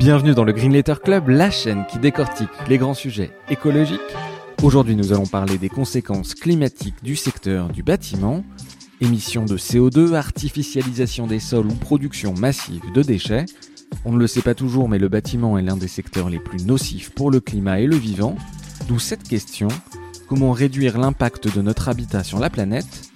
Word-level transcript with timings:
Bienvenue 0.00 0.32
dans 0.32 0.44
le 0.44 0.54
Green 0.54 0.72
Letter 0.72 0.94
Club, 1.04 1.28
la 1.28 1.50
chaîne 1.50 1.84
qui 1.84 1.98
décortique 1.98 2.48
les 2.70 2.78
grands 2.78 2.94
sujets 2.94 3.32
écologiques. 3.50 4.00
Aujourd'hui, 4.62 4.96
nous 4.96 5.12
allons 5.12 5.26
parler 5.26 5.58
des 5.58 5.68
conséquences 5.68 6.34
climatiques 6.34 7.04
du 7.04 7.16
secteur 7.16 7.68
du 7.68 7.82
bâtiment, 7.82 8.42
émissions 9.02 9.44
de 9.44 9.58
CO2, 9.58 10.14
artificialisation 10.14 11.26
des 11.26 11.38
sols 11.38 11.66
ou 11.66 11.74
production 11.74 12.32
massive 12.32 12.80
de 12.94 13.02
déchets. 13.02 13.44
On 14.06 14.12
ne 14.12 14.18
le 14.18 14.26
sait 14.26 14.40
pas 14.40 14.54
toujours, 14.54 14.88
mais 14.88 14.98
le 14.98 15.10
bâtiment 15.10 15.58
est 15.58 15.62
l'un 15.62 15.76
des 15.76 15.86
secteurs 15.86 16.30
les 16.30 16.40
plus 16.40 16.64
nocifs 16.64 17.10
pour 17.10 17.30
le 17.30 17.40
climat 17.40 17.80
et 17.80 17.86
le 17.86 17.96
vivant. 17.96 18.36
D'où 18.88 18.98
cette 18.98 19.28
question, 19.28 19.68
comment 20.30 20.52
réduire 20.52 20.96
l'impact 20.96 21.54
de 21.54 21.60
notre 21.60 21.90
habitat 21.90 22.24
sur 22.24 22.38
la 22.38 22.48
planète 22.48 23.09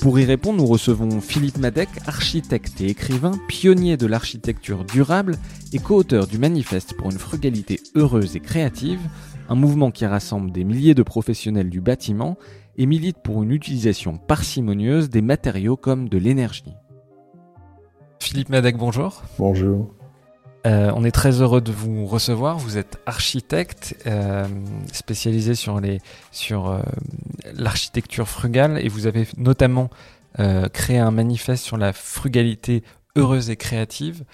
pour 0.00 0.18
y 0.18 0.24
répondre, 0.24 0.58
nous 0.58 0.66
recevons 0.66 1.20
Philippe 1.20 1.58
Madec, 1.58 1.88
architecte 2.06 2.80
et 2.80 2.88
écrivain, 2.88 3.32
pionnier 3.48 3.96
de 3.96 4.06
l'architecture 4.06 4.84
durable 4.84 5.36
et 5.72 5.78
co-auteur 5.78 6.26
du 6.26 6.38
manifeste 6.38 6.94
pour 6.96 7.10
une 7.10 7.18
frugalité 7.18 7.80
heureuse 7.94 8.34
et 8.34 8.40
créative, 8.40 9.00
un 9.48 9.54
mouvement 9.54 9.90
qui 9.90 10.06
rassemble 10.06 10.52
des 10.52 10.64
milliers 10.64 10.94
de 10.94 11.02
professionnels 11.02 11.68
du 11.68 11.80
bâtiment 11.80 12.38
et 12.78 12.86
milite 12.86 13.18
pour 13.22 13.42
une 13.42 13.50
utilisation 13.50 14.16
parcimonieuse 14.16 15.10
des 15.10 15.22
matériaux 15.22 15.76
comme 15.76 16.08
de 16.08 16.18
l'énergie. 16.18 16.74
Philippe 18.20 18.48
Madec, 18.48 18.78
bonjour. 18.78 19.22
Bonjour. 19.38 19.99
Euh, 20.66 20.92
on 20.94 21.04
est 21.04 21.10
très 21.10 21.40
heureux 21.40 21.60
de 21.60 21.72
vous 21.72 22.06
recevoir. 22.06 22.58
Vous 22.58 22.76
êtes 22.76 22.98
architecte 23.06 23.96
euh, 24.06 24.46
spécialisé 24.92 25.54
sur 25.54 25.80
sur 26.32 26.68
euh, 26.68 26.82
l'architecture 27.54 28.28
frugale 28.28 28.78
et 28.78 28.88
vous 28.88 29.06
avez 29.06 29.26
notamment 29.36 29.90
créé 30.72 30.96
un 30.96 31.10
manifeste 31.10 31.64
sur 31.64 31.76
la 31.76 31.92
frugalité 31.92 32.84
heureuse 33.16 33.50
et 33.50 33.56
créative. 33.56 34.24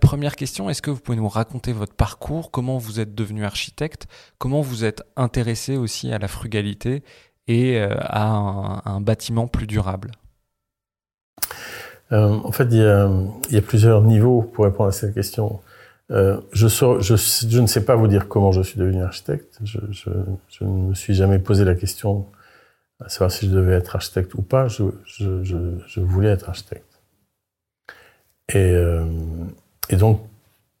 première 0.00 0.34
question, 0.34 0.68
est-ce 0.68 0.82
que 0.82 0.90
vous 0.90 0.98
pouvez 0.98 1.16
nous 1.16 1.28
raconter 1.28 1.72
votre 1.72 1.94
parcours, 1.94 2.50
comment 2.50 2.76
vous 2.76 2.98
êtes 2.98 3.14
devenu 3.14 3.44
architecte, 3.44 4.08
comment 4.38 4.62
vous 4.62 4.84
êtes 4.84 5.04
intéressé 5.14 5.76
aussi 5.76 6.12
à 6.12 6.18
la 6.18 6.26
frugalité 6.26 7.04
et 7.46 7.78
à 7.78 8.26
un, 8.84 9.00
bâtiment 9.00 9.46
plus 9.46 9.68
durable? 9.68 10.10
En 12.10 12.52
fait, 12.52 12.68
il 12.70 12.78
y, 12.78 13.56
a, 13.56 13.62
plusieurs 13.62 14.02
niveaux 14.02 14.42
pour 14.42 14.64
répondre 14.64 14.88
à 14.88 14.92
cette 14.92 15.14
question. 15.14 15.60
Euh, 16.10 16.40
je, 16.52 17.60
ne 17.60 17.66
sais 17.66 17.84
pas 17.84 17.96
vous 17.96 18.08
dire 18.08 18.28
comment 18.28 18.50
je 18.52 18.62
suis 18.62 18.78
devenu 18.78 19.02
architecte. 19.02 19.58
Je, 19.64 19.78
ne 20.62 20.88
me 20.88 20.94
suis 20.94 21.14
jamais 21.14 21.38
posé 21.38 21.64
la 21.64 21.74
question 21.74 22.26
à 23.04 23.08
savoir 23.08 23.30
si 23.30 23.46
je 23.46 23.54
devais 23.54 23.74
être 23.74 23.94
architecte 23.94 24.34
ou 24.34 24.42
pas. 24.42 24.68
Je, 24.68 24.84
voulais 25.98 26.30
être 26.30 26.48
architecte. 26.48 26.84
Et, 28.48 28.56
euh, 28.56 29.04
et, 29.90 29.96
donc, 29.96 30.22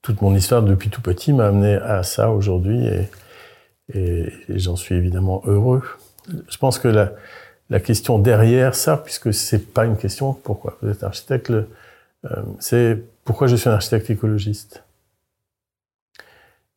toute 0.00 0.22
mon 0.22 0.34
histoire 0.34 0.62
depuis 0.62 0.88
tout 0.88 1.02
petit 1.02 1.34
m'a 1.34 1.48
amené 1.48 1.74
à 1.74 2.02
ça 2.02 2.30
aujourd'hui 2.30 2.86
et, 2.86 3.10
et, 3.94 4.32
j'en 4.48 4.76
suis 4.76 4.94
évidemment 4.94 5.42
heureux. 5.44 5.82
Je 6.48 6.56
pense 6.56 6.78
que 6.78 6.88
la, 6.88 7.12
la 7.70 7.80
question 7.80 8.18
derrière 8.18 8.74
ça, 8.74 8.96
puisque 8.96 9.32
c'est 9.34 9.72
pas 9.72 9.84
une 9.84 9.96
question 9.96 10.32
pourquoi 10.32 10.78
vous 10.80 10.90
êtes 10.90 11.02
architecte, 11.02 11.50
euh, 11.50 11.66
c'est 12.58 13.02
pourquoi 13.24 13.46
je 13.46 13.56
suis 13.56 13.68
un 13.68 13.74
architecte 13.74 14.10
écologiste 14.10 14.82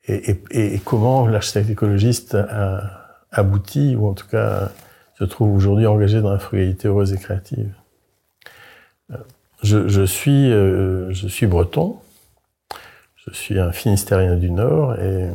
et, 0.08 0.82
comment 0.84 1.28
l'architecte 1.28 1.70
écologiste 1.70 2.36
a 2.36 3.02
abouti, 3.32 3.96
ou 3.96 4.08
en 4.10 4.14
tout 4.14 4.28
cas 4.28 4.72
se 5.18 5.24
trouve 5.24 5.56
aujourd'hui 5.56 5.86
engagé 5.86 6.22
dans 6.22 6.32
la 6.32 6.40
frugalité 6.40 6.88
heureuse 6.88 7.14
et 7.14 7.18
créative. 7.18 7.72
Euh, 9.12 9.18
je, 9.64 10.06
suis, 10.06 10.52
euh, 10.52 11.14
je 11.14 11.28
suis 11.28 11.46
breton, 11.46 12.00
je 13.16 13.32
suis 13.32 13.60
un 13.60 13.72
finistérien 13.72 14.36
du 14.36 14.50
Nord, 14.50 15.00
et 15.00 15.30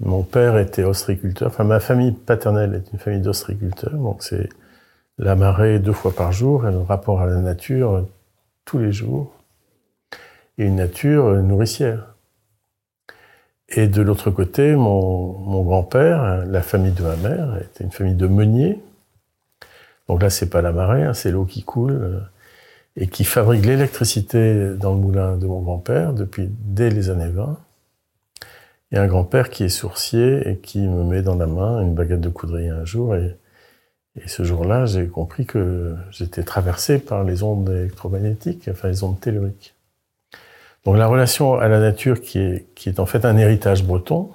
mon 0.00 0.22
père 0.22 0.58
était 0.58 0.84
ostréiculteur, 0.84 1.48
enfin 1.48 1.64
ma 1.64 1.80
famille 1.80 2.12
paternelle 2.12 2.74
est 2.74 2.92
une 2.92 2.98
famille 2.98 3.20
d'ostréiculteurs, 3.20 3.94
donc 3.94 4.22
c'est 4.22 4.48
la 5.18 5.36
marée 5.36 5.78
deux 5.78 5.92
fois 5.92 6.14
par 6.14 6.32
jour 6.32 6.66
et 6.66 6.72
le 6.72 6.80
rapport 6.80 7.20
à 7.20 7.26
la 7.26 7.36
nature 7.36 8.06
tous 8.64 8.78
les 8.78 8.92
jours, 8.92 9.32
et 10.58 10.64
une 10.66 10.76
nature 10.76 11.42
nourricière. 11.42 12.14
Et 13.68 13.88
de 13.88 14.02
l'autre 14.02 14.30
côté, 14.30 14.74
mon, 14.76 15.38
mon 15.38 15.62
grand-père, 15.62 16.44
la 16.46 16.62
famille 16.62 16.92
de 16.92 17.02
ma 17.02 17.16
mère, 17.16 17.56
était 17.58 17.84
une 17.84 17.90
famille 17.90 18.14
de 18.14 18.26
meuniers. 18.26 18.80
Donc 20.08 20.22
là, 20.22 20.30
c'est 20.30 20.50
pas 20.50 20.62
la 20.62 20.72
marée, 20.72 21.02
hein, 21.02 21.14
c'est 21.14 21.30
l'eau 21.30 21.44
qui 21.44 21.62
coule 21.62 21.92
euh, 21.92 22.20
et 22.96 23.08
qui 23.08 23.24
fabrique 23.24 23.64
l'électricité 23.64 24.74
dans 24.76 24.92
le 24.92 25.00
moulin 25.00 25.36
de 25.36 25.46
mon 25.46 25.60
grand-père 25.60 26.12
depuis 26.12 26.48
dès 26.50 26.90
les 26.90 27.10
années 27.10 27.28
20. 27.28 27.58
A 28.92 29.00
un 29.00 29.06
grand-père 29.06 29.50
qui 29.50 29.64
est 29.64 29.68
sourcier 29.68 30.48
et 30.48 30.58
qui 30.58 30.78
me 30.78 31.02
met 31.02 31.22
dans 31.22 31.34
la 31.34 31.46
main 31.46 31.80
une 31.80 31.94
baguette 31.94 32.20
de 32.20 32.28
coudrier 32.28 32.68
un 32.68 32.84
jour 32.84 33.16
et, 33.16 33.36
et 34.16 34.28
ce 34.28 34.44
jour-là, 34.44 34.86
j'ai 34.86 35.08
compris 35.08 35.46
que 35.46 35.96
j'étais 36.10 36.44
traversé 36.44 37.00
par 37.00 37.24
les 37.24 37.42
ondes 37.42 37.68
électromagnétiques, 37.68 38.68
enfin 38.70 38.88
les 38.88 39.02
ondes 39.02 39.18
telluriques. 39.18 39.74
Donc 40.84 40.96
la 40.96 41.06
relation 41.06 41.54
à 41.54 41.66
la 41.66 41.80
nature 41.80 42.20
qui 42.20 42.38
est, 42.38 42.66
qui 42.74 42.88
est 42.88 43.00
en 43.00 43.06
fait 43.06 43.24
un 43.24 43.36
héritage 43.36 43.84
breton, 43.84 44.30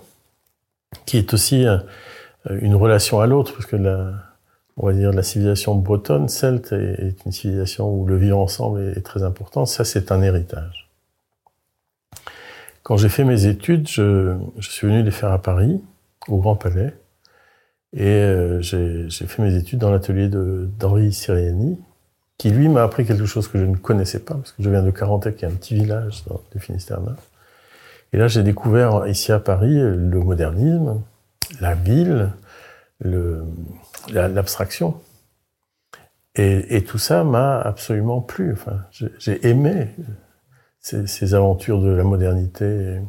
qui 1.05 1.17
est 1.17 1.33
aussi 1.33 1.65
une 2.49 2.75
relation 2.75 3.21
à 3.21 3.27
l'autre, 3.27 3.53
parce 3.53 3.67
que 3.67 3.75
la, 3.77 4.13
on 4.75 4.87
va 4.87 4.93
dire 4.93 5.11
la 5.11 5.23
civilisation 5.23 5.75
bretonne, 5.75 6.27
celte, 6.27 6.73
est, 6.73 7.15
une 7.25 7.31
civilisation 7.31 7.93
où 7.93 8.05
le 8.05 8.17
vivre 8.17 8.39
ensemble 8.39 8.93
est, 8.97 9.01
très 9.01 9.23
important. 9.23 9.65
Ça, 9.65 9.85
c'est 9.85 10.11
un 10.11 10.21
héritage. 10.21 10.88
Quand 12.89 12.97
j'ai 12.97 13.09
fait 13.09 13.23
mes 13.23 13.45
études, 13.45 13.87
je, 13.87 14.35
suis 14.61 14.87
venu 14.87 15.03
les 15.03 15.11
faire 15.11 15.31
à 15.31 15.39
Paris, 15.39 15.79
au 16.27 16.39
Grand 16.39 16.55
Palais, 16.55 16.91
et 17.93 18.03
euh, 18.03 18.63
j'ai 18.63 19.27
fait 19.27 19.43
mes 19.43 19.55
études 19.55 19.77
dans 19.77 19.91
l'atelier 19.91 20.27
d'Henri 20.27 21.13
Siriani, 21.13 21.79
qui 22.39 22.49
lui 22.49 22.67
m'a 22.67 22.81
appris 22.81 23.05
quelque 23.05 23.27
chose 23.27 23.47
que 23.47 23.59
je 23.59 23.65
ne 23.65 23.75
connaissais 23.75 24.17
pas, 24.17 24.33
parce 24.33 24.53
que 24.53 24.63
je 24.63 24.71
viens 24.71 24.81
de 24.81 24.89
Carantec, 24.89 25.35
qui 25.35 25.45
est 25.45 25.47
un 25.47 25.51
petit 25.51 25.75
village 25.75 26.23
dans, 26.25 26.41
du 26.51 26.59
Finistère 26.59 26.97
Et 28.11 28.17
là, 28.17 28.27
j'ai 28.27 28.41
découvert 28.41 29.05
ici 29.05 29.31
à 29.31 29.39
Paris 29.39 29.75
le 29.75 30.19
modernisme, 30.21 31.03
la 31.61 31.75
ville, 31.75 32.31
l'abstraction. 34.11 34.99
et, 36.33 36.75
et, 36.75 36.83
tout 36.83 36.97
ça 36.97 37.23
m'a 37.23 37.59
absolument 37.59 38.19
plu. 38.19 38.51
Enfin, 38.51 38.79
j'ai 39.19 39.47
aimé 39.47 39.89
ces, 40.79 41.33
aventures 41.33 41.81
de 41.81 41.89
la 41.89 42.03
modernité 42.03 42.99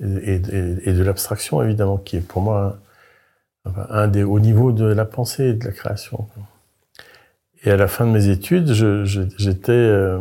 et 0.00 0.38
de 0.38 1.02
l'abstraction, 1.02 1.62
évidemment, 1.62 1.98
qui 1.98 2.16
est 2.16 2.20
pour 2.20 2.42
moi 2.42 2.78
un, 3.64 3.86
un 3.90 4.08
des 4.08 4.22
hauts 4.22 4.40
niveaux 4.40 4.72
de 4.72 4.84
la 4.84 5.04
pensée 5.04 5.46
et 5.46 5.54
de 5.54 5.64
la 5.64 5.72
création. 5.72 6.26
Et 7.66 7.70
à 7.70 7.76
la 7.76 7.88
fin 7.88 8.06
de 8.06 8.12
mes 8.12 8.28
études, 8.28 8.72
j'étais 8.72 9.72
euh, 9.72 10.18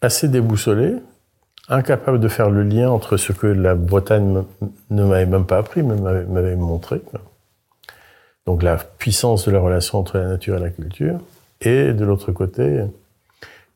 assez 0.00 0.26
déboussolé, 0.26 0.94
incapable 1.68 2.18
de 2.18 2.28
faire 2.28 2.48
le 2.48 2.62
lien 2.62 2.88
entre 2.90 3.18
ce 3.18 3.32
que 3.32 3.46
la 3.46 3.74
Bretagne 3.74 4.44
ne 4.88 5.04
m'avait 5.04 5.26
même 5.26 5.44
pas 5.44 5.58
appris, 5.58 5.82
mais 5.82 5.96
m'avait 5.96 6.56
montré. 6.56 7.02
Donc 8.46 8.62
la 8.62 8.76
puissance 8.76 9.46
de 9.46 9.50
la 9.50 9.60
relation 9.60 9.98
entre 9.98 10.16
la 10.16 10.28
nature 10.28 10.56
et 10.56 10.60
la 10.60 10.70
culture, 10.70 11.18
et 11.60 11.92
de 11.92 12.04
l'autre 12.06 12.32
côté, 12.32 12.84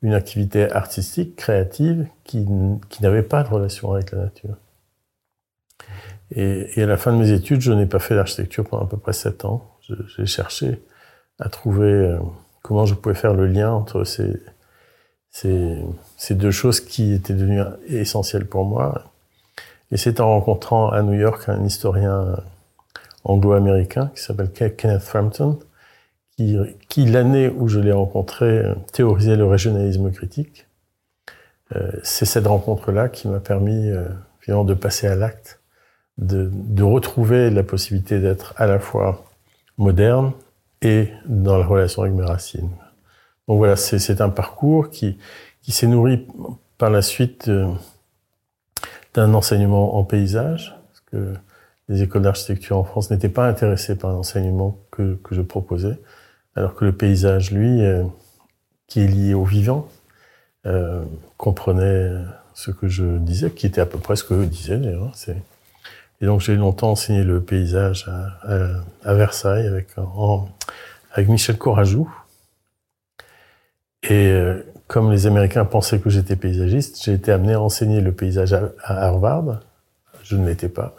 une 0.04 0.12
activité 0.12 0.70
artistique, 0.70 1.34
créative, 1.34 2.06
qui, 2.24 2.46
qui 2.90 3.02
n'avait 3.02 3.22
pas 3.22 3.42
de 3.42 3.48
relation 3.48 3.92
avec 3.94 4.12
la 4.12 4.24
nature. 4.24 4.56
Et, 6.30 6.82
à 6.82 6.86
la 6.86 6.98
fin 6.98 7.10
de 7.10 7.16
mes 7.16 7.32
études, 7.32 7.62
je 7.62 7.72
n'ai 7.72 7.86
pas 7.86 7.98
fait 7.98 8.14
d'architecture 8.14 8.68
pendant 8.68 8.84
à 8.84 8.88
peu 8.88 8.98
près 8.98 9.14
sept 9.14 9.46
ans. 9.46 9.66
J'ai 10.16 10.26
cherché 10.26 10.82
à 11.38 11.48
trouver 11.48 11.90
euh, 11.90 12.18
comment 12.62 12.84
je 12.84 12.94
pouvais 12.94 13.14
faire 13.14 13.32
le 13.32 13.46
lien 13.46 13.70
entre 13.70 14.04
ces, 14.04 14.30
ces, 15.30 15.78
ces 16.18 16.34
deux 16.34 16.50
choses 16.50 16.80
qui 16.80 17.14
étaient 17.14 17.32
devenues 17.32 17.62
essentielles 17.88 18.46
pour 18.46 18.66
moi. 18.66 19.04
Et 19.90 19.96
c'est 19.96 20.20
en 20.20 20.28
rencontrant 20.28 20.90
à 20.90 21.00
New 21.00 21.14
York 21.14 21.48
un 21.48 21.64
historien 21.64 22.36
anglo-américain 23.24 24.10
qui 24.14 24.22
s'appelle 24.22 24.52
Kenneth 24.52 25.02
Frampton, 25.02 25.58
qui, 26.36 27.06
l'année 27.06 27.48
où 27.48 27.69
je 27.69 27.81
l'ai 27.81 27.92
rencontré, 27.92 28.62
théorisait 28.92 29.36
le 29.36 29.46
régionalisme 29.46 30.10
critique. 30.10 30.66
euh, 31.75 31.92
c'est 32.02 32.25
cette 32.25 32.46
rencontre-là 32.46 33.08
qui 33.08 33.28
m'a 33.28 33.40
permis 33.40 33.90
euh, 33.90 34.08
finalement 34.40 34.64
de 34.64 34.75
passer 34.75 35.06
à 35.06 35.14
l'acte, 35.14 35.60
de, 36.19 36.82
retrouver 36.82 37.50
la 37.50 37.62
possibilité 37.62 38.20
d'être 38.20 38.54
à 38.56 38.66
la 38.66 38.78
fois 38.78 39.25
moderne 39.78 40.32
et 40.82 41.08
dans 41.26 41.56
la 41.56 41.66
relation 41.66 42.02
avec 42.02 42.14
mes 42.14 42.25
racines. 42.25 42.70
Donc 43.48 43.58
voilà, 43.58 43.76
c'est 43.76 44.20
un 44.20 44.28
parcours 44.28 44.90
qui, 44.90 45.19
s'est 45.69 45.87
nourri 45.87 46.26
par 46.78 46.90
la 46.90 47.02
suite 47.02 47.48
euh, 47.48 47.66
d'un 49.14 49.34
enseignement 49.34 49.96
en 49.96 50.04
paysage, 50.04 50.76
parce 50.88 51.00
que 51.06 51.34
les 51.88 52.02
écoles 52.02 52.22
d'architecture 52.22 52.78
en 52.78 52.84
France 52.84 53.10
n'étaient 53.10 53.28
pas 53.28 53.46
intéressées 53.46 53.96
par 53.96 54.12
l'enseignement 54.12 54.78
que, 54.90 55.19
je 55.30 55.42
proposais, 55.42 55.98
alors 56.56 56.74
que 56.74 56.84
le 56.84 56.92
paysage, 56.92 57.50
lui, 57.50 57.84
euh, 57.84 58.04
qui 58.86 59.00
est 59.00 59.06
lié 59.06 59.34
au 59.34 59.44
vivant, 59.44 59.88
euh, 60.66 61.04
comprenait 61.36 62.10
ce 62.54 62.70
que 62.70 62.88
je 62.88 63.18
disais, 63.18 63.50
qui 63.50 63.66
était 63.66 63.80
à 63.80 63.86
peu 63.86 63.98
près 63.98 64.16
ce 64.16 64.24
que 64.24 64.34
eux 64.34 64.46
disaient 64.46 64.78
d'ailleurs. 64.78 65.12
Hein, 65.28 65.34
et 66.20 66.26
donc 66.26 66.40
j'ai 66.40 66.56
longtemps 66.56 66.92
enseigné 66.92 67.24
le 67.24 67.40
paysage 67.42 68.08
à, 69.02 69.14
Versailles 69.14 69.66
avec, 69.66 69.88
Michel 71.28 71.58
Corajou. 71.58 72.10
Et 74.04 74.28
euh, 74.28 74.62
comme 74.86 75.10
les 75.10 75.26
Américains 75.26 75.64
pensaient 75.64 75.98
que 75.98 76.10
j'étais 76.10 76.36
paysagiste, 76.36 77.02
j'ai 77.02 77.12
été 77.12 77.32
amené 77.32 77.54
à 77.54 77.60
enseigner 77.60 78.00
le 78.00 78.12
paysage 78.12 78.52
à, 78.52 78.72
Harvard. 78.84 79.60
Je 80.22 80.36
ne 80.36 80.46
l'étais 80.46 80.68
pas. 80.68 80.94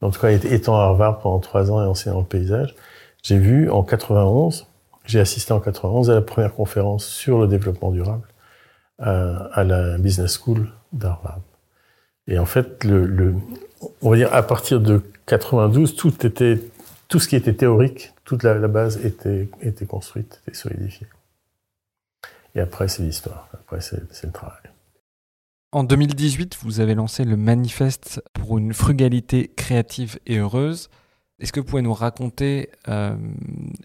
En 0.00 0.10
tout 0.10 0.20
cas, 0.20 0.30
étant 0.30 0.78
à 0.78 0.84
Harvard 0.84 1.18
pendant 1.20 1.40
trois 1.40 1.72
ans 1.72 1.82
et 1.82 1.86
enseignant 1.86 2.20
le 2.20 2.26
paysage, 2.26 2.76
j'ai 3.22 3.38
vu 3.38 3.68
en 3.70 3.82
91, 3.82 4.66
j'ai 5.08 5.20
assisté 5.20 5.52
en 5.52 5.60
91 5.60 6.10
à 6.10 6.14
la 6.14 6.22
première 6.22 6.54
conférence 6.54 7.06
sur 7.06 7.40
le 7.40 7.48
développement 7.48 7.90
durable 7.90 8.28
à, 8.98 9.48
à 9.52 9.64
la 9.64 9.98
Business 9.98 10.38
School 10.38 10.70
d'Harvard. 10.92 11.40
Et 12.26 12.38
en 12.38 12.44
fait, 12.44 12.86
on 14.02 14.10
va 14.10 14.16
dire 14.16 14.32
à 14.32 14.42
partir 14.42 14.80
de 14.80 15.02
92, 15.26 15.96
tout 15.96 16.10
ce 17.18 17.28
qui 17.28 17.36
était 17.36 17.54
théorique, 17.54 18.12
toute 18.24 18.42
la, 18.42 18.54
la 18.54 18.68
base 18.68 19.04
était, 19.04 19.48
était 19.62 19.86
construite, 19.86 20.42
était 20.46 20.56
solidifiée. 20.56 21.06
Et 22.54 22.60
après, 22.60 22.88
c'est 22.88 23.02
l'histoire. 23.02 23.48
Après, 23.54 23.80
c'est 23.80 24.24
le 24.24 24.32
travail. 24.32 24.60
En 25.72 25.84
2018, 25.84 26.58
vous 26.62 26.80
avez 26.80 26.94
lancé 26.94 27.24
le 27.24 27.36
manifeste 27.36 28.22
pour 28.32 28.58
une 28.58 28.72
frugalité 28.72 29.50
créative 29.54 30.18
et 30.26 30.38
heureuse. 30.38 30.88
Est-ce 31.40 31.52
que 31.52 31.60
vous 31.60 31.66
pouvez 31.66 31.82
nous 31.82 31.94
raconter 31.94 32.68
euh, 32.88 33.14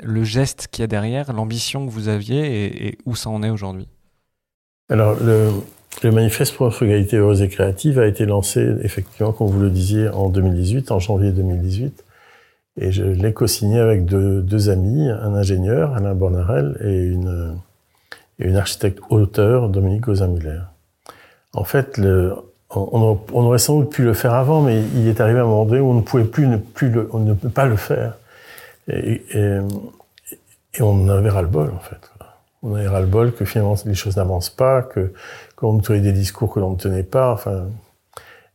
le 0.01 0.23
geste 0.23 0.67
qu'il 0.71 0.81
y 0.81 0.85
a 0.85 0.87
derrière, 0.87 1.33
l'ambition 1.33 1.85
que 1.85 1.91
vous 1.91 2.07
aviez 2.07 2.87
et, 2.87 2.97
où 3.05 3.15
ça 3.15 3.29
en 3.29 3.43
est 3.43 3.51
aujourd'hui? 3.51 3.87
Alors, 4.89 5.15
le, 5.21 6.11
manifeste 6.11 6.55
pour 6.55 6.65
une 6.65 6.71
frugalité 6.71 7.17
heureuse 7.17 7.43
et 7.43 7.49
créative 7.49 7.99
a 7.99 8.07
été 8.07 8.25
lancé, 8.25 8.75
effectivement, 8.81 9.33
comme 9.33 9.47
vous 9.47 9.61
le 9.61 9.69
disiez, 9.69 10.09
en 10.09 10.29
2018, 10.29 10.91
en 10.91 10.99
janvier 10.99 11.31
2018. 11.31 12.03
Et 12.81 12.91
je 12.91 13.03
l'ai 13.03 13.33
co-signé 13.33 13.79
avec 13.79 14.05
deux, 14.05 14.69
amis, 14.69 15.07
un 15.09 15.35
ingénieur, 15.35 15.93
Alain 15.93 16.15
Bornarel, 16.15 16.75
et 16.83 17.03
une, 17.03 17.55
et 18.39 18.47
une 18.47 18.55
architecte 18.55 18.99
auteur, 19.11 19.69
Dominique 19.69 20.01
Gozin-Muller. 20.01 20.61
En 21.53 21.63
fait, 21.65 21.99
le, 21.99 22.33
on, 22.75 23.19
aurait 23.33 23.59
sans 23.59 23.79
doute 23.79 23.91
pu 23.91 24.03
le 24.03 24.13
faire 24.13 24.33
avant, 24.33 24.61
mais 24.61 24.81
il 24.95 25.07
est 25.07 25.21
arrivé 25.21 25.39
un 25.39 25.45
moment 25.45 25.65
donné 25.65 25.79
où 25.79 25.89
on 25.89 25.93
ne 25.93 26.01
pouvait 26.01 26.23
plus 26.23 26.47
on 27.11 27.19
ne 27.19 27.33
peut 27.33 27.49
pas 27.49 27.65
le 27.65 27.75
faire. 27.75 28.17
Et, 28.87 29.21
on 30.79 31.07
avait 31.07 31.29
ras-le-bol, 31.29 31.71
en 31.75 31.79
fait. 31.79 31.99
On 32.63 32.75
avait 32.75 32.87
ras-le-bol 32.87 33.33
que 33.33 33.45
finalement 33.45 33.75
les 33.85 33.93
choses 33.93 34.17
n'avancent 34.17 34.49
pas, 34.49 34.81
que 34.81 35.13
qu'on 35.55 35.77
tenait 35.79 35.99
des 35.99 36.13
discours 36.13 36.51
que 36.51 36.59
l'on 36.59 36.71
ne 36.71 36.77
tenait 36.77 37.03
pas. 37.03 37.33
Enfin, 37.33 37.65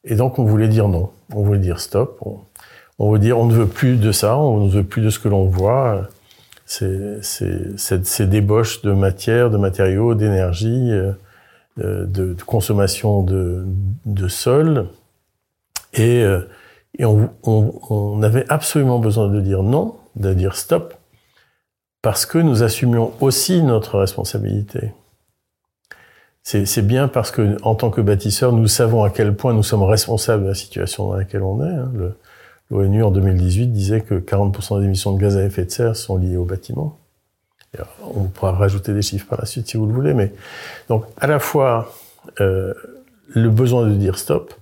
et 0.05 0.15
donc 0.15 0.39
on 0.39 0.45
voulait 0.45 0.69
dire 0.69 0.89
non. 0.89 1.11
On 1.35 1.43
voulait 1.43 1.59
dire 1.59 1.79
stop. 1.79 2.19
On, 2.23 2.39
on 2.99 3.13
veut 3.13 3.19
dire 3.19 3.39
on 3.39 3.47
ne 3.47 3.55
veut 3.55 3.67
plus 3.67 3.97
de 3.97 4.11
ça, 4.11 4.39
on 4.39 4.65
ne 4.65 4.71
veut 4.71 4.83
plus 4.83 5.03
de 5.03 5.11
ce 5.11 5.19
que 5.19 5.29
l'on 5.29 5.45
voit 5.45 6.09
ces, 6.69 8.27
débauches 8.27 8.83
de 8.83 8.93
matière, 8.93 9.51
de 9.51 9.57
matériaux, 9.57 10.15
d'énergie, 10.15 10.91
euh, 10.93 11.13
de, 11.79 12.05
de, 12.07 12.43
consommation 12.43 13.23
de, 13.23 13.65
de 14.05 14.29
sol. 14.29 14.89
Et, 15.95 16.23
euh, 16.23 16.41
et 16.99 17.05
on, 17.05 17.31
on, 17.43 18.23
avait 18.23 18.45
absolument 18.49 18.99
besoin 18.99 19.29
de 19.29 19.41
dire 19.41 19.63
non, 19.63 19.97
de 20.17 20.35
dire 20.35 20.57
stop, 20.57 20.95
parce 22.03 22.27
que 22.27 22.39
nous 22.39 22.63
assumions 22.63 23.13
aussi 23.21 23.63
notre 23.63 23.99
responsabilité. 23.99 24.93
C'est 26.43 26.87
bien 26.87 27.09
parce 27.09 27.31
que, 27.31 27.59
en 27.63 27.75
tant 27.75 27.91
que 27.91 28.01
bâtisseurs, 28.01 28.53
nous 28.53 28.69
savons 28.69 29.03
à 29.03 29.11
quel 29.11 29.37
point 29.37 29.53
nous 29.53 29.63
sommes 29.63 29.83
responsables 29.83 30.45
de 30.45 30.49
la 30.49 30.55
situation 30.55 31.09
dans 31.09 31.17
laquelle 31.17 31.43
on 31.43 31.63
est. 31.63 31.69
Hein. 31.69 31.93
L'ONU 32.71 33.03
en 33.03 33.11
2018 33.11 33.67
disait 33.69 34.01
que 34.01 34.15
40% 34.15 34.81
des 34.81 34.87
émissions 34.87 35.13
de 35.13 35.21
gaz 35.21 35.37
à 35.37 35.45
effet 35.45 35.67
de 35.67 35.71
serre 35.71 35.95
sont 35.95 36.17
liées 36.17 36.39
au 36.39 36.47
bâtiment. 36.47 36.99
On 38.03 38.25
pourra 38.25 38.53
rajouter 38.53 38.93
des 38.95 39.03
chiffres 39.03 39.27
par 39.27 39.39
la 39.39 39.47
suite 39.47 39.69
si 39.69 39.77
vous 39.77 39.87
le 39.87 39.93
voulez, 39.93 40.15
mais 40.15 40.33
donc 40.89 41.05
à 41.19 41.27
la 41.27 41.39
fois 41.39 41.93
euh, 42.41 42.75
le 43.29 43.51
besoin 43.51 43.87
de 43.87 43.95
dire 43.95 44.19
stop 44.19 44.55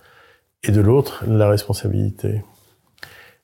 et 0.62 0.72
de 0.72 0.80
l'autre 0.80 1.24
la 1.26 1.48
responsabilité. 1.48 2.42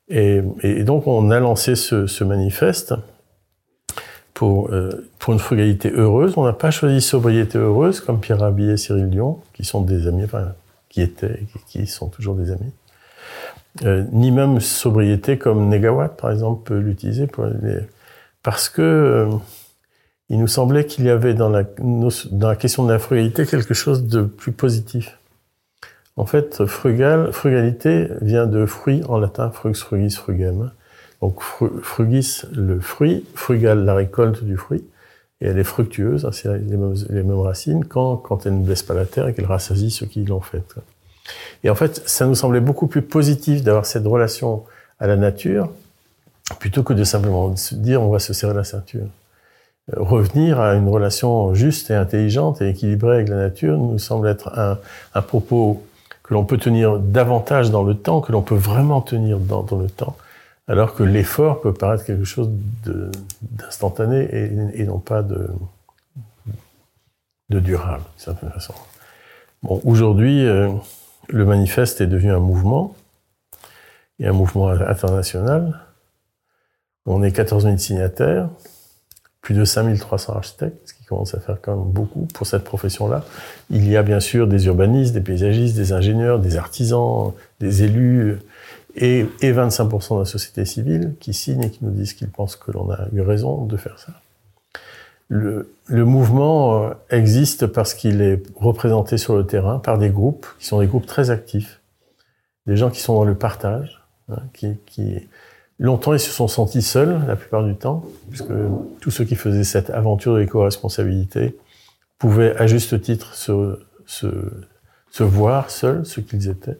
Et, 0.09 0.41
donc 0.83 1.07
on 1.07 1.31
a 1.31 1.39
lancé 1.39 1.75
ce, 1.75 2.23
manifeste 2.23 2.93
pour, 4.33 4.69
euh, 4.71 5.09
pour 5.19 5.33
une 5.33 5.39
frugalité 5.39 5.91
heureuse. 5.91 6.33
On 6.37 6.43
n'a 6.43 6.53
pas 6.53 6.71
choisi 6.71 7.01
sobriété 7.01 7.57
heureuse 7.57 8.01
comme 8.01 8.19
Pierre 8.19 8.39
Rabhi 8.39 8.69
et 8.69 8.77
Cyril 8.77 9.09
Dion, 9.09 9.39
qui 9.53 9.63
sont 9.63 9.81
des 9.81 10.07
amis, 10.07 10.25
qui 10.89 11.01
étaient, 11.01 11.39
qui 11.67 11.87
sont 11.87 12.09
toujours 12.09 12.35
des 12.35 12.51
amis. 12.51 12.73
Euh, 13.83 14.05
ni 14.11 14.31
même 14.31 14.59
sobriété 14.59 15.37
comme 15.37 15.69
Negawatt, 15.69 16.15
par 16.15 16.31
exemple, 16.31 16.63
peut 16.63 16.79
l'utiliser 16.79 17.25
pour 17.25 17.45
les... 17.45 17.79
parce 18.43 18.69
que 18.69 18.81
euh, 18.81 19.27
il 20.29 20.39
nous 20.39 20.47
semblait 20.47 20.85
qu'il 20.85 21.05
y 21.05 21.09
avait 21.09 21.33
dans 21.33 21.49
la, 21.49 21.63
dans 21.63 22.47
la 22.47 22.55
question 22.55 22.83
de 22.85 22.91
la 22.91 22.99
frugalité 22.99 23.45
quelque 23.45 23.73
chose 23.73 24.05
de 24.07 24.21
plus 24.21 24.51
positif. 24.51 25.17
En 26.15 26.25
fait, 26.25 26.65
frugal, 26.65 27.31
frugalité 27.33 28.09
vient 28.21 28.45
de 28.45 28.65
fruit 28.65 29.01
en 29.07 29.17
latin, 29.17 29.49
frux, 29.49 29.73
frugis, 29.73 30.15
frugem. 30.15 30.71
Donc 31.21 31.41
frugis, 31.41 32.41
le 32.53 32.79
fruit, 32.79 33.25
frugal, 33.33 33.85
la 33.85 33.95
récolte 33.95 34.43
du 34.43 34.57
fruit, 34.57 34.83
et 35.39 35.47
elle 35.47 35.57
est 35.57 35.63
fructueuse, 35.63 36.25
hein, 36.25 36.31
c'est 36.31 36.49
les 36.49 36.77
les 37.09 37.23
mêmes 37.23 37.39
racines, 37.39 37.85
quand, 37.85 38.17
quand 38.17 38.45
elle 38.45 38.59
ne 38.59 38.65
blesse 38.65 38.83
pas 38.83 38.93
la 38.93 39.05
terre 39.05 39.27
et 39.27 39.33
qu'elle 39.33 39.45
rassasie 39.45 39.89
ceux 39.89 40.05
qui 40.05 40.25
l'ont 40.25 40.41
faite. 40.41 40.75
Et 41.63 41.69
en 41.69 41.75
fait, 41.75 42.01
ça 42.05 42.25
nous 42.25 42.35
semblait 42.35 42.59
beaucoup 42.59 42.87
plus 42.87 43.01
positif 43.01 43.63
d'avoir 43.63 43.85
cette 43.85 44.05
relation 44.05 44.63
à 44.99 45.07
la 45.07 45.15
nature 45.15 45.69
plutôt 46.59 46.83
que 46.83 46.93
de 46.93 47.03
simplement 47.03 47.55
se 47.55 47.75
dire 47.75 48.01
on 48.01 48.09
va 48.09 48.19
se 48.19 48.33
serrer 48.33 48.53
la 48.53 48.63
ceinture. 48.63 49.07
Euh, 49.91 50.01
revenir 50.01 50.59
à 50.59 50.75
une 50.75 50.87
relation 50.87 51.53
juste 51.53 51.89
et 51.89 51.95
intelligente 51.95 52.61
et 52.61 52.69
équilibrée 52.69 53.15
avec 53.15 53.29
la 53.29 53.37
nature 53.37 53.77
nous 53.77 53.99
semble 53.99 54.27
être 54.27 54.57
un, 54.57 55.21
propos 55.21 55.83
que 56.23 56.33
l'on 56.33 56.45
peut 56.45 56.57
tenir 56.57 56.99
davantage 56.99 57.69
dans 57.69 57.83
le 57.83 57.95
temps, 57.95 58.21
que 58.21 58.31
l'on 58.31 58.41
peut 58.41 58.55
vraiment 58.55 59.01
tenir 59.01 59.39
dans, 59.39 59.65
le 59.71 59.89
temps, 59.89 60.15
alors 60.67 60.95
que 60.95 61.03
l'effort 61.03 61.59
peut 61.59 61.73
paraître 61.73 62.05
quelque 62.05 62.23
chose 62.23 62.49
d'instantané 63.41 64.29
et, 64.73 64.85
non 64.85 64.99
pas 64.99 65.21
de, 65.21 65.49
de 67.49 67.59
durable, 67.59 68.03
d'une 68.15 68.23
certaine 68.23 68.51
façon. 68.51 68.73
Bon, 69.63 69.81
aujourd'hui, 69.83 70.45
euh, 70.45 70.69
le 71.27 71.45
manifeste 71.45 71.99
est 71.99 72.07
devenu 72.07 72.31
un 72.31 72.39
mouvement, 72.39 72.95
et 74.19 74.27
un 74.27 74.33
mouvement 74.33 74.69
international. 74.69 75.79
On 77.05 77.23
est 77.23 77.31
14 77.31 77.63
000 77.63 77.77
signataires, 77.77 78.49
plus 79.41 79.55
de 79.55 79.65
5300 79.65 80.33
architectes, 80.33 80.87
ce 80.87 80.93
qui 80.93 81.03
commence 81.03 81.35
à 81.35 81.39
faire 81.39 81.57
quand 81.61 81.75
même 81.75 81.91
beaucoup 81.91 82.27
pour 82.33 82.47
cette 82.47 82.63
profession-là. 82.63 83.25
Il 83.69 83.89
y 83.89 83.97
a 83.97 84.03
bien 84.03 84.19
sûr 84.19 84.47
des 84.47 84.67
urbanistes, 84.67 85.13
des 85.13 85.21
paysagistes, 85.21 85.75
des 85.75 85.91
ingénieurs, 85.91 86.39
des 86.39 86.55
artisans, 86.55 87.33
des 87.59 87.83
élus, 87.83 88.39
et, 88.95 89.25
et 89.41 89.51
25% 89.51 90.15
de 90.15 90.19
la 90.19 90.25
société 90.25 90.65
civile 90.65 91.15
qui 91.19 91.33
signent 91.33 91.63
et 91.63 91.71
qui 91.71 91.83
nous 91.83 91.91
disent 91.91 92.13
qu'ils 92.13 92.29
pensent 92.29 92.55
que 92.55 92.71
l'on 92.71 92.89
a 92.91 93.07
eu 93.11 93.21
raison 93.21 93.65
de 93.65 93.75
faire 93.75 93.97
ça 93.97 94.13
le, 95.33 96.05
mouvement 96.05 96.83
euh, 96.83 96.93
existe 97.09 97.67
parce 97.67 97.93
qu'il 97.93 98.21
est 98.21 98.41
représenté 98.55 99.17
sur 99.17 99.35
le 99.35 99.45
terrain 99.45 99.79
par 99.79 99.97
des 99.97 100.09
groupes 100.09 100.47
qui 100.59 100.67
sont 100.67 100.79
des 100.79 100.87
groupes 100.87 101.05
très 101.05 101.31
actifs, 101.31 101.81
des 102.67 102.77
gens 102.77 102.89
qui 102.89 102.99
sont 102.99 103.15
dans 103.15 103.23
le 103.23 103.35
partage, 103.35 104.03
hein, 104.29 104.41
qui, 104.53 105.27
longtemps 105.85 106.13
ils 106.13 106.19
se 106.19 106.31
sont 106.31 106.47
sentis 106.47 106.81
seuls 106.81 107.21
la 107.27 107.35
plupart 107.35 107.63
du 107.63 107.75
temps, 107.75 108.03
puisque 108.29 108.53
tous 108.99 109.11
ceux 109.11 109.25
qui 109.25 109.35
faisaient 109.35 109.63
cette 109.63 109.89
aventure 109.89 110.33
de 110.33 110.39
l'éco-responsabilité 110.39 111.57
pouvaient 112.17 112.55
à 112.57 112.67
juste 112.67 113.01
titre 113.01 113.35
se, 113.35 113.77
voir 115.19 115.69
seuls, 115.69 116.05
ce 116.05 116.19
qu'ils 116.21 116.49
étaient. 116.49 116.77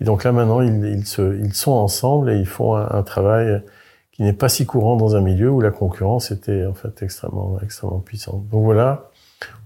Et 0.00 0.04
donc 0.04 0.24
là 0.24 0.32
maintenant 0.32 0.60
ils, 0.60 1.06
sont 1.06 1.72
ensemble 1.72 2.30
et 2.30 2.38
ils 2.38 2.46
font 2.46 2.76
un, 2.76 3.02
travail 3.02 3.62
qui 4.12 4.22
n'est 4.22 4.32
pas 4.32 4.48
si 4.48 4.66
courant 4.66 4.96
dans 4.96 5.16
un 5.16 5.20
milieu 5.20 5.50
où 5.50 5.60
la 5.60 5.70
concurrence 5.70 6.30
était 6.30 6.66
en 6.66 6.74
fait 6.74 7.02
extrêmement, 7.02 7.58
extrêmement 7.62 8.00
puissante. 8.00 8.48
Donc 8.48 8.64
voilà, 8.64 9.10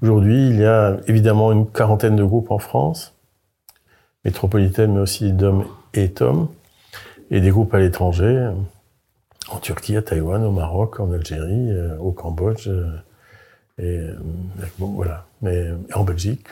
Aujourd'hui, 0.03 0.49
il 0.49 0.57
y 0.57 0.65
a 0.65 0.97
évidemment 1.07 1.53
une 1.53 1.67
quarantaine 1.67 2.17
de 2.17 2.25
groupes 2.25 2.51
en 2.51 2.59
France, 2.59 3.15
métropolitaine, 4.25 4.95
mais 4.95 5.01
aussi 5.01 5.33
d'hommes 5.33 5.67
et 5.95 6.11
TOM, 6.11 6.49
et 7.31 7.41
des 7.41 7.51
groupes 7.51 7.75
à 7.75 7.79
l'étranger, 7.79 8.51
en 9.51 9.59
Turquie, 9.59 9.97
à 9.97 10.03
Taïwan, 10.03 10.43
au 10.45 10.53
Maroc, 10.53 11.01
en 11.01 11.13
Algérie, 11.13 11.71
euh, 11.71 11.97
au 11.99 12.13
Cambodge, 12.13 12.69
euh, 12.69 12.91
et 13.79 13.99
euh, 13.99 14.17
bon, 14.79 14.89
voilà, 14.89 15.27
mais 15.43 15.69
en 15.95 16.05
Belgique. 16.05 16.49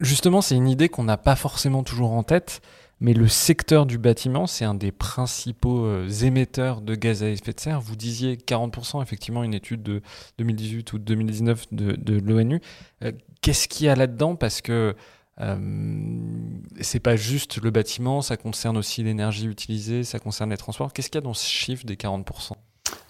Justement, 0.00 0.40
c'est 0.40 0.54
une 0.54 0.68
idée 0.68 0.88
qu'on 0.88 1.04
n'a 1.04 1.16
pas 1.16 1.36
forcément 1.36 1.82
toujours 1.82 2.12
en 2.12 2.22
tête, 2.22 2.62
mais 3.00 3.12
le 3.12 3.28
secteur 3.28 3.84
du 3.84 3.98
bâtiment, 3.98 4.46
c'est 4.46 4.64
un 4.64 4.74
des 4.74 4.92
principaux 4.92 6.06
émetteurs 6.22 6.80
de 6.80 6.94
gaz 6.94 7.22
à 7.22 7.28
effet 7.28 7.52
de 7.52 7.60
serre. 7.60 7.80
Vous 7.80 7.96
disiez 7.96 8.36
40%, 8.36 9.02
effectivement, 9.02 9.42
une 9.42 9.52
étude 9.52 9.82
de 9.82 10.00
2018 10.38 10.92
ou 10.92 10.98
2019 10.98 11.66
de, 11.72 12.18
l'ONU. 12.18 12.62
Qu'est-ce 13.44 13.68
qu'il 13.68 13.84
y 13.84 13.88
a 13.90 13.94
là-dedans? 13.94 14.36
Parce 14.36 14.62
que 14.62 14.72
euh, 14.72 14.92
c'est 15.38 17.00
pas 17.00 17.16
juste 17.16 17.60
le 17.60 17.70
bâtiment, 17.70 18.22
ça 18.22 18.36
concerne 18.36 18.76
aussi 18.76 19.02
l'énergie 19.02 19.46
utilisée, 19.46 20.04
ça 20.04 20.18
concerne 20.18 20.50
les 20.50 20.56
transports. 20.56 20.92
Qu'est-ce 20.92 21.08
qu'il 21.08 21.20
y 21.20 21.24
a 21.24 21.26
dans 21.26 21.34
ce 21.34 21.48
chiffre 21.48 21.84
des 21.84 21.96
40% 21.96 22.52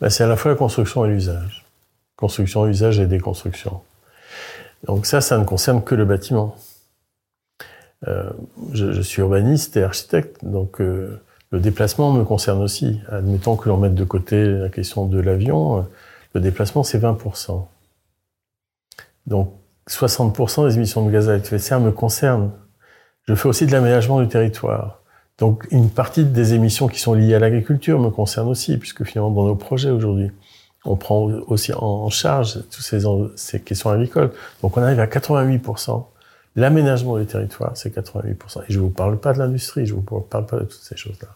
bah, 0.00 0.10
C'est 0.10 0.24
à 0.24 0.26
la 0.26 0.36
fois 0.36 0.52
la 0.52 0.56
construction 0.56 1.04
et 1.04 1.08
l'usage. 1.08 1.66
Construction, 2.16 2.66
usage 2.66 2.98
et 2.98 3.06
déconstruction. 3.06 3.82
Donc 4.86 5.06
ça, 5.06 5.20
ça 5.20 5.38
ne 5.38 5.44
concerne 5.44 5.82
que 5.82 5.94
le 5.94 6.04
bâtiment. 6.04 6.56
Euh, 8.06 8.30
je, 8.72 9.00
suis 9.00 9.20
urbaniste 9.20 9.76
et 9.76 9.82
architecte, 9.82 10.44
donc 10.44 10.80
euh, 10.80 11.22
le 11.50 11.60
déplacement 11.60 12.12
me 12.12 12.24
concerne 12.24 12.60
aussi. 12.62 13.00
Admettons 13.08 13.56
que 13.56 13.68
l'on 13.68 13.78
mette 13.78 13.94
de 13.94 14.04
côté 14.04 14.44
la 14.46 14.68
question 14.68 15.06
de 15.06 15.18
l'avion, 15.20 15.86
le 16.34 16.40
déplacement 16.40 16.82
c'est 16.82 16.98
20%. 16.98 17.66
Donc 19.26 19.54
60% 19.88 20.68
des 20.68 20.76
émissions 20.76 21.04
de 21.04 21.10
gaz 21.10 21.28
à 21.28 21.36
effet 21.36 21.56
de 21.56 21.60
serre 21.60 21.80
me 21.80 21.92
concernent. 21.92 22.50
Je 23.26 23.34
fais 23.34 23.48
aussi 23.48 23.66
de 23.66 23.72
l'aménagement 23.72 24.20
du 24.20 24.28
territoire. 24.28 25.00
Donc 25.38 25.66
une 25.70 25.90
partie 25.90 26.24
des 26.24 26.54
émissions 26.54 26.88
qui 26.88 27.00
sont 27.00 27.14
liées 27.14 27.34
à 27.34 27.38
l'agriculture 27.38 27.98
me 27.98 28.10
concerne 28.10 28.48
aussi, 28.48 28.76
puisque 28.78 29.04
finalement 29.04 29.30
dans 29.30 29.46
nos 29.46 29.56
projets 29.56 29.90
aujourd'hui, 29.90 30.30
on 30.84 30.96
prend 30.96 31.24
aussi 31.46 31.72
en 31.74 32.08
charge 32.10 32.62
toutes 32.70 33.36
ces, 33.36 33.60
questions 33.60 33.90
agricoles. 33.90 34.30
Donc 34.62 34.76
on 34.76 34.82
arrive 34.82 35.00
à 35.00 35.06
88%. 35.06 36.04
L'aménagement 36.56 37.18
du 37.18 37.26
territoire, 37.26 37.72
c'est 37.74 37.94
88%. 37.94 38.60
Et 38.60 38.72
je 38.72 38.78
ne 38.78 38.84
vous 38.84 38.90
parle 38.90 39.18
pas 39.18 39.32
de 39.32 39.38
l'industrie, 39.38 39.86
je 39.86 39.94
ne 39.94 40.00
vous 40.00 40.20
parle 40.20 40.46
pas 40.46 40.58
de 40.58 40.64
toutes 40.64 40.82
ces 40.82 40.96
choses-là. 40.96 41.28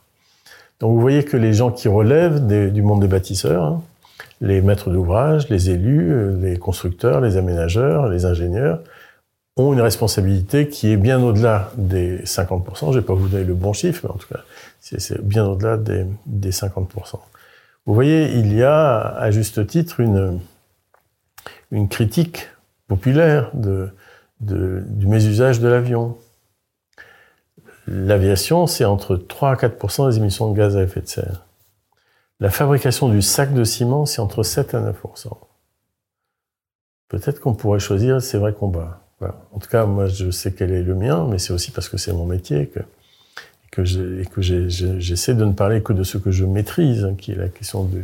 Donc 0.81 0.93
vous 0.93 1.01
voyez 1.01 1.25
que 1.25 1.37
les 1.37 1.53
gens 1.53 1.73
qui 1.73 1.89
relèvent 1.89 2.47
du 2.47 2.83
monde 2.83 3.01
des 3.01 3.09
bâtisseurs, 3.09 3.65
hein, 3.65 3.83
les 4.41 4.61
maîtres 4.61 4.91
d'ouvrage, 4.91 5.49
les 5.49 5.71
élus, 5.71 6.13
euh, 6.13 6.37
les 6.41 6.59
constructeurs, 6.59 7.21
les 7.21 7.37
aménageurs, 7.37 8.09
les 8.09 8.25
ingénieurs 8.25 8.81
ont 9.57 9.73
une 9.73 9.81
responsabilité 9.81 10.69
qui 10.69 10.93
est 10.93 10.97
bien 10.97 11.23
au-delà 11.23 11.73
des 11.77 12.19
50%. 12.19 12.93
Je 12.93 13.01
vais 13.01 13.05
pas 13.05 13.15
vous 13.15 13.29
donner 13.29 13.45
le 13.45 13.55
bon 13.55 13.73
chiffre, 13.73 14.03
mais 14.05 14.11
en 14.11 14.17
tout 14.17 14.29
cas, 14.29 14.41
c'est 14.81 15.21
bien 15.25 15.45
au-delà 15.47 15.77
des, 15.77 16.07
50%. 16.51 17.19
Vous 17.87 17.95
voyez, 17.95 18.33
il 18.35 18.55
y 18.55 18.63
a 18.63 18.99
à 18.99 19.31
juste 19.31 19.67
titre 19.67 20.01
une, 20.01 20.41
critique 21.89 22.49
populaire 22.87 23.51
du 23.55 25.07
mésusage 25.07 25.61
de 25.61 25.69
l'avion. 25.69 26.17
L'aviation, 27.87 28.67
c'est 28.67 28.85
entre 28.85 29.17
3 29.17 29.51
à 29.51 29.55
4% 29.55 30.11
des 30.11 30.19
émissions 30.19 30.53
de 30.53 30.57
gaz 30.57 30.77
à 30.77 30.83
effet 30.83 31.01
de 31.01 31.09
serre. 31.09 31.48
La 32.41 32.51
fabrication 32.51 33.09
du 33.09 33.21
sac 33.21 33.53
de 33.53 33.65
ciment, 33.65 34.07
c'est 34.07 34.21
entre 34.21 34.43
7 34.43 34.75
à 34.75 34.81
9% 34.81 34.95
Peut-être 37.09 37.41
qu'on 37.41 37.55
pourrait 37.55 37.81
choisir 37.81 38.23
ces 38.23 38.39
vrais 38.39 38.53
combats. 38.53 39.01
En 39.21 39.59
tout 39.59 39.69
cas, 39.69 39.87
moi, 39.87 40.07
je 40.07 40.31
sais 40.31 40.53
quel 40.53 40.71
est 40.71 40.83
le 40.83 40.95
mien, 40.95 41.27
mais 41.29 41.39
c'est 41.39 41.53
aussi 41.53 41.73
parce 41.73 41.89
que 41.89 41.97
c'est 41.97 42.13
mon 42.13 42.27
métier 42.27 42.69
que, 42.69 42.81
que 43.73 43.85
j'essaie 43.85 45.35
de 45.35 45.45
ne 45.45 45.53
parler 45.53 45.83
que 45.83 45.93
de 45.93 46.05
ce 46.05 46.19
que 46.19 46.31
je 46.31 46.45
maîtrise, 46.45 47.05
hein, 47.05 47.15
qui 47.19 47.33
est 47.33 47.37
la 47.37 47.49
question 47.49 47.85
de, 47.85 48.03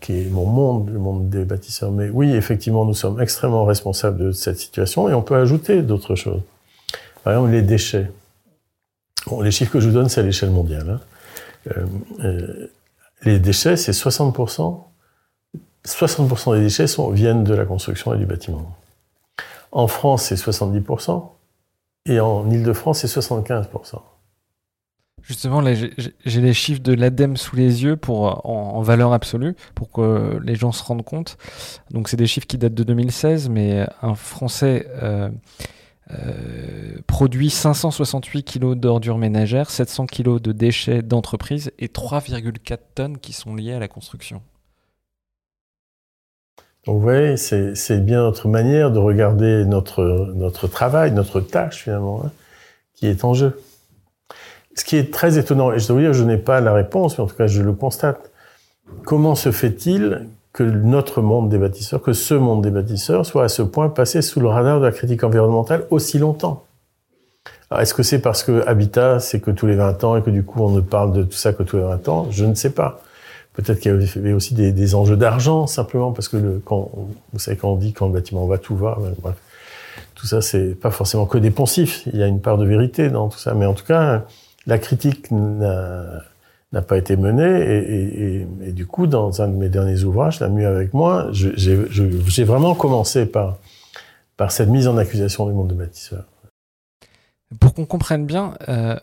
qui 0.00 0.20
est 0.20 0.24
mon 0.26 0.44
monde, 0.44 0.90
le 0.90 0.98
monde 0.98 1.30
des 1.30 1.44
bâtisseurs. 1.44 1.90
Mais 1.90 2.10
oui, 2.10 2.34
effectivement, 2.34 2.84
nous 2.84 2.94
sommes 2.94 3.20
extrêmement 3.20 3.64
responsables 3.64 4.18
de 4.18 4.32
cette 4.32 4.58
situation 4.58 5.08
et 5.08 5.14
on 5.14 5.22
peut 5.22 5.36
ajouter 5.36 5.82
d'autres 5.82 6.14
choses. 6.14 6.42
Par 7.24 7.32
exemple, 7.32 7.52
les 7.52 7.62
déchets. 7.62 8.10
Les 9.40 9.50
chiffres 9.50 9.72
que 9.72 9.80
je 9.80 9.88
vous 9.88 9.94
donne, 9.94 10.08
c'est 10.08 10.20
à 10.20 10.24
l'échelle 10.24 10.50
mondiale. 10.50 10.90
Hein. 10.90 11.00
Euh, 11.68 11.86
euh, 12.24 12.66
les 13.24 13.38
déchets, 13.38 13.76
c'est 13.76 13.92
60%. 13.92 14.84
60% 15.84 16.56
des 16.56 16.62
déchets 16.62 16.86
viennent 17.12 17.44
de 17.44 17.54
la 17.54 17.64
construction 17.64 18.14
et 18.14 18.18
du 18.18 18.26
bâtiment. 18.26 18.76
En 19.72 19.88
France, 19.88 20.24
c'est 20.24 20.34
70%. 20.36 21.28
Et 22.06 22.20
en 22.20 22.50
Ile-de-France, 22.50 23.00
c'est 23.00 23.20
75%. 23.20 24.00
Justement, 25.22 25.62
j'ai 25.62 26.40
les 26.40 26.52
chiffres 26.52 26.82
de 26.82 26.94
l'ADEME 26.94 27.36
sous 27.36 27.54
les 27.54 27.84
yeux 27.84 27.96
pour, 27.96 28.44
en, 28.44 28.82
valeur 28.82 29.12
absolue, 29.12 29.54
pour 29.76 29.92
que 29.92 30.40
les 30.42 30.56
gens 30.56 30.72
se 30.72 30.82
rendent 30.82 31.04
compte. 31.04 31.38
Donc, 31.90 32.08
c'est 32.08 32.16
des 32.16 32.26
chiffres 32.26 32.46
qui 32.46 32.58
datent 32.58 32.74
de 32.74 32.82
2016, 32.82 33.48
mais 33.48 33.86
un 34.02 34.16
Français 34.16 34.88
euh, 35.00 35.30
euh, 36.10 36.98
produit 37.06 37.48
568 37.50 38.42
kg 38.42 38.74
d'ordures 38.74 39.18
ménagères, 39.18 39.70
700 39.70 40.06
kg 40.06 40.40
de 40.40 40.52
déchets 40.52 41.02
d'entreprise 41.02 41.72
et 41.78 41.86
3,4 41.86 42.78
tonnes 42.94 43.18
qui 43.18 43.32
sont 43.32 43.54
liées 43.54 43.74
à 43.74 43.78
la 43.78 43.88
construction. 43.88 44.42
Donc 46.84 46.96
vous 46.96 47.02
voyez, 47.02 47.36
c'est 47.36 48.04
bien 48.04 48.22
notre 48.22 48.48
manière 48.48 48.90
de 48.90 48.98
regarder 48.98 49.64
notre, 49.64 50.32
notre 50.34 50.66
travail, 50.66 51.12
notre 51.12 51.40
tâche 51.40 51.84
finalement, 51.84 52.22
hein, 52.24 52.32
qui 52.94 53.06
est 53.06 53.24
en 53.24 53.34
jeu. 53.34 53.62
Ce 54.74 54.84
qui 54.84 54.96
est 54.96 55.12
très 55.12 55.38
étonnant, 55.38 55.72
et 55.72 55.78
je 55.78 55.86
dois 55.86 55.96
vous 55.96 56.02
dire, 56.02 56.12
je 56.12 56.24
n'ai 56.24 56.38
pas 56.38 56.60
la 56.60 56.72
réponse, 56.72 57.18
mais 57.18 57.24
en 57.24 57.26
tout 57.28 57.36
cas 57.36 57.46
je 57.46 57.62
le 57.62 57.72
constate. 57.72 58.32
Comment 59.04 59.36
se 59.36 59.52
fait-il 59.52 60.26
que 60.52 60.62
notre 60.62 61.22
monde 61.22 61.48
des 61.48 61.58
bâtisseurs, 61.58 62.02
que 62.02 62.12
ce 62.12 62.34
monde 62.34 62.62
des 62.62 62.70
bâtisseurs 62.70 63.24
soit 63.24 63.44
à 63.44 63.48
ce 63.48 63.62
point 63.62 63.88
passé 63.88 64.20
sous 64.20 64.40
le 64.40 64.48
radar 64.48 64.80
de 64.80 64.86
la 64.86 64.92
critique 64.92 65.24
environnementale 65.24 65.86
aussi 65.90 66.18
longtemps. 66.18 66.64
Est-ce 67.78 67.94
que 67.94 68.02
c'est 68.02 68.18
parce 68.18 68.42
que 68.42 68.66
Habitat, 68.66 69.18
c'est 69.18 69.40
que 69.40 69.50
tous 69.50 69.66
les 69.66 69.76
20 69.76 70.04
ans 70.04 70.16
et 70.16 70.22
que 70.22 70.28
du 70.28 70.44
coup 70.44 70.62
on 70.62 70.70
ne 70.70 70.80
parle 70.80 71.12
de 71.12 71.22
tout 71.22 71.36
ça 71.36 71.54
que 71.54 71.62
tous 71.62 71.76
les 71.78 71.82
20 71.82 72.08
ans? 72.08 72.26
Je 72.30 72.44
ne 72.44 72.54
sais 72.54 72.70
pas. 72.70 73.00
Peut-être 73.54 73.80
qu'il 73.80 73.92
y 73.92 74.18
avait 74.18 74.32
aussi 74.32 74.54
des, 74.54 74.94
enjeux 74.94 75.16
d'argent 75.16 75.66
simplement 75.66 76.12
parce 76.12 76.28
que 76.28 76.36
le, 76.36 76.62
quand, 76.64 76.90
vous 77.32 77.38
savez 77.38 77.56
quand 77.56 77.70
on 77.70 77.76
dit 77.76 77.92
quand 77.92 78.06
le 78.06 78.12
bâtiment 78.12 78.46
va 78.46 78.58
tout 78.58 78.76
va, 78.76 78.98
ben, 79.00 79.14
bref, 79.20 79.36
tout 80.14 80.26
ça 80.26 80.40
c'est 80.40 80.74
pas 80.74 80.90
forcément 80.90 81.26
que 81.26 81.38
des 81.38 81.50
poncifs. 81.50 82.02
Il 82.12 82.18
y 82.18 82.22
a 82.22 82.26
une 82.26 82.40
part 82.40 82.58
de 82.58 82.66
vérité 82.66 83.08
dans 83.08 83.28
tout 83.28 83.38
ça, 83.38 83.54
mais 83.54 83.66
en 83.66 83.74
tout 83.74 83.84
cas 83.84 84.24
la 84.66 84.78
critique 84.78 85.30
n'a 85.30 86.22
n'a 86.72 86.82
pas 86.82 86.96
été 86.96 87.16
menée. 87.16 87.42
Et, 87.42 88.40
et, 88.40 88.46
et, 88.68 88.72
du 88.72 88.86
coup, 88.86 89.06
dans 89.06 89.42
un 89.42 89.48
de 89.48 89.56
mes 89.56 89.68
derniers 89.68 90.04
ouvrages, 90.04 90.40
La 90.40 90.48
Mue 90.48 90.66
avec 90.66 90.94
moi, 90.94 91.28
j'ai 91.32 92.44
vraiment 92.44 92.74
commencé 92.74 93.26
par, 93.26 93.58
par 94.36 94.52
cette 94.52 94.68
mise 94.68 94.88
en 94.88 94.96
accusation 94.96 95.46
du 95.46 95.52
monde 95.52 95.68
des 95.68 95.74
bâtisseurs. 95.74 96.24
Pour 97.60 97.74
qu'on 97.74 97.84
comprenne 97.84 98.24
bien, 98.24 98.54
euh, 98.68 98.96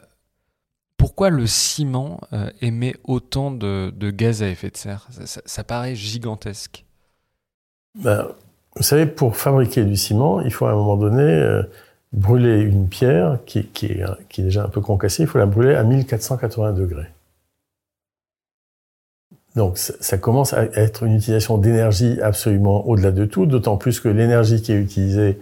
pourquoi 0.97 1.29
le 1.29 1.45
ciment 1.45 2.19
euh, 2.33 2.49
émet 2.61 2.95
autant 3.03 3.51
de, 3.51 3.91
de, 3.95 4.09
gaz 4.09 4.41
à 4.41 4.47
effet 4.47 4.71
de 4.71 4.77
serre? 4.77 5.07
Ça, 5.11 5.41
ça, 5.45 5.63
paraît 5.63 5.95
gigantesque. 5.95 6.83
Ben, 8.01 8.27
vous 8.75 8.83
savez, 8.83 9.05
pour 9.05 9.37
fabriquer 9.37 9.83
du 9.83 9.95
ciment, 9.95 10.41
il 10.41 10.51
faut 10.51 10.65
à 10.65 10.71
un 10.71 10.75
moment 10.75 10.97
donné 10.97 11.21
euh, 11.21 11.61
brûler 12.11 12.61
une 12.61 12.89
pierre 12.89 13.37
qui, 13.45 13.65
qui, 13.67 13.85
est, 13.85 14.03
qui 14.29 14.41
est 14.41 14.45
déjà 14.45 14.63
un 14.63 14.69
peu 14.69 14.81
concassée, 14.81 15.23
il 15.23 15.27
faut 15.27 15.37
la 15.37 15.45
brûler 15.45 15.75
à 15.75 15.83
1480 15.83 16.73
degrés. 16.73 17.09
Donc 19.55 19.77
ça 19.77 20.17
commence 20.17 20.53
à 20.53 20.65
être 20.75 21.03
une 21.03 21.15
utilisation 21.15 21.57
d'énergie 21.57 22.19
absolument 22.21 22.87
au-delà 22.87 23.11
de 23.11 23.25
tout, 23.25 23.45
d'autant 23.45 23.77
plus 23.77 23.99
que 23.99 24.07
l'énergie 24.07 24.61
qui 24.61 24.71
est 24.71 24.79
utilisée 24.79 25.39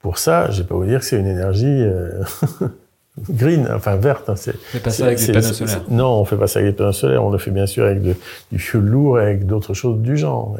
pour 0.00 0.18
ça, 0.18 0.50
je 0.50 0.62
vais 0.62 0.68
pas 0.68 0.74
vous 0.74 0.86
dire 0.86 1.00
que 1.00 1.04
c'est 1.04 1.18
une 1.18 1.26
énergie 1.26 1.66
euh, 1.66 2.22
green, 3.30 3.68
enfin 3.74 3.96
verte. 3.96 4.30
Hein, 4.30 4.34
c'est 4.36 4.82
pas 4.82 4.90
ça 4.90 5.06
avec 5.06 5.18
des 5.18 5.32
panneaux 5.32 5.52
solaires. 5.52 5.82
Non, 5.90 6.20
on 6.20 6.24
fait 6.24 6.36
pas 6.36 6.46
ça 6.46 6.60
avec 6.60 6.72
des 6.72 6.76
panneaux 6.76 6.92
solaires, 6.92 7.22
on 7.22 7.30
le 7.30 7.38
fait 7.38 7.50
bien 7.50 7.66
sûr 7.66 7.84
avec 7.84 8.02
de, 8.02 8.14
du 8.50 8.58
fioul 8.58 8.84
lourd 8.84 9.20
et 9.20 9.22
avec 9.22 9.46
d'autres 9.46 9.74
choses 9.74 10.00
du 10.00 10.16
genre. 10.16 10.56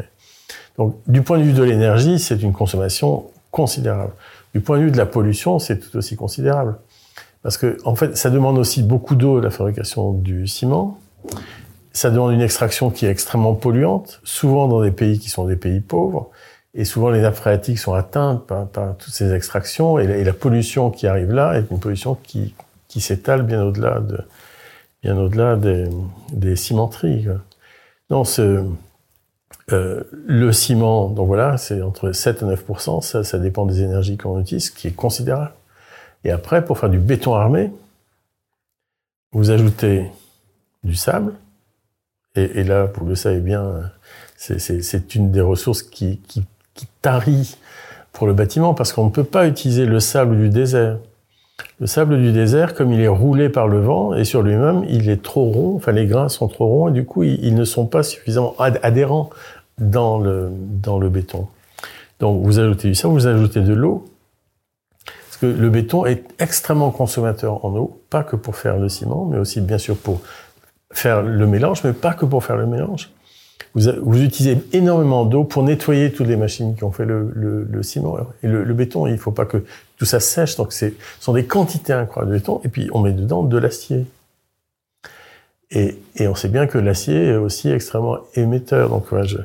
Donc 0.76 0.97
du 1.06 1.23
point 1.23 1.38
de 1.38 1.44
vue 1.44 1.52
de 1.52 1.62
l'énergie, 1.62 2.18
c'est 2.18 2.42
une 2.42 2.52
consommation 2.52 3.25
considérable. 3.50 4.12
Du 4.52 4.61
point 4.61 4.78
de 4.78 4.85
vue 4.85 4.90
de 4.90 4.99
la 4.99 5.06
pollution, 5.06 5.59
c'est 5.59 5.78
tout 5.78 5.97
aussi 5.97 6.16
considérable. 6.16 6.76
Parce 7.42 7.56
que, 7.56 7.78
en 7.85 7.94
fait, 7.94 8.18
ça 8.18 8.28
demande 8.28 8.59
aussi 8.59 8.82
beaucoup 8.82 9.14
d'eau, 9.14 9.40
la 9.40 9.50
fabrication 9.50 10.12
du 10.12 10.47
ciment 10.47 10.99
ça 11.92 12.11
demande 12.11 12.32
une 12.32 12.40
extraction 12.40 12.90
qui 12.90 13.06
est 13.06 13.11
extrêmement 13.11 13.54
polluante, 13.54 14.20
souvent 14.25 14.68
dans 14.68 14.82
des 14.82 14.90
pays 14.90 15.18
qui 15.18 15.28
sont 15.28 15.47
des 15.47 15.56
pays 15.56 15.80
pauvres, 15.80 16.30
et 16.75 16.85
souvent 16.85 17.11
les 17.11 17.20
nappes 17.20 17.35
phréatiques 17.35 17.78
sont 17.78 17.94
atteintes 17.94 18.47
par, 18.47 18.97
toutes 18.99 19.12
ces 19.12 19.32
extractions, 19.32 19.99
et 19.99 20.25
la, 20.25 20.32
pollution 20.32 20.90
qui 20.90 21.06
arrive 21.06 21.32
là 21.32 21.54
est 21.59 21.64
une 21.70 21.80
pollution 21.80 22.16
qui, 22.23 22.54
s'étale 23.00 23.42
bien 23.42 23.62
au-delà 23.64 24.00
des, 25.56 26.56
cimenteries. 26.56 27.26
Non, 28.11 28.25
Euh, 29.73 30.02
le 30.26 30.52
ciment, 30.52 31.09
donc 31.09 31.26
voilà, 31.28 31.56
c'est 31.56 31.80
entre 31.82 32.12
7 32.12 32.42
et 32.42 32.44
9 32.44 32.64
ça, 33.02 33.23
ça 33.23 33.38
dépend 33.38 33.66
des 33.66 33.82
énergies 33.82 34.16
qu'on 34.16 34.40
utilise, 34.40 34.70
qui 34.70 34.88
est 34.88 34.92
considérable. 34.92 35.52
Et 36.25 36.30
après, 36.30 36.64
pour 36.64 36.78
faire 36.78 36.90
du 36.90 36.99
béton 36.99 37.35
armé, 37.35 37.70
vous 39.32 39.50
ajoutez 39.50 40.11
du 40.82 40.94
sable, 40.94 41.35
et, 42.37 42.65
là, 42.65 42.89
vous 42.95 43.07
le 43.07 43.15
savez 43.15 43.41
bien, 43.41 43.91
c'est 44.37 45.15
une 45.15 45.31
des 45.33 45.41
ressources 45.41 45.83
qui, 45.83 46.19
qui, 46.29 46.45
qui 46.75 46.87
tarit 47.03 47.57
pour 48.13 48.27
le 48.27 48.33
bâtiment, 48.33 48.75
parce 48.75 48.93
qu'on 48.93 49.07
ne 49.07 49.11
peut 49.11 49.25
pas 49.25 49.47
utiliser 49.47 49.87
le 49.87 50.01
sable 50.01 50.37
du 50.37 50.49
désert. 50.49 50.99
Le 51.79 51.87
sable 51.87 52.21
du 52.21 52.33
désert, 52.33 52.75
comme 52.75 52.93
il 52.93 53.01
est 53.01 53.09
roulé 53.09 53.49
par 53.49 53.69
le 53.69 53.81
vent 53.81 54.15
et 54.15 54.25
sur 54.25 54.43
lui-même, 54.43 54.85
il 54.89 55.09
est 55.09 55.23
trop 55.23 55.45
rond, 55.45 55.77
enfin 55.77 55.93
les 55.93 56.07
grains 56.07 56.29
sont 56.29 56.49
trop 56.49 56.67
ronds 56.67 56.89
et 56.89 56.93
du 56.93 57.05
coup 57.05 57.23
ils, 57.23 57.55
ne 57.55 57.65
sont 57.65 57.87
pas 57.87 58.03
suffisamment 58.03 58.55
adhérents 58.59 59.31
dans 59.79 60.19
le, 60.19 60.51
dans 60.53 60.99
le 60.99 61.09
béton. 61.09 61.49
Donc 62.19 62.43
vous 62.45 62.59
ajoutez 62.59 62.89
du 62.89 62.95
sable, 62.95 63.15
vous 63.15 63.27
ajoutez 63.27 63.61
de 63.61 63.73
l'eau, 63.73 64.05
parce 65.05 65.37
que 65.39 65.47
le 65.47 65.71
béton 65.71 66.07
est 66.07 66.25
extrêmement 66.39 66.91
consommateur 66.91 67.65
en 67.65 67.75
eau, 67.77 68.03
pas 68.11 68.25
que 68.25 68.37
pour 68.37 68.57
faire 68.57 68.79
le 68.79 68.89
ciment, 68.89 69.27
mais 69.27 69.39
aussi 69.39 69.61
bien 69.61 69.79
sûr 69.79 69.97
pour 69.97 70.21
faire 70.92 71.23
le 71.23 71.47
mélange, 71.47 71.85
mais 71.85 71.92
pas 71.92 72.14
que 72.14 72.25
pour 72.25 72.44
faire 72.44 72.56
le 72.56 72.66
mélange. 72.66 73.11
Vous, 73.75 73.82
vous 74.02 74.23
utilisez 74.23 74.59
énormément 74.73 75.25
d'eau 75.25 75.44
pour 75.44 75.62
nettoyer 75.62 76.12
toutes 76.12 76.26
les 76.26 76.37
machines 76.37 76.75
qui 76.75 76.82
ont 76.82 76.90
fait 76.90 77.04
le, 77.04 77.30
le, 77.35 77.64
le 77.64 77.82
ciment. 77.82 78.16
Et 78.42 78.49
le, 78.49 78.64
le, 78.64 78.75
béton, 78.75 79.06
il 79.06 79.18
faut 79.18 79.30
pas 79.30 79.47
que 79.47 79.64
tout 79.97 80.04
ça 80.04 80.18
sèche, 80.18 80.56
donc 80.56 80.73
ce 80.73 80.87
sont 81.20 81.32
des 81.32 81.44
quantités 81.44 81.92
incroyables 81.92 82.32
de 82.32 82.38
béton, 82.38 82.61
et 82.64 82.68
puis 82.68 82.90
on 82.92 83.00
met 83.00 83.12
dedans 83.12 83.42
de 83.42 83.59
l'acier. 83.59 84.06
Et, 85.70 85.97
et, 86.16 86.26
on 86.26 86.35
sait 86.35 86.49
bien 86.49 86.66
que 86.66 86.78
l'acier 86.78 87.28
est 87.28 87.37
aussi 87.37 87.70
extrêmement 87.70 88.18
émetteur. 88.35 88.88
Donc, 88.88 89.04
je, 89.23 89.38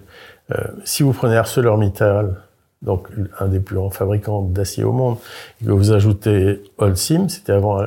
euh, 0.52 0.56
si 0.84 1.04
vous 1.04 1.14
prenez 1.14 1.36
ArcelorMittal, 1.36 2.42
donc 2.82 3.10
un 3.40 3.48
des 3.48 3.60
plus 3.60 3.76
grands 3.76 3.92
fabricants 3.92 4.42
d'acier 4.42 4.84
au 4.84 4.92
monde, 4.92 5.18
et 5.62 5.66
que 5.66 5.72
vous 5.72 5.92
ajoutez 5.92 6.64
Holcim, 6.80 7.30
c'était 7.30 7.54
avant 7.54 7.86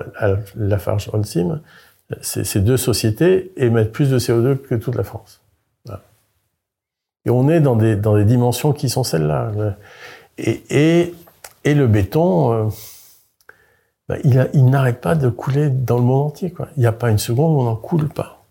Lafarge 0.56 1.10
Holcim, 1.12 1.60
ces 2.22 2.60
deux 2.60 2.76
sociétés 2.76 3.52
émettent 3.56 3.92
plus 3.92 4.10
de 4.10 4.18
CO2 4.18 4.56
que 4.56 4.74
toute 4.74 4.94
la 4.94 5.04
France. 5.04 5.40
Et 7.26 7.30
on 7.30 7.48
est 7.50 7.60
dans 7.60 7.76
des, 7.76 7.94
dans 7.94 8.16
des 8.16 8.24
dimensions 8.24 8.72
qui 8.72 8.88
sont 8.88 9.04
celles-là. 9.04 9.52
Et, 10.38 11.12
et, 11.64 11.74
le 11.74 11.86
béton, 11.86 12.52
euh, 12.52 12.64
bah, 14.08 14.16
il, 14.24 14.48
il 14.54 14.64
n'arrête 14.64 15.02
pas 15.02 15.14
de 15.14 15.28
couler 15.28 15.68
dans 15.68 15.98
le 15.98 16.04
monde 16.04 16.28
entier. 16.28 16.54
Il 16.76 16.80
n'y 16.80 16.86
a 16.86 16.92
pas 16.92 17.10
une 17.10 17.18
seconde 17.18 17.54
où 17.54 17.60
on 17.60 17.64
n'en 17.64 17.76
coule 17.76 18.08
pas. 18.08 18.42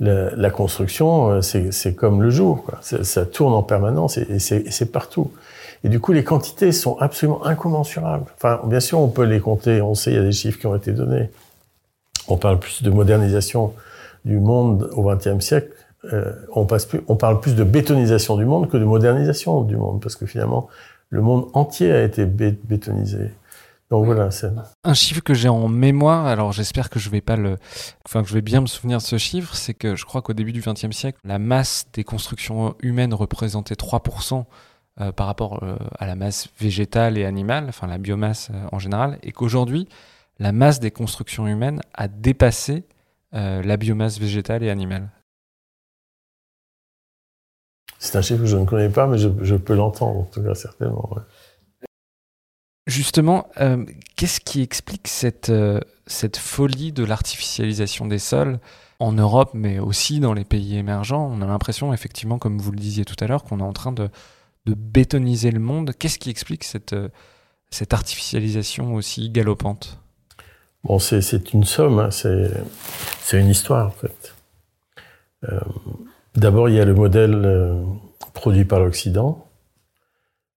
La, 0.00 0.50
construction, 0.50 1.30
euh, 1.30 1.40
c'est 1.42 1.94
comme 1.94 2.22
le 2.22 2.30
jour. 2.30 2.64
Ça 2.80 3.24
tourne 3.24 3.54
en 3.54 3.62
permanence 3.62 4.18
et, 4.18 4.26
et 4.32 4.38
c'est 4.40 4.92
partout. 4.92 5.30
Et 5.84 5.88
du 5.88 6.00
coup, 6.00 6.12
les 6.12 6.24
quantités 6.24 6.72
sont 6.72 6.98
absolument 6.98 7.46
incommensurables. 7.46 8.26
Enfin, 8.36 8.60
bien 8.64 8.80
sûr, 8.80 8.98
on 8.98 9.08
peut 9.08 9.22
les 9.22 9.38
compter. 9.38 9.80
On 9.80 9.94
sait, 9.94 10.10
il 10.10 10.16
y 10.16 10.18
a 10.18 10.22
des 10.22 10.32
chiffres 10.32 10.58
qui 10.58 10.66
ont 10.66 10.74
été 10.74 10.90
donnés. 10.90 11.30
On 12.28 12.36
parle 12.36 12.58
plus 12.58 12.82
de 12.82 12.90
modernisation 12.90 13.74
du 14.24 14.38
monde 14.38 14.90
au 14.94 15.02
XXe 15.02 15.44
siècle 15.44 15.74
euh, 16.12 16.32
on, 16.52 16.66
passe 16.66 16.86
plus, 16.86 17.00
on 17.08 17.16
parle 17.16 17.40
plus 17.40 17.54
de 17.54 17.64
bétonisation 17.64 18.36
du 18.36 18.44
monde 18.44 18.68
que 18.68 18.76
de 18.76 18.84
modernisation 18.84 19.62
du 19.62 19.76
monde, 19.76 20.00
parce 20.02 20.16
que 20.16 20.26
finalement, 20.26 20.68
le 21.08 21.22
monde 21.22 21.48
entier 21.54 21.92
a 21.92 22.02
été 22.02 22.26
bétonisé. 22.26 23.30
Donc 23.90 24.06
voilà, 24.06 24.30
c'est 24.30 24.50
un 24.82 24.94
chiffre 24.94 25.22
que 25.22 25.34
j'ai 25.34 25.48
en 25.48 25.68
mémoire. 25.68 26.26
Alors 26.26 26.52
j'espère 26.52 26.90
que 26.90 26.98
je 26.98 27.10
vais 27.10 27.20
pas 27.20 27.36
le, 27.36 27.58
enfin 28.06 28.22
que 28.22 28.28
je 28.28 28.34
vais 28.34 28.42
bien 28.42 28.60
me 28.60 28.66
souvenir 28.66 28.98
de 28.98 29.02
ce 29.02 29.18
chiffre. 29.18 29.54
C'est 29.54 29.74
que 29.74 29.94
je 29.94 30.04
crois 30.04 30.20
qu'au 30.20 30.32
début 30.32 30.52
du 30.52 30.62
XXe 30.62 30.90
siècle, 30.90 31.18
la 31.22 31.38
masse 31.38 31.86
des 31.92 32.02
constructions 32.02 32.74
humaines 32.80 33.14
représentait 33.14 33.74
3% 33.74 34.44
euh, 35.00 35.12
par 35.12 35.26
rapport 35.26 35.62
euh, 35.62 35.76
à 35.98 36.06
la 36.06 36.16
masse 36.16 36.48
végétale 36.58 37.18
et 37.18 37.24
animale, 37.24 37.66
enfin 37.68 37.86
la 37.86 37.98
biomasse 37.98 38.50
en 38.72 38.78
général, 38.78 39.18
et 39.22 39.32
qu'aujourd'hui, 39.32 39.86
la 40.38 40.52
masse 40.52 40.80
des 40.80 40.90
constructions 40.90 41.46
humaines 41.46 41.80
a 41.94 42.08
dépassé 42.08 42.84
la 43.32 43.76
biomasse 43.76 44.20
végétale 44.20 44.62
et 44.62 44.70
animale. 44.70 45.10
C'est 48.04 48.18
un 48.18 48.22
chiffre 48.22 48.40
que 48.40 48.46
je 48.46 48.58
ne 48.58 48.66
connais 48.66 48.90
pas, 48.90 49.06
mais 49.06 49.16
je, 49.16 49.54
peux 49.56 49.74
l'entendre, 49.74 50.20
en 50.20 50.24
tout 50.24 50.42
cas, 50.42 50.54
certainement. 50.54 51.16
Justement, 52.86 53.48
euh, 53.60 53.82
qu'est-ce 54.14 54.40
qui 54.40 54.60
explique 54.60 55.08
cette, 55.08 55.48
euh, 55.48 55.80
cette 56.06 56.36
folie 56.36 56.92
de 56.92 57.02
l'artificialisation 57.02 58.06
des 58.06 58.18
sols 58.18 58.60
en 58.98 59.12
Europe, 59.12 59.52
mais 59.54 59.78
aussi 59.78 60.20
dans 60.20 60.34
les 60.34 60.44
pays 60.44 60.76
émergents? 60.76 61.30
On 61.32 61.40
a 61.40 61.46
l'impression, 61.46 61.94
effectivement, 61.94 62.38
comme 62.38 62.58
vous 62.58 62.72
le 62.72 62.78
disiez 62.78 63.06
tout 63.06 63.16
à 63.20 63.26
l'heure, 63.26 63.42
qu'on 63.42 63.60
est 63.60 63.62
en 63.62 63.72
train 63.72 63.92
de, 63.92 64.10
de 64.66 64.74
bétoniser 64.74 65.50
le 65.50 65.60
monde. 65.60 65.92
Qu'est-ce 65.98 66.18
qui 66.18 66.28
explique 66.28 66.64
cette, 66.64 66.92
euh, 66.92 67.08
cette 67.70 67.94
artificialisation 67.94 68.94
aussi 68.94 69.30
galopante? 69.30 70.03
Bon, 70.84 70.98
c'est 70.98 71.52
une 71.52 71.64
somme, 71.64 71.98
hein, 71.98 72.10
c'est 72.10 73.40
une 73.40 73.48
histoire, 73.48 73.88
en 73.88 73.90
fait. 73.90 74.34
D'abord, 76.36 76.68
il 76.68 76.74
y 76.74 76.80
a 76.80 76.84
le 76.84 76.94
modèle 76.94 77.42
euh, 77.44 77.80
produit 78.32 78.64
par 78.64 78.80
l'Occident. 78.80 79.46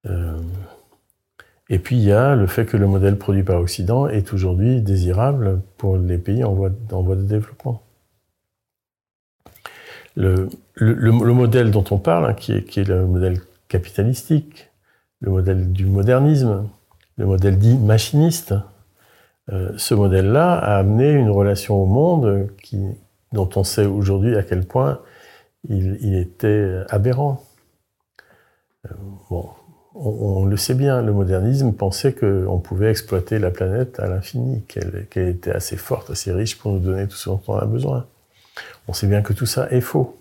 Euh, 0.07 0.37
et 1.69 1.79
puis, 1.79 1.97
il 1.97 2.03
y 2.03 2.11
a 2.11 2.35
le 2.35 2.47
fait 2.47 2.65
que 2.65 2.77
le 2.77 2.87
modèle 2.87 3.17
produit 3.17 3.43
par 3.43 3.59
l'Occident 3.59 4.07
est 4.07 4.33
aujourd'hui 4.33 4.81
désirable 4.81 5.61
pour 5.77 5.97
les 5.97 6.17
pays 6.17 6.43
en 6.43 6.53
voie, 6.53 6.69
de 6.69 7.23
développement. 7.23 7.83
Le, 10.15 10.49
modèle 11.11 11.69
dont 11.69 11.85
on 11.91 11.99
parle, 11.99 12.31
hein, 12.31 12.33
qui, 12.33 12.53
est, 12.53 12.87
le 12.87 13.05
modèle 13.05 13.39
capitalistique, 13.67 14.69
le 15.19 15.29
modèle 15.29 15.71
du 15.71 15.85
modernisme, 15.85 16.67
le 17.17 17.25
modèle 17.27 17.59
dit 17.59 17.77
machiniste, 17.77 18.55
euh, 19.51 19.71
ce 19.77 19.93
modèle-là 19.93 20.53
a 20.53 20.77
amené 20.77 21.11
une 21.11 21.29
relation 21.29 21.81
au 21.81 21.85
monde 21.85 22.49
qui, 22.61 22.79
dont 23.31 23.49
on 23.55 23.63
sait 23.63 23.85
aujourd'hui 23.85 24.35
à 24.35 24.43
quel 24.43 24.65
point 24.65 24.99
il, 25.69 26.15
était 26.15 26.83
aberrant. 26.89 27.43
Euh, 28.85 28.89
bon, 29.29 29.49
on, 29.95 30.45
le 30.45 30.57
sait 30.57 30.73
bien, 30.73 31.01
le 31.01 31.11
modernisme 31.11 31.73
pensait 31.73 32.13
qu'on 32.13 32.59
pouvait 32.59 32.89
exploiter 32.89 33.39
la 33.39 33.51
planète 33.51 33.99
à 33.99 34.07
l'infini, 34.07 34.63
qu'elle 34.63 35.29
était 35.29 35.51
assez 35.51 35.77
forte, 35.77 36.09
assez 36.09 36.31
riche 36.31 36.57
pour 36.57 36.71
nous 36.71 36.79
donner 36.79 37.07
tout 37.07 37.15
ce 37.15 37.29
dont 37.29 37.41
on 37.47 37.55
a 37.55 37.65
besoin. 37.65 38.05
On 38.87 38.93
sait 38.93 39.07
bien 39.07 39.21
que 39.21 39.33
tout 39.33 39.45
ça 39.45 39.67
est 39.71 39.81
faux. 39.81 40.17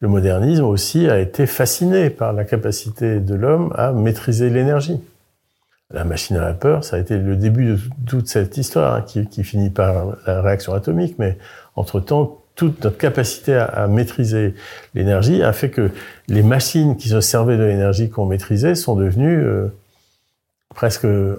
Le 0.00 0.08
modernisme 0.08 0.64
aussi 0.64 1.08
a 1.08 1.20
été 1.20 1.46
fasciné 1.46 2.10
par 2.10 2.32
la 2.32 2.44
capacité 2.44 3.20
de 3.20 3.34
l'homme 3.34 3.72
à 3.76 3.92
maîtriser 3.92 4.50
l'énergie. 4.50 5.00
La 5.92 6.04
machine 6.04 6.36
à 6.36 6.40
vapeur, 6.40 6.84
ça 6.84 6.96
a 6.96 6.98
été 6.98 7.18
le 7.18 7.36
début 7.36 7.74
de 7.74 7.78
toute 8.06 8.28
cette 8.28 8.56
histoire 8.56 8.94
hein, 8.94 9.02
qui, 9.02 9.44
finit 9.44 9.70
par 9.70 10.16
la 10.26 10.40
réaction 10.40 10.72
atomique, 10.72 11.16
mais 11.18 11.36
entre-temps, 11.76 12.42
toute 12.54 12.84
notre 12.84 12.98
capacité 12.98 13.54
à, 13.54 13.86
maîtriser 13.88 14.54
l'énergie 14.94 15.42
a 15.42 15.52
fait 15.52 15.70
que 15.70 15.90
les 16.28 16.42
machines 16.42 16.96
qui 16.96 17.08
se 17.08 17.20
servaient 17.20 17.56
de 17.56 17.64
l'énergie 17.64 18.10
qu'on 18.10 18.26
maîtrisait 18.26 18.74
sont 18.74 18.94
devenues 18.94 19.42
euh, 19.42 19.68
presque 20.74 21.04
euh, 21.04 21.36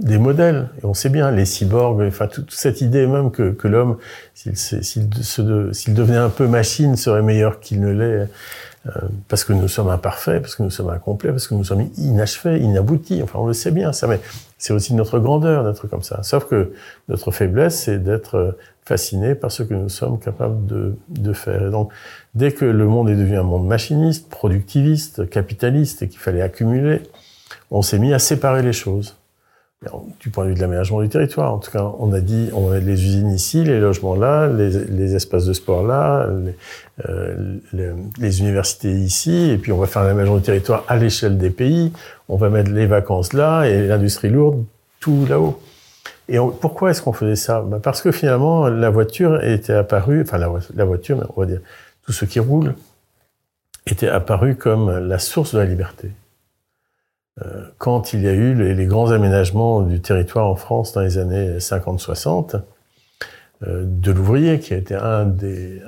des 0.00 0.18
modèles. 0.18 0.68
Et 0.82 0.86
on 0.86 0.94
sait 0.94 1.10
bien, 1.10 1.30
les 1.30 1.44
cyborgs, 1.44 2.02
enfin 2.06 2.26
toute, 2.26 2.50
cette 2.52 2.80
idée 2.80 3.06
même 3.06 3.30
que, 3.30 3.52
que 3.52 3.68
l'homme, 3.68 3.98
s'il 4.34 5.08
devenait 5.94 6.16
un 6.16 6.30
peu 6.30 6.46
machine, 6.46 6.96
serait 6.96 7.22
meilleur 7.22 7.60
qu'il 7.60 7.80
ne 7.80 7.90
l'est, 7.90 8.28
euh, 8.86 8.90
parce 9.28 9.44
que 9.44 9.52
nous 9.52 9.68
sommes 9.68 9.90
imparfaits, 9.90 10.40
parce 10.40 10.56
que 10.56 10.62
nous 10.62 10.70
sommes 10.70 10.88
incomplets, 10.88 11.30
parce 11.30 11.46
que 11.46 11.54
nous 11.54 11.64
sommes 11.64 11.88
inachevés, 11.98 12.58
inaboutis. 12.58 13.22
Enfin, 13.22 13.38
on 13.40 13.46
le 13.46 13.52
sait 13.52 13.70
bien, 13.70 13.92
ça. 13.92 14.06
Mais 14.06 14.20
c'est 14.56 14.72
aussi 14.72 14.94
notre 14.94 15.18
grandeur 15.18 15.64
d'être 15.64 15.86
comme 15.86 16.02
ça. 16.02 16.22
Sauf 16.22 16.46
que 16.46 16.72
notre 17.08 17.30
faiblesse, 17.30 17.78
c'est 17.84 18.02
d'être 18.02 18.56
fasciné 18.86 19.34
par 19.34 19.52
ce 19.52 19.62
que 19.62 19.74
nous 19.74 19.90
sommes 19.90 20.18
capables 20.18 20.64
de, 20.66 20.96
de 21.10 21.32
faire. 21.34 21.66
Et 21.66 21.70
donc, 21.70 21.92
dès 22.34 22.52
que 22.52 22.64
le 22.64 22.86
monde 22.86 23.10
est 23.10 23.16
devenu 23.16 23.38
un 23.38 23.42
monde 23.42 23.66
machiniste, 23.66 24.30
productiviste, 24.30 25.28
capitaliste 25.28 26.02
et 26.02 26.08
qu'il 26.08 26.18
fallait 26.18 26.42
accumuler, 26.42 27.02
on 27.70 27.82
s'est 27.82 27.98
mis 27.98 28.14
à 28.14 28.18
séparer 28.18 28.62
les 28.62 28.72
choses. 28.72 29.19
Du 30.20 30.28
point 30.28 30.44
de 30.44 30.50
vue 30.50 30.56
de 30.56 30.60
l'aménagement 30.60 31.00
du 31.00 31.08
territoire, 31.08 31.54
en 31.54 31.58
tout 31.58 31.70
cas, 31.70 31.82
on 31.98 32.12
a 32.12 32.20
dit, 32.20 32.50
on 32.52 32.70
a 32.70 32.78
les 32.78 33.02
usines 33.02 33.30
ici, 33.30 33.64
les 33.64 33.80
logements 33.80 34.14
là, 34.14 34.46
les, 34.46 35.14
espaces 35.14 35.46
de 35.46 35.54
sport 35.54 35.86
là, 35.86 36.28
les, 36.28 36.54
euh, 37.08 37.56
les, 38.18 38.40
universités 38.40 38.92
ici, 38.92 39.48
et 39.48 39.56
puis 39.56 39.72
on 39.72 39.78
va 39.78 39.86
faire 39.86 40.04
l'aménagement 40.04 40.36
du 40.36 40.42
territoire 40.42 40.84
à 40.86 40.98
l'échelle 40.98 41.38
des 41.38 41.48
pays, 41.48 41.94
on 42.28 42.36
va 42.36 42.50
mettre 42.50 42.70
les 42.70 42.84
vacances 42.84 43.32
là 43.32 43.64
et 43.64 43.86
l'industrie 43.86 44.28
lourde 44.28 44.66
tout 45.00 45.24
là-haut. 45.26 45.58
Et 46.28 46.36
pourquoi 46.60 46.90
est-ce 46.90 47.00
qu'on 47.00 47.14
faisait 47.14 47.34
ça? 47.34 47.62
Ben 47.62 47.80
Parce 47.80 48.02
que 48.02 48.12
finalement, 48.12 48.68
la 48.68 48.90
voiture 48.90 49.42
était 49.42 49.72
apparue, 49.72 50.20
enfin 50.20 50.36
la, 50.36 50.84
voiture, 50.84 51.32
on 51.34 51.40
va 51.40 51.46
dire 51.46 51.60
tout 52.04 52.12
ce 52.12 52.26
qui 52.26 52.38
roule, 52.38 52.74
était 53.86 54.08
apparu 54.08 54.56
comme 54.56 55.08
la 55.08 55.18
source 55.18 55.54
de 55.54 55.58
la 55.58 55.64
liberté. 55.64 56.10
Euh, 57.42 57.64
quand 57.78 58.12
il 58.12 58.22
y 58.22 58.28
a 58.28 58.32
eu 58.32 58.54
les, 58.54 58.86
grands 58.86 59.10
aménagements 59.10 59.82
du 59.82 60.00
territoire 60.00 60.48
en 60.48 60.56
France 60.56 60.92
dans 60.92 61.00
les 61.00 61.18
années 61.18 61.58
50-60, 61.58 62.60
euh, 63.66 63.84
de 63.86 64.12
l'ouvrier, 64.12 64.58
qui 64.58 64.74
a 64.74 64.76
été 64.76 64.94
un 64.94 65.24
des, 65.26 65.82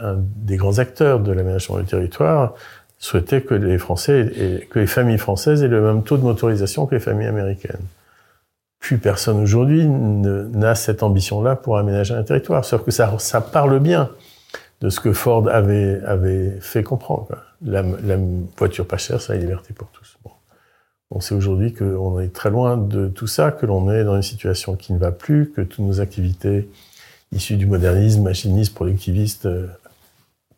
grands 0.50 0.78
acteurs 0.78 1.20
de 1.20 1.32
l'aménagement 1.32 1.78
du 1.78 1.84
territoire, 1.84 2.54
souhaitait 2.98 3.42
que 3.42 3.54
les 3.54 3.78
Français 3.78 4.30
et 4.36 4.66
que 4.66 4.78
les 4.78 4.86
familles 4.86 5.18
françaises 5.18 5.62
aient 5.62 5.68
le 5.68 5.82
même 5.82 6.04
taux 6.04 6.16
de 6.16 6.22
motorisation 6.22 6.86
que 6.86 6.94
les 6.94 7.00
familles 7.00 7.26
américaines. 7.26 7.80
Plus 8.78 8.98
personne 8.98 9.40
aujourd'hui 9.40 9.86
n'a 9.86 10.74
cette 10.74 11.02
ambition-là 11.02 11.56
pour 11.56 11.78
aménager 11.78 12.14
un 12.14 12.22
territoire. 12.22 12.64
Sauf 12.64 12.84
que 12.84 12.90
ça, 12.90 13.40
parle 13.40 13.78
bien 13.78 14.10
de 14.80 14.88
ce 14.88 15.00
que 15.00 15.12
Ford 15.12 15.48
avait, 15.48 16.58
fait 16.60 16.82
comprendre. 16.82 17.28
La, 17.64 17.82
la, 17.82 18.16
voiture 18.56 18.86
pas 18.86 18.96
chère, 18.96 19.20
c'est 19.20 19.34
la 19.34 19.38
liberté 19.38 19.72
pour 19.72 19.88
tous. 19.88 20.01
On 21.14 21.20
sait 21.20 21.34
aujourd'hui 21.34 21.74
qu'on 21.74 22.20
est 22.20 22.32
très 22.32 22.48
loin 22.48 22.78
de 22.78 23.06
tout 23.06 23.26
ça, 23.26 23.52
que 23.52 23.66
l'on 23.66 23.90
est 23.92 24.02
dans 24.02 24.16
une 24.16 24.22
situation 24.22 24.76
qui 24.76 24.94
ne 24.94 24.98
va 24.98 25.12
plus, 25.12 25.50
que 25.50 25.60
toutes 25.60 25.84
nos 25.84 26.00
activités 26.00 26.70
issues 27.32 27.56
du 27.56 27.66
modernisme, 27.66 28.22
machinisme, 28.22 28.72
productiviste, 28.72 29.44
euh, 29.44 29.66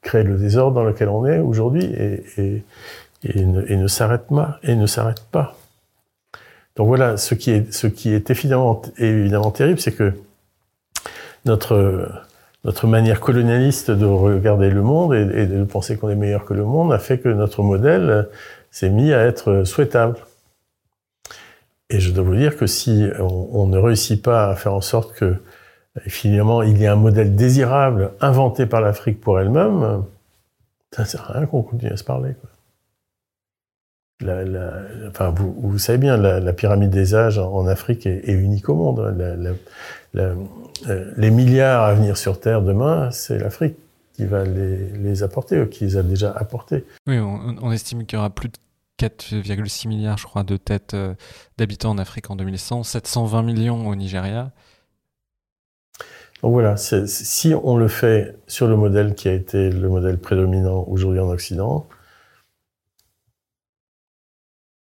créent 0.01 0.23
le 0.23 0.37
désordre 0.37 0.77
dans 0.77 0.85
lequel 0.85 1.09
on 1.09 1.27
est 1.27 1.41
aujourd'hui 1.41 1.85
et, 1.85 2.63
ne, 3.35 3.87
s'arrête 3.89 4.27
pas. 4.29 5.57
Donc 6.77 6.87
voilà, 6.87 7.17
ce 7.17 7.35
qui 7.35 7.51
est, 7.51 8.31
évidemment, 8.31 9.51
terrible, 9.51 9.81
c'est 9.81 9.93
que 9.93 10.13
notre, 11.47 12.23
manière 12.85 13.21
colonialiste 13.21 13.91
de 13.91 14.05
regarder 14.05 14.71
le 14.71 14.83
monde 14.83 15.15
et 15.15 15.47
de 15.47 15.65
penser 15.65 15.97
qu'on 15.97 16.11
est 16.11 16.17
meilleur 16.17 16.45
que 16.45 16.55
le 16.55 16.65
monde 16.65 16.93
a 16.93 16.99
fait 16.99 17.19
que 17.19 17.29
notre 17.29 17.63
modèle 17.63 18.29
s'est 18.71 18.91
mis 18.91 19.13
à 19.13 19.25
être 19.25 19.65
souhaitable. 19.65 20.17
Et 21.91 22.01
je 22.01 22.11
dois 22.11 22.25
vous 22.25 22.37
dire 22.37 22.57
que 22.57 22.67
si 22.67 23.09
on, 23.21 23.67
ne 23.67 23.79
réussit 23.79 24.23
pas 24.23 24.51
à 24.51 24.57
faire 24.57 24.75
en 24.75 24.81
sorte 24.81 25.15
que 25.15 25.37
finalement 26.07 26.63
il 26.63 26.79
y 26.79 26.85
ait 26.85 26.89
un 26.89 26.97
modèle 26.97 27.37
désirable 27.37 28.13
inventé 28.21 28.67
par 28.67 28.81
l'Afrique 28.81 29.21
pour 29.21 29.39
elle-même, 29.39 30.05
ça 30.93 31.03
ne 31.03 31.07
sert 31.07 31.31
à 31.31 31.39
rien 31.39 31.47
qu'on 31.47 31.63
continue 31.63 31.93
à 31.93 31.97
se 31.97 32.05
parler. 32.05 32.35
Enfin, 35.09 35.35
vous, 35.37 35.79
savez 35.79 35.99
bien, 35.99 36.17
la, 36.17 36.53
pyramide 36.53 36.91
des 36.91 37.15
âges 37.15 37.39
en 37.39 37.67
Afrique 37.67 38.07
est, 38.07 38.33
unique 38.33 38.69
au 38.69 38.75
monde. 38.75 39.55
Euh, 40.15 40.35
les 41.17 41.31
milliards 41.31 41.83
à 41.83 41.95
venir 41.95 42.17
sur 42.17 42.41
Terre 42.41 42.63
demain, 42.63 43.11
c'est 43.11 43.39
l'Afrique 43.39 43.77
qui 44.15 44.25
va 44.25 44.45
les, 44.45 45.23
apporter, 45.23 45.69
qui 45.69 45.85
les 45.85 45.97
a 45.97 46.03
déjà 46.03 46.31
apportés. 46.31 46.85
Oui, 47.07 47.19
on, 47.19 47.57
on 47.61 47.73
estime 47.73 48.07
qu'il 48.07 48.17
y 48.17 48.19
aura 48.19 48.31
plus 48.31 48.49
de 48.49 48.57
4,6 48.99 49.89
milliards, 49.89 50.19
je 50.19 50.25
crois, 50.25 50.45
de 50.45 50.57
têtes 50.57 50.95
euh, 50.95 51.15
d'habitants 51.59 51.91
en 51.91 51.99
Afrique 51.99 52.31
en 52.31 52.37
2100, 52.37 52.85
720 52.85 53.43
millions 53.43 53.89
au 53.89 53.95
Nigeria. 53.95 54.53
Donc 56.43 56.53
voilà, 56.53 56.77
si 56.77 57.55
on 57.55 57.77
le 57.77 57.89
fait 57.89 58.37
sur 58.47 58.69
le 58.69 58.77
modèle 58.77 59.15
qui 59.15 59.29
a 59.29 59.33
été 59.33 59.71
le 59.71 59.89
modèle 59.89 60.19
prédominant 60.19 60.85
aujourd'hui 60.89 61.21
en 61.21 61.31
Occident, 61.31 61.87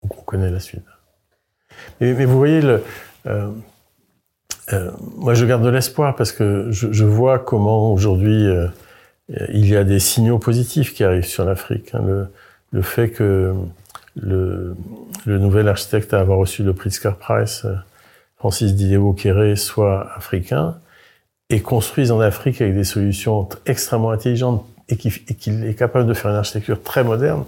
on 0.02 0.08
connaît 0.22 0.50
la 0.50 0.58
suite. 0.58 0.82
Mais, 2.00 2.12
vous 2.24 2.36
voyez, 2.36 2.60
euh, 2.64 3.50
euh, 4.72 4.90
moi 5.16 5.34
je 5.34 5.46
garde 5.46 5.62
de 5.62 5.68
l'espoir 5.68 6.16
parce 6.16 6.32
que 6.32 6.70
je, 6.70 7.04
vois 7.04 7.38
comment 7.38 7.92
aujourd'hui 7.92 8.48
il 9.28 9.66
y 9.68 9.76
a 9.76 9.84
des 9.84 10.00
signaux 10.00 10.40
positifs 10.40 10.92
qui 10.92 11.04
arrivent 11.04 11.24
sur 11.24 11.44
l'Afrique. 11.44 11.94
Hein. 11.94 12.28
Le, 12.72 12.82
fait 12.82 13.10
que 13.10 13.54
le, 14.16 14.76
le, 15.26 15.38
nouvel 15.38 15.68
architecte 15.68 16.14
à 16.14 16.20
avoir 16.20 16.38
reçu 16.38 16.62
le 16.62 16.72
prix 16.72 16.90
Scar 16.90 17.16
Price, 17.16 17.64
euh, 17.64 17.74
Francis 18.36 18.74
Diego 18.74 19.12
Kéré, 19.12 19.56
soit 19.56 20.12
africain 20.16 20.76
et 21.50 21.60
construise 21.60 22.10
en 22.10 22.20
Afrique 22.20 22.60
avec 22.60 22.74
des 22.74 22.84
solutions 22.84 23.48
extrêmement 23.66 24.10
intelligentes 24.10 24.66
et 24.88 24.96
qu'il 24.96 25.12
qu 25.12 25.50
est 25.66 25.74
capable 25.74 26.06
de 26.06 26.14
faire 26.14 26.30
une 26.30 26.36
architecture 26.36 26.82
très 26.82 27.04
moderne, 27.04 27.44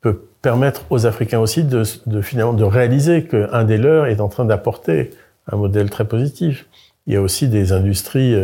peut 0.00 0.24
permettre 0.42 0.82
aux 0.90 1.06
Africains 1.06 1.40
aussi 1.40 1.64
de, 1.64 1.82
de 2.06 2.22
finalement 2.22 2.52
de 2.52 2.64
réaliser 2.64 3.24
qu'un 3.24 3.64
des 3.64 3.76
leurs 3.76 4.06
est 4.06 4.20
en 4.20 4.28
train 4.28 4.44
d'apporter 4.44 5.10
un 5.50 5.56
modèle 5.56 5.90
très 5.90 6.06
positif. 6.06 6.66
Il 7.08 7.14
y 7.14 7.16
a 7.16 7.20
aussi 7.20 7.48
des 7.48 7.72
industries 7.72 8.36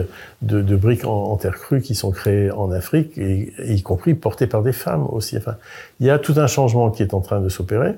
de, 0.42 0.62
de 0.62 0.76
briques 0.76 1.04
en, 1.04 1.36
terre 1.36 1.54
crue 1.54 1.82
qui 1.82 1.94
sont 1.94 2.10
créées 2.10 2.50
en 2.50 2.72
Afrique, 2.72 3.16
y 3.16 3.82
compris 3.82 4.14
portées 4.14 4.46
par 4.46 4.62
des 4.62 4.72
femmes 4.72 5.06
aussi. 5.12 5.36
Enfin, 5.36 5.56
il 6.00 6.06
y 6.06 6.10
a 6.10 6.18
tout 6.18 6.34
un 6.38 6.46
changement 6.46 6.90
qui 6.90 7.02
est 7.02 7.14
en 7.14 7.20
train 7.20 7.40
de 7.40 7.48
s'opérer. 7.50 7.94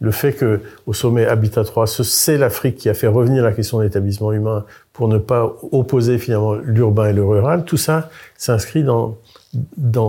Le 0.00 0.12
fait 0.12 0.32
que 0.32 0.60
au 0.86 0.92
sommet 0.92 1.26
Habitat 1.26 1.64
3, 1.64 1.86
c'est 1.86 2.38
l'Afrique 2.38 2.76
qui 2.76 2.88
a 2.88 2.94
fait 2.94 3.08
revenir 3.08 3.42
la 3.42 3.52
question 3.52 3.78
de 3.78 3.84
l'établissement 3.84 4.32
humain 4.32 4.64
pour 4.92 5.08
ne 5.08 5.18
pas 5.18 5.52
opposer 5.72 6.18
finalement 6.18 6.54
l'urbain 6.54 7.08
et 7.08 7.12
le 7.12 7.24
rural, 7.24 7.64
tout 7.64 7.76
ça 7.76 8.10
s'inscrit 8.36 8.84
dans, 8.84 9.16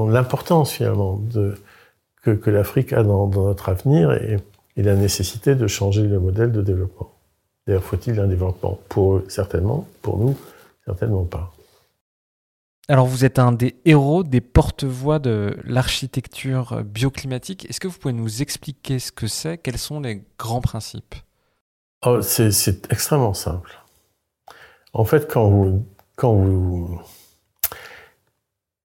l'importance 0.08 0.72
finalement 0.72 1.20
que, 2.24 2.32
que 2.32 2.50
l'Afrique 2.50 2.94
a 2.94 3.04
dans, 3.04 3.28
notre 3.28 3.70
avenir 3.70 4.12
et, 4.12 4.38
la 4.78 4.96
nécessité 4.96 5.56
de 5.56 5.68
changer 5.68 6.04
le 6.04 6.22
modèle 6.22 6.54
de 6.54 6.62
développement. 6.62 7.12
D'ailleurs, 7.70 7.84
faut-il 7.84 8.20
un 8.20 8.26
développement 8.26 8.80
Pour 8.90 9.18
eux, 9.18 9.26
certainement. 9.30 9.88
Pour 10.02 10.18
nous, 10.18 10.36
certainement 10.86 11.24
pas. 11.24 11.54
Alors, 12.88 13.06
vous 13.06 13.26
êtes 13.26 13.38
un 13.38 13.52
des 13.52 13.76
héros, 13.86 14.24
des 14.24 14.42
porte-voix 14.42 15.20
de 15.20 15.56
l'architecture 15.66 16.84
bioclimatique. 16.84 17.70
Est-ce 17.70 17.80
que 17.80 17.88
vous 17.88 18.00
pouvez 18.00 18.16
nous 18.16 18.42
expliquer 18.42 18.98
ce 18.98 19.12
que 19.12 19.28
c'est? 19.28 19.60
Quels 19.60 19.78
sont 19.78 20.00
les 20.00 20.24
grands 20.40 20.62
principes? 20.62 21.14
Oh, 22.04 22.24
C'est 22.24 22.92
extrêmement 22.92 23.36
simple. 23.36 23.70
En 24.94 25.06
fait, 25.06 25.32
quand 25.32 25.48
vous, 25.48 25.86
quand 26.16 26.34
vous, 26.34 27.00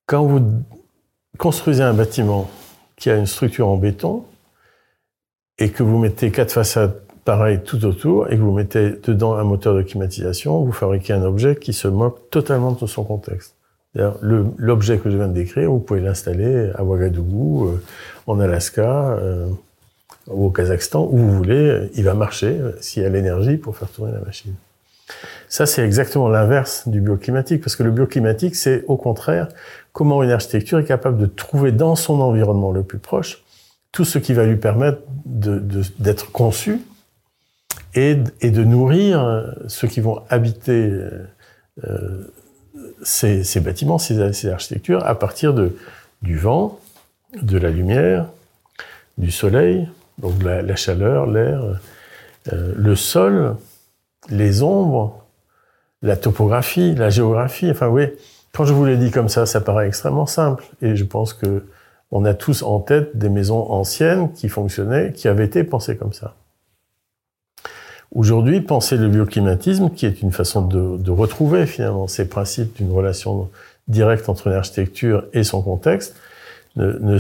quand 0.05 0.27
vous 0.27 0.62
construisez 1.38 1.83
un 1.83 1.94
bâtiment 1.94 2.51
qui 2.97 3.09
a 3.09 3.16
une 3.16 3.25
structure 3.25 3.66
en 3.66 3.79
béton 3.79 4.27
et 5.57 5.70
que 5.70 5.83
vous 5.83 5.97
mettez 5.97 6.31
quatre 6.31 6.53
façades 6.53 7.04
pareilles 7.25 7.61
tout 7.63 7.85
autour 7.85 8.31
et 8.31 8.37
que 8.37 8.43
vous 8.43 8.53
mettez 8.53 8.91
dedans 9.03 9.35
un 9.35 9.45
moteur 9.45 9.75
de 9.75 9.83
climatisation, 9.83 10.63
vous 10.65 10.73
fabriquez 10.73 11.13
un 11.13 11.23
objet 11.23 11.57
qui 11.57 11.73
se 11.73 11.89
moque 11.89 12.31
totalement 12.31 12.73
de 12.73 12.87
son 12.87 13.05
contexte. 13.05 13.55
L'objet 14.21 14.99
que 14.99 15.09
je 15.09 15.17
viens 15.17 15.29
de 15.29 15.35
décrire, 15.35 15.71
vous 15.71 15.79
pouvez 15.79 16.01
l'installer 16.01 16.71
à 16.75 16.83
Ouagadougou, 16.83 17.69
euh, 17.69 17.83
en 18.27 18.41
Alaska, 18.41 19.11
euh, 19.11 19.47
au 20.27 20.51
Kazakhstan, 20.51 21.09
où 21.11 21.17
vous 21.17 21.33
voulez, 21.33 21.91
il 21.95 22.03
va 22.03 22.15
marcher 22.15 22.59
s'il 22.81 23.05
y 23.05 23.07
a 23.07 23.09
l'énergie 23.09 23.57
pour 23.57 23.77
faire 23.77 23.89
tourner 23.89 24.13
la 24.13 24.21
machine. 24.21 24.55
Ça, 25.49 25.67
c'est 25.67 25.85
exactement 25.85 26.29
l'inverse 26.29 26.89
du 26.89 27.01
bioclimatique, 27.01 27.63
parce 27.63 27.77
que 27.77 27.85
le 27.85 27.93
bioclimatique, 27.93 28.57
c'est 28.57 28.85
au 28.89 28.97
contraire 28.97 29.49
comment 29.93 30.23
une 30.25 30.31
architecture 30.31 30.81
est 30.81 30.85
capable 30.85 31.19
de 31.19 31.27
trouver 31.27 31.71
dans 31.71 31.95
son 31.95 32.21
environnement 32.21 32.73
le 32.73 32.83
plus 32.83 32.99
proche 32.99 33.45
tout 33.93 34.05
ce 34.05 34.19
qui 34.19 34.33
va 34.35 34.45
lui 34.45 34.57
permettre 34.57 35.03
d'être 35.25 36.27
de, 36.27 36.33
conçu 36.33 36.81
et, 37.95 38.15
de 38.15 38.65
nourrir 38.65 39.55
ceux 39.69 39.89
qui 39.89 40.01
vont 40.01 40.23
habiter 40.29 40.91
euh, 41.85 42.33
ces, 43.03 43.45
ces, 43.45 43.61
bâtiments, 43.61 43.99
ces, 43.99 44.49
architectures, 44.49 45.05
à 45.07 45.19
partir 45.19 45.55
du 46.23 46.37
vent, 46.37 46.81
de 47.41 47.59
la 47.59 47.71
lumière, 47.71 48.27
du 49.19 49.31
soleil, 49.31 49.89
donc 50.19 50.43
la, 50.43 50.63
la 50.63 50.77
chaleur, 50.77 51.27
l'air, 51.27 51.81
euh, 52.53 52.73
le 52.77 52.97
sol, 52.97 53.57
les 54.29 54.63
ombres, 54.63 55.25
la 56.03 56.17
topographie, 56.17 56.95
la 56.95 57.11
géographie. 57.11 57.71
Enfin, 57.71 57.89
oui, 57.89 58.07
quand 58.53 58.65
je 58.65 58.73
vous 58.73 58.85
l'ai 58.85 58.97
dit 58.97 59.11
comme 59.11 59.29
ça, 59.29 59.47
ça 59.47 59.61
paraît 59.61 59.89
extrêmement 59.89 60.27
simple. 60.27 60.65
Et 60.83 60.97
je 60.97 61.05
pense 61.05 61.33
que 61.35 61.65
on 62.11 62.25
a 62.25 62.35
tous 62.35 62.63
en 62.63 62.79
tête 62.79 63.17
des 63.17 63.29
maisons 63.29 63.71
anciennes 63.73 64.33
qui 64.33 64.49
fonctionnaient, 64.49 65.13
qui 65.13 65.27
avaient 65.27 65.47
été 65.47 65.65
pensées 65.65 65.97
comme 65.97 66.13
ça. 66.13 66.37
Aujourd'hui, 68.14 68.61
penser 68.61 68.96
le 68.96 69.09
bioclimatisme, 69.09 69.90
qui 69.90 70.07
est 70.07 70.22
une 70.22 70.31
façon 70.31 70.62
de, 70.62 71.11
retrouver 71.11 71.66
finalement 71.66 72.07
ces 72.07 72.29
principes 72.29 72.77
d'une 72.77 72.92
relation 72.92 73.50
directe 73.88 74.29
entre 74.29 74.46
une 74.46 74.53
architecture 74.53 75.24
et 75.33 75.42
son 75.42 75.62
contexte, 75.62 76.14
ne, 76.77 77.18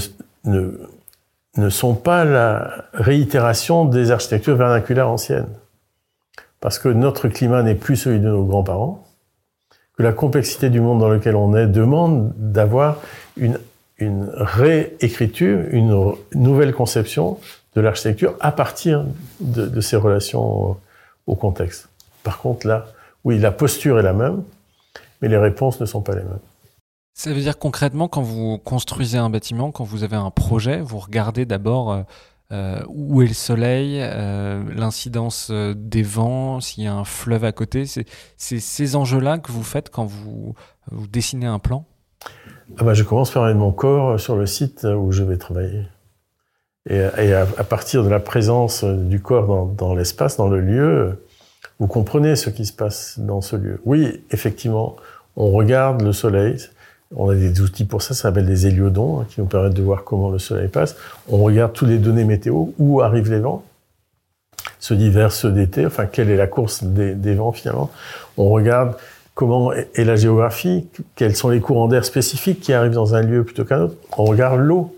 sont 1.68 1.94
pas 1.94 2.24
la 2.24 2.86
réitération 2.92 3.84
des 3.84 4.12
architectures 4.12 4.54
vernaculaires 4.56 5.08
anciennes. 5.08 5.48
Parce 6.60 6.78
que 6.78 6.88
notre 6.88 7.28
climat 7.28 7.64
n'est 7.64 7.74
plus 7.74 7.96
celui 7.96 8.20
de 8.20 8.28
nos 8.28 8.44
grands-parents, 8.44 9.04
que 9.96 10.02
la 10.04 10.12
complexité 10.12 10.70
du 10.70 10.80
monde 10.80 11.00
dans 11.00 11.08
lequel 11.08 11.34
on 11.34 11.56
est 11.56 11.66
demande 11.66 12.32
d'avoir 12.36 13.00
une, 13.36 13.58
réécriture, 13.98 15.60
une 15.70 16.14
nouvelle 16.34 16.72
conception 16.72 17.38
de 17.74 17.80
l'architecture 17.80 18.36
à 18.40 18.52
partir 18.52 19.04
de, 19.40 19.80
ces 19.80 19.96
relations 19.96 20.76
au, 21.26 21.36
contexte. 21.36 21.88
Par 22.22 22.38
contre, 22.38 22.66
là, 22.66 22.86
oui, 23.24 23.38
la 23.38 23.52
posture 23.52 23.98
est 23.98 24.02
la 24.02 24.12
même, 24.12 24.44
mais 25.20 25.28
les 25.28 25.38
réponses 25.38 25.80
ne 25.80 25.86
sont 25.86 26.02
pas 26.02 26.14
les 26.14 26.22
mêmes. 26.22 26.38
Ça 27.14 27.32
veut 27.32 27.40
dire 27.40 27.58
concrètement, 27.58 28.08
quand 28.08 28.22
vous 28.22 28.58
construisez 28.58 29.18
un 29.18 29.30
bâtiment, 29.30 29.70
quand 29.70 29.84
vous 29.84 30.02
avez 30.02 30.16
un 30.16 30.30
projet, 30.30 30.80
vous 30.80 30.98
regardez 30.98 31.46
d'abord 31.46 31.92
euh, 31.92 32.02
euh, 32.52 32.82
où 32.88 33.22
est 33.22 33.28
le 33.28 33.34
soleil, 33.34 33.98
euh, 34.00 34.64
l'incidence 34.74 35.50
des 35.50 36.02
vents, 36.02 36.60
s'il 36.60 36.84
y 36.84 36.86
a 36.88 36.94
un 36.94 37.04
fleuve 37.04 37.44
à 37.44 37.52
côté. 37.52 37.84
C'est 37.86 38.06
ces 38.36 38.96
enjeux-là 38.96 39.38
que 39.38 39.52
vous 39.52 39.62
faites 39.62 39.90
quand 39.90 40.06
vous, 40.06 40.54
vous 40.90 41.06
dessinez 41.06 41.46
un 41.46 41.60
plan? 41.60 41.86
Ah 42.78 42.84
bah, 42.84 42.94
Je 42.94 43.04
commence 43.04 43.30
par 43.30 43.44
mettre 43.44 43.58
mon 43.58 43.72
corps 43.72 44.18
sur 44.18 44.36
le 44.36 44.46
site 44.46 44.84
où 44.84 45.12
je 45.12 45.22
vais 45.22 45.36
travailler. 45.36 45.84
Et, 46.88 47.32
à, 47.32 47.46
partir 47.64 48.04
de 48.04 48.10
la 48.10 48.20
présence 48.20 48.84
du 48.84 49.20
corps 49.20 49.46
dans, 49.46 49.64
dans 49.64 49.94
l'espace, 49.94 50.36
dans 50.36 50.48
le 50.48 50.60
lieu, 50.60 51.18
vous 51.80 51.86
comprenez 51.86 52.36
ce 52.36 52.50
qui 52.50 52.66
se 52.66 52.72
passe 52.72 53.18
dans 53.18 53.40
ce 53.40 53.56
lieu. 53.56 53.80
Oui, 53.84 54.22
effectivement, 54.30 54.96
on 55.36 55.50
regarde 55.50 56.02
le 56.02 56.12
soleil. 56.12 56.56
On 57.16 57.30
a 57.30 57.34
des 57.34 57.60
outils 57.60 57.84
pour 57.84 58.02
ça, 58.02 58.14
ça 58.14 58.22
s'appelle 58.22 58.46
des 58.46 58.66
héliodons, 58.66 59.20
hein, 59.20 59.26
qui 59.28 59.40
nous 59.40 59.46
permettent 59.46 59.74
de 59.74 59.82
voir 59.82 60.04
comment 60.04 60.30
le 60.30 60.38
soleil 60.38 60.68
passe. 60.68 60.96
On 61.28 61.38
regarde 61.38 61.72
toutes 61.72 61.88
les 61.88 61.98
données 61.98 62.24
météo, 62.24 62.66
où 62.78 63.00
arrivent 63.00 63.30
les 63.30 63.38
vents, 63.38 63.64
ceux 64.78 64.96
d'hiver, 64.96 65.32
ceux 65.32 65.52
d'été, 65.52 65.86
enfin, 65.86 66.06
quelle 66.06 66.30
est 66.30 66.36
la 66.36 66.46
course 66.46 66.84
des, 66.84 67.14
des 67.14 67.34
vents 67.34 67.52
finalement. 67.52 67.90
On 68.36 68.48
regarde 68.48 68.96
comment 69.34 69.72
est 69.72 70.04
la 70.04 70.16
géographie, 70.16 70.86
quels 71.14 71.36
sont 71.36 71.48
les 71.48 71.60
courants 71.60 71.88
d'air 71.88 72.04
spécifiques 72.04 72.60
qui 72.60 72.72
arrivent 72.72 72.92
dans 72.92 73.14
un 73.14 73.22
lieu 73.22 73.44
plutôt 73.44 73.64
qu'un 73.64 73.82
autre. 73.82 73.96
On 74.16 74.24
regarde 74.24 74.60
l'eau. 74.60 74.94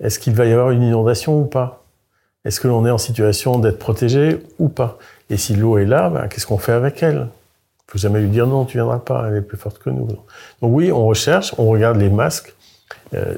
Est-ce 0.00 0.18
qu'il 0.18 0.34
va 0.34 0.46
y 0.46 0.52
avoir 0.52 0.70
une 0.70 0.82
inondation 0.82 1.40
ou 1.40 1.44
pas? 1.44 1.84
Est-ce 2.44 2.60
que 2.60 2.68
l'on 2.68 2.84
est 2.86 2.90
en 2.90 2.98
situation 2.98 3.58
d'être 3.58 3.78
protégé 3.78 4.38
ou 4.58 4.68
pas? 4.68 4.98
Et 5.30 5.36
si 5.36 5.54
l'eau 5.54 5.78
est 5.78 5.86
là, 5.86 6.10
ben, 6.10 6.28
qu'est-ce 6.28 6.46
qu'on 6.46 6.58
fait 6.58 6.72
avec 6.72 7.02
elle? 7.02 7.14
Il 7.16 7.88
ne 7.88 7.92
faut 7.92 7.98
jamais 7.98 8.20
lui 8.20 8.28
dire 8.28 8.46
non, 8.46 8.64
tu 8.64 8.76
viendras 8.76 8.98
pas, 8.98 9.26
elle 9.28 9.36
est 9.36 9.42
plus 9.42 9.56
forte 9.56 9.78
que 9.78 9.90
nous. 9.90 10.06
Donc 10.06 10.22
oui, 10.62 10.92
on 10.92 11.06
recherche, 11.06 11.54
on 11.58 11.66
regarde 11.66 11.96
les 11.96 12.10
masques. 12.10 12.54
Euh, 13.14 13.36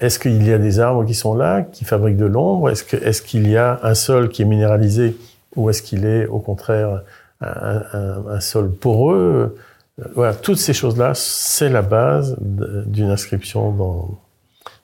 est-ce 0.00 0.18
qu'il 0.18 0.46
y 0.46 0.52
a 0.52 0.58
des 0.58 0.80
arbres 0.80 1.04
qui 1.04 1.14
sont 1.14 1.34
là, 1.34 1.62
qui 1.62 1.84
fabriquent 1.84 2.16
de 2.16 2.26
l'ombre? 2.26 2.70
Est-ce 2.70 3.22
qu'il 3.22 3.48
y 3.48 3.56
a 3.56 3.80
un 3.82 3.94
sol 3.94 4.28
qui 4.28 4.42
est 4.42 4.46
minéralisé 4.46 5.16
ou 5.56 5.70
est-ce 5.70 5.82
qu'il 5.82 6.04
est 6.04 6.26
au 6.26 6.40
contraire 6.40 7.02
un, 7.40 8.40
sol 8.40 8.70
poreux? 8.70 9.56
Voilà, 10.14 10.34
toutes 10.34 10.58
ces 10.58 10.72
choses-là, 10.72 11.12
c'est 11.14 11.68
la 11.68 11.82
base 11.82 12.36
d'une 12.40 13.10
inscription 13.10 13.70
dans, 13.70 14.18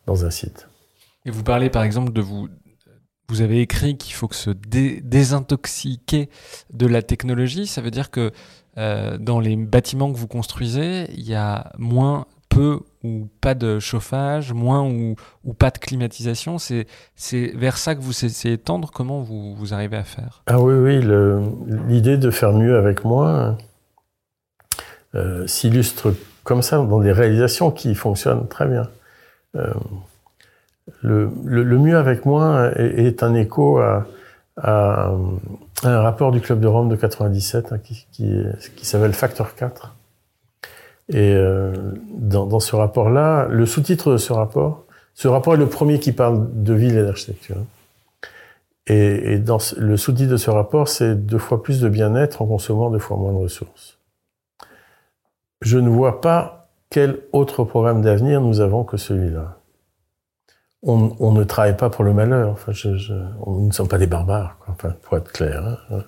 dans 0.06 0.24
un 0.24 0.30
site. 0.30 0.68
Et 1.24 1.30
vous 1.30 1.42
parlez 1.42 1.70
par 1.70 1.82
exemple 1.82 2.12
de 2.12 2.20
vous. 2.20 2.48
Vous 3.28 3.42
avez 3.42 3.60
écrit 3.60 3.96
qu'il 3.96 4.14
faut 4.14 4.26
que 4.26 4.34
se 4.34 4.50
désintoxiquer 4.50 6.30
de 6.72 6.86
la 6.86 7.00
technologie. 7.00 7.68
Ça 7.68 7.80
veut 7.80 7.92
dire 7.92 8.10
que 8.10 8.32
euh, 8.76 9.18
dans 9.18 9.38
les 9.38 9.54
bâtiments 9.56 10.12
que 10.12 10.16
vous 10.16 10.26
construisez, 10.26 11.08
il 11.12 11.28
y 11.28 11.34
a 11.36 11.70
moins, 11.78 12.26
peu 12.50 12.80
ou 13.02 13.28
pas 13.40 13.54
de 13.54 13.78
chauffage, 13.78 14.52
moins 14.52 14.82
ou, 14.82 15.14
ou 15.44 15.54
pas 15.54 15.70
de 15.70 15.78
climatisation. 15.78 16.58
C'est, 16.58 16.86
vers 17.54 17.78
ça 17.78 17.94
que 17.94 18.00
vous 18.00 18.24
essayez 18.24 18.58
de 18.58 18.62
tendre. 18.62 18.90
Comment 18.92 19.22
vous, 19.22 19.54
vous 19.54 19.72
arrivez 19.72 19.96
à 19.96 20.04
faire? 20.04 20.42
Ah 20.46 20.60
oui, 20.60 20.74
oui. 20.74 21.00
l'idée 21.88 22.18
de 22.18 22.30
faire 22.30 22.52
mieux 22.52 22.76
avec 22.76 23.04
moins 23.04 23.56
euh, 25.14 25.46
s'illustre 25.46 26.14
comme 26.44 26.62
ça 26.62 26.76
dans 26.76 27.00
des 27.00 27.12
réalisations 27.12 27.70
qui 27.70 27.94
fonctionnent 27.94 28.48
très 28.48 28.66
bien. 28.66 28.88
Euh, 29.56 29.74
le, 31.02 31.78
mieux 31.78 31.96
avec 31.96 32.24
moins 32.26 32.70
est, 32.72 33.22
un 33.22 33.34
écho 33.34 33.78
à, 33.78 34.06
un 35.82 36.00
rapport 36.00 36.32
du 36.32 36.40
Club 36.40 36.60
de 36.60 36.66
Rome 36.66 36.88
de 36.88 36.96
97 36.96 37.72
hein, 37.72 37.78
qui, 37.78 38.44
s'appelle 38.82 39.12
Factor 39.12 39.54
4 39.54 39.94
et 41.08 41.34
euh, 41.34 41.72
dans, 42.14 42.46
dans, 42.46 42.60
ce 42.60 42.76
rapport-là, 42.76 43.48
le 43.48 43.66
sous-titre 43.66 44.12
de 44.12 44.16
ce 44.16 44.32
rapport, 44.32 44.84
ce 45.14 45.26
rapport 45.26 45.54
est 45.54 45.58
le 45.58 45.68
premier 45.68 45.98
qui 45.98 46.12
parle 46.12 46.48
de 46.52 46.72
ville 46.72 46.96
et 46.96 47.02
d'architecture. 47.02 47.56
Et, 48.86 49.32
et, 49.32 49.38
dans 49.38 49.58
le 49.76 49.96
sous-titre 49.96 50.30
de 50.30 50.36
ce 50.36 50.50
rapport, 50.50 50.88
c'est 50.88 51.16
deux 51.16 51.38
fois 51.38 51.62
plus 51.62 51.80
de 51.80 51.88
bien-être 51.88 52.42
en 52.42 52.46
consommant 52.46 52.90
deux 52.90 53.00
fois 53.00 53.16
moins 53.16 53.32
de 53.32 53.38
ressources. 53.38 53.98
Je 55.62 55.78
ne 55.78 55.88
vois 55.88 56.20
pas 56.20 56.59
quel 56.90 57.20
autre 57.32 57.64
programme 57.64 58.02
d'avenir 58.02 58.40
nous 58.40 58.60
avons 58.60 58.84
que 58.84 58.96
celui-là? 58.96 59.56
On, 60.82 61.32
ne 61.32 61.44
travaille 61.44 61.76
pas 61.76 61.90
pour 61.90 62.04
le 62.04 62.14
malheur. 62.14 62.52
Enfin, 62.52 62.72
on, 63.42 63.52
nous 63.52 63.66
ne 63.66 63.72
sommes 63.72 63.88
pas 63.88 63.98
des 63.98 64.06
barbares, 64.06 64.56
quoi. 64.60 64.74
Enfin, 64.74 64.94
pour 65.02 65.18
être 65.18 65.30
clair. 65.30 65.86
Hein 65.90 66.02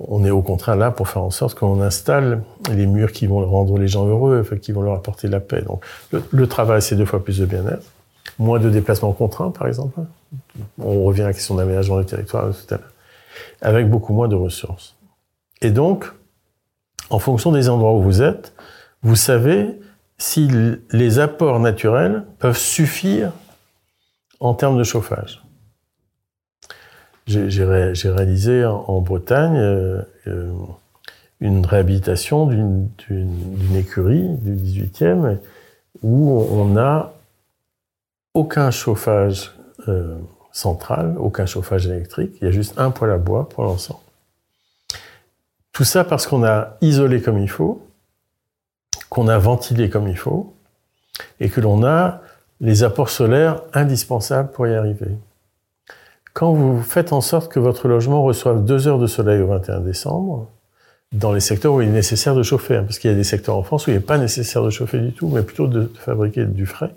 on 0.00 0.24
est 0.24 0.30
au 0.30 0.42
contraire 0.42 0.76
là 0.76 0.90
pour 0.90 1.08
faire 1.08 1.22
en 1.22 1.30
sorte 1.30 1.56
qu'on 1.56 1.80
installe 1.80 2.42
les 2.70 2.86
murs 2.86 3.12
qui 3.12 3.26
vont 3.26 3.48
rendre 3.48 3.78
les 3.78 3.88
gens 3.88 4.06
heureux, 4.06 4.44
qui 4.60 4.72
vont 4.72 4.82
leur 4.82 4.94
apporter 4.94 5.28
la 5.28 5.40
paix. 5.40 5.62
Donc, 5.62 5.84
le, 6.10 6.46
travail, 6.46 6.82
c'est 6.82 6.96
deux 6.96 7.04
fois 7.04 7.22
plus 7.22 7.38
de 7.38 7.46
bien-être, 7.46 7.84
moins 8.38 8.58
de 8.58 8.70
déplacements 8.70 9.12
contraints, 9.12 9.50
par 9.50 9.66
exemple. 9.66 10.00
On 10.78 11.04
revient 11.04 11.22
à 11.22 11.26
la 11.26 11.32
question 11.32 11.54
d'aménagement 11.54 12.00
du 12.00 12.06
territoire 12.06 12.50
tout 12.50 12.74
à 12.74 12.78
l'heure, 12.78 12.92
avec 13.62 13.88
beaucoup 13.88 14.12
moins 14.12 14.28
de 14.28 14.36
ressources. 14.36 14.96
Et 15.62 15.70
donc, 15.70 16.06
en 17.10 17.18
fonction 17.18 17.52
des 17.52 17.68
endroits 17.68 17.94
où 17.94 18.02
vous 18.02 18.22
êtes, 18.22 18.52
vous 19.02 19.16
savez 19.16 19.78
si 20.24 20.48
les 20.90 21.18
apports 21.18 21.60
naturels 21.60 22.24
peuvent 22.38 22.56
suffire 22.56 23.30
en 24.40 24.54
termes 24.54 24.78
de 24.78 24.82
chauffage. 24.82 25.42
J'ai 27.26 27.64
réalisé 28.10 28.64
en, 28.64 29.00
Bretagne 29.02 29.56
euh, 29.56 30.02
euh, 30.26 30.50
une 31.40 31.66
réhabilitation 31.66 32.46
d'une 32.46 32.88
écurie 33.76 34.28
du 34.38 34.56
18e 34.56 35.38
où 36.02 36.30
on 36.50 36.64
n'a 36.66 37.12
aucun 38.32 38.70
chauffage 38.70 39.52
euh, 39.88 40.16
central, 40.52 41.16
aucun 41.18 41.44
chauffage 41.44 41.86
électrique, 41.86 42.38
il 42.40 42.46
y 42.46 42.48
a 42.48 42.50
juste 42.50 42.78
un 42.78 42.90
poêle 42.90 43.10
à 43.10 43.18
bois 43.18 43.46
pour 43.48 43.64
l'ensemble. 43.64 44.00
Tout 45.72 45.84
ça 45.84 46.02
parce 46.02 46.26
qu'on 46.26 46.44
a 46.44 46.78
isolé 46.80 47.20
comme 47.20 47.38
il 47.38 47.50
faut, 47.50 47.86
qu'on 49.08 49.28
a 49.28 49.38
ventilé 49.38 49.90
comme 49.90 50.08
il 50.08 50.16
faut, 50.16 50.54
et 51.40 51.48
que 51.48 51.60
l'on 51.60 51.84
a 51.84 52.20
les 52.60 52.82
apports 52.82 53.10
solaires 53.10 53.60
indispensables 53.72 54.50
pour 54.50 54.66
y 54.66 54.74
arriver. 54.74 55.10
Quand 56.32 56.52
vous 56.52 56.82
faites 56.82 57.12
en 57.12 57.20
sorte 57.20 57.52
que 57.52 57.60
votre 57.60 57.86
logement 57.86 58.22
reçoive 58.22 58.64
deux 58.64 58.88
heures 58.88 58.98
de 58.98 59.06
soleil 59.06 59.40
au 59.40 59.46
21 59.48 59.80
décembre, 59.80 60.48
dans 61.12 61.32
les 61.32 61.40
secteurs 61.40 61.74
où 61.74 61.80
il 61.80 61.88
est 61.88 61.92
nécessaire 61.92 62.34
de 62.34 62.42
chauffer, 62.42 62.76
hein, 62.76 62.82
parce 62.82 62.98
qu'il 62.98 63.08
y 63.10 63.14
a 63.14 63.16
des 63.16 63.24
secteurs 63.24 63.56
en 63.56 63.62
France 63.62 63.86
où 63.86 63.90
il 63.90 63.94
n'est 63.94 64.00
pas 64.00 64.18
nécessaire 64.18 64.62
de 64.62 64.70
chauffer 64.70 64.98
du 64.98 65.12
tout, 65.12 65.28
mais 65.28 65.42
plutôt 65.42 65.68
de, 65.68 65.90
fabriquer 65.96 66.44
du 66.44 66.66
frais. 66.66 66.90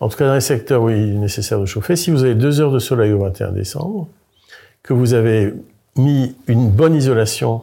En 0.00 0.08
tout 0.08 0.16
cas, 0.16 0.26
dans 0.26 0.34
les 0.34 0.40
secteurs 0.40 0.82
où 0.82 0.90
il 0.90 0.96
est 0.96 1.14
nécessaire 1.14 1.60
de 1.60 1.66
chauffer, 1.66 1.94
si 1.94 2.10
vous 2.10 2.24
avez 2.24 2.34
deux 2.34 2.60
heures 2.60 2.72
de 2.72 2.80
soleil 2.80 3.12
au 3.12 3.20
21 3.20 3.52
décembre, 3.52 4.08
que 4.82 4.92
vous 4.92 5.14
avez 5.14 5.54
mis 5.96 6.34
une 6.48 6.68
bonne 6.68 6.94
isolation 6.94 7.62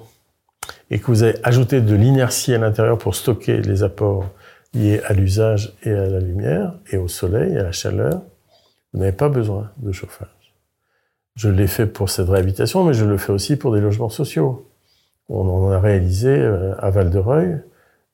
et 0.91 0.99
que 0.99 1.07
vous 1.07 1.23
avez 1.23 1.39
ajouté 1.43 1.79
de 1.81 1.95
l'inertie 1.95 2.53
à 2.53 2.57
l'intérieur 2.57 2.97
pour 2.97 3.15
stocker 3.15 3.61
les 3.61 3.81
apports 3.81 4.29
liés 4.73 5.01
à 5.05 5.13
l'usage 5.13 5.73
et 5.83 5.91
à 5.91 6.05
la 6.07 6.19
lumière, 6.19 6.73
et 6.91 6.97
au 6.97 7.07
soleil, 7.07 7.53
et 7.53 7.57
à 7.57 7.63
la 7.63 7.71
chaleur, 7.71 8.21
vous 8.93 8.99
n'avez 8.99 9.13
pas 9.13 9.29
besoin 9.29 9.71
de 9.77 9.93
chauffage. 9.93 10.27
Je 11.35 11.49
l'ai 11.49 11.67
fait 11.67 11.85
pour 11.85 12.09
cette 12.09 12.27
réhabilitation, 12.27 12.83
mais 12.83 12.93
je 12.93 13.05
le 13.05 13.17
fais 13.17 13.31
aussi 13.31 13.55
pour 13.55 13.73
des 13.73 13.79
logements 13.79 14.09
sociaux. 14.09 14.67
On 15.29 15.47
en 15.47 15.71
a 15.71 15.79
réalisé 15.79 16.29
euh, 16.29 16.75
à 16.77 16.89
Val-de-Reuil, 16.89 17.61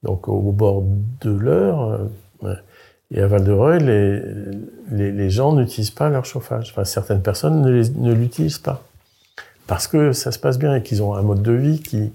donc 0.04 0.28
au 0.28 0.52
bord 0.52 0.84
de 1.22 1.32
l'Eure. 1.32 2.10
Euh, 2.44 2.54
et 3.10 3.22
à 3.22 3.28
Val-de-Reuil, 3.28 3.80
les, 3.80 4.22
les, 4.92 5.12
les, 5.12 5.30
gens 5.32 5.54
n'utilisent 5.54 5.90
pas 5.90 6.10
leur 6.10 6.26
chauffage. 6.26 6.70
Enfin, 6.72 6.84
certaines 6.84 7.24
personnes 7.24 7.62
ne 7.64 8.14
l'utilisent 8.14 8.60
pas. 8.60 8.84
Parce 9.66 9.88
que 9.88 10.12
ça 10.12 10.32
se 10.32 10.38
passe 10.38 10.60
bien 10.60 10.76
et 10.76 10.84
qu'ils 10.84 11.02
ont 11.02 11.16
un 11.16 11.24
mode 11.24 11.42
de 11.42 11.54
vie 11.54 11.82
qui, 11.82 12.12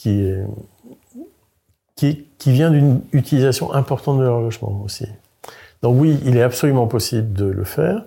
qui, 0.00 0.32
qui, 2.38 2.52
vient 2.52 2.70
d'une 2.70 3.02
utilisation 3.12 3.72
importante 3.74 4.18
de 4.18 4.24
leur 4.24 4.40
logement 4.40 4.80
aussi. 4.82 5.06
Donc 5.82 5.96
oui, 6.00 6.18
il 6.24 6.36
est 6.36 6.42
absolument 6.42 6.86
possible 6.86 7.32
de 7.34 7.44
le 7.44 7.64
faire. 7.64 8.04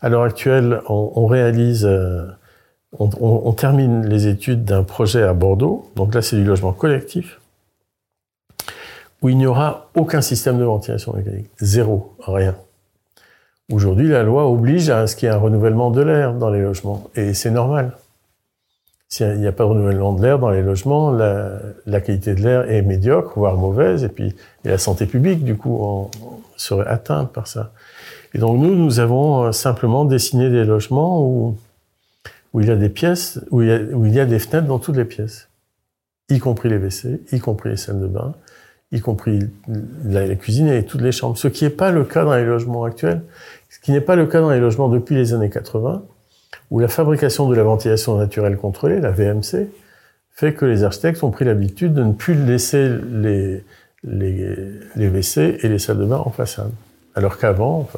À 0.00 0.08
l'heure 0.08 0.22
actuelle, 0.22 0.80
on, 0.88 1.26
réalise, 1.26 1.84
euh, 1.84 2.26
on, 2.98 3.52
termine 3.52 4.06
les 4.06 4.26
études 4.28 4.64
d'un 4.64 4.84
projet 4.84 5.22
à 5.22 5.34
Bordeaux. 5.34 5.90
Donc 5.96 6.14
là, 6.14 6.22
c'est 6.22 6.36
du 6.36 6.44
logement 6.44 6.72
collectif 6.72 7.40
où 9.20 9.28
il 9.28 9.36
n'y 9.36 9.46
aura 9.46 9.90
aucun 9.94 10.20
système 10.20 10.58
de 10.58 10.64
ventilation 10.64 11.12
mécanique. 11.12 11.50
Zéro, 11.60 12.14
rien. 12.20 12.54
Aujourd'hui, 13.70 14.08
la 14.08 14.22
loi 14.22 14.48
oblige 14.48 14.88
à 14.88 15.06
ce 15.06 15.16
qu'il 15.16 15.28
y 15.28 15.30
ait 15.30 15.34
un 15.34 15.38
renouvellement 15.38 15.90
de 15.90 16.00
l'air 16.00 16.32
dans 16.32 16.50
les 16.50 16.62
logements. 16.62 17.10
Et 17.16 17.34
c'est 17.34 17.50
normal. 17.50 17.96
S'il 19.08 19.38
n'y 19.38 19.46
a 19.46 19.52
pas 19.52 19.64
de 19.64 19.70
renouvellement 19.70 20.12
de 20.12 20.22
l'air 20.22 20.38
dans 20.38 20.50
les 20.50 20.62
logements, 20.62 21.10
la, 21.10 22.00
qualité 22.00 22.34
de 22.34 22.42
l'air 22.42 22.70
est 22.70 22.82
médiocre, 22.82 23.32
voire 23.36 23.56
mauvaise, 23.56 24.04
et 24.04 24.08
puis 24.08 24.34
la 24.64 24.76
santé 24.76 25.06
publique, 25.06 25.44
du 25.44 25.56
coup, 25.56 26.10
serait 26.56 26.86
atteinte 26.86 27.32
par 27.32 27.46
ça. 27.46 27.72
Et 28.34 28.38
donc 28.38 28.60
nous, 28.60 28.74
nous 28.74 29.00
avons 29.00 29.44
euh, 29.44 29.52
simplement 29.52 30.04
dessiné 30.04 30.50
des 30.50 30.64
logements 30.64 31.22
où, 31.22 31.56
il 32.60 32.66
y 32.66 32.70
a 32.70 32.76
des 32.76 32.88
pièces, 32.88 33.40
où 33.50 33.62
il, 33.62 33.68
y 33.68 33.72
a, 33.72 33.78
où 33.78 34.04
il 34.04 34.12
y 34.12 34.20
a 34.20 34.26
des 34.26 34.38
fenêtres 34.38 34.66
dans 34.66 34.78
toutes 34.78 34.96
les 34.96 35.04
pièces, 35.04 35.48
y 36.28 36.38
compris 36.38 36.68
les 36.68 36.78
WC, 36.78 37.20
y 37.32 37.38
compris 37.38 37.70
les 37.70 37.76
salles 37.76 38.00
de 38.00 38.06
bain, 38.06 38.34
y 38.90 39.00
compris 39.00 39.40
la, 40.04 40.34
cuisine 40.34 40.68
et 40.68 40.84
toutes 40.84 41.02
les 41.02 41.12
chambres. 41.12 41.38
Ce 41.38 41.48
qui 41.48 41.64
n'est 41.64 41.70
pas 41.70 41.90
le 41.90 42.04
cas 42.04 42.24
dans 42.24 42.34
les 42.34 42.44
logements 42.44 42.84
actuels, 42.84 43.22
ce 43.70 43.78
qui 43.78 43.92
n'est 43.92 44.00
pas 44.00 44.16
le 44.16 44.26
cas 44.26 44.40
dans 44.40 44.50
les 44.50 44.60
logements 44.60 44.88
depuis 44.88 45.14
les 45.14 45.32
années 45.34 45.50
80, 45.50 46.02
où 46.70 46.80
la 46.80 46.88
fabrication 46.88 47.48
de 47.48 47.54
la 47.54 47.62
ventilation 47.62 48.16
naturelle 48.16 48.56
contrôlée, 48.56 49.00
la 49.00 49.10
VMC, 49.10 49.68
fait 50.38 50.54
que 50.54 50.64
les 50.64 50.84
architectes 50.84 51.22
ont 51.24 51.30
pris 51.30 51.44
l'habitude 51.44 51.94
de 51.94 52.04
ne 52.04 52.12
plus 52.12 52.34
laisser 52.34 52.90
les, 53.10 53.64
WC 54.04 55.58
et 55.62 55.68
les 55.68 55.78
salles 55.80 55.98
de 55.98 56.04
bain 56.04 56.22
en 56.24 56.30
façade. 56.30 56.70
Alors 57.16 57.38
qu'avant, 57.38 57.88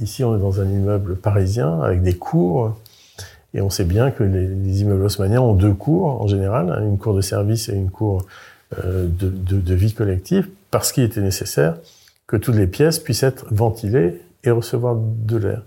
ici, 0.00 0.24
on 0.24 0.36
est 0.36 0.40
dans 0.40 0.60
un 0.60 0.68
immeuble 0.68 1.14
parisien 1.16 1.80
avec 1.80 2.02
des 2.02 2.14
cours. 2.14 2.76
Et 3.54 3.60
on 3.60 3.70
sait 3.70 3.84
bien 3.84 4.10
que 4.10 4.24
les, 4.24 4.82
immeubles 4.82 5.04
haussmanniens 5.04 5.40
ont 5.40 5.54
deux 5.54 5.72
cours 5.72 6.20
en 6.20 6.26
général, 6.26 6.70
hein, 6.70 6.84
une 6.84 6.98
cour 6.98 7.14
de 7.14 7.20
service 7.20 7.68
et 7.68 7.74
une 7.74 7.90
cour 7.90 8.26
euh, 8.84 9.06
de, 9.08 9.74
vie 9.74 9.94
collective, 9.94 10.48
parce 10.70 10.92
qu'il 10.92 11.04
était 11.04 11.20
nécessaire 11.20 11.76
que 12.26 12.36
toutes 12.36 12.56
les 12.56 12.66
pièces 12.66 12.98
puissent 12.98 13.22
être 13.22 13.46
ventilées 13.50 14.20
et 14.44 14.50
recevoir 14.50 14.96
de 14.96 15.36
l'air. 15.36 15.62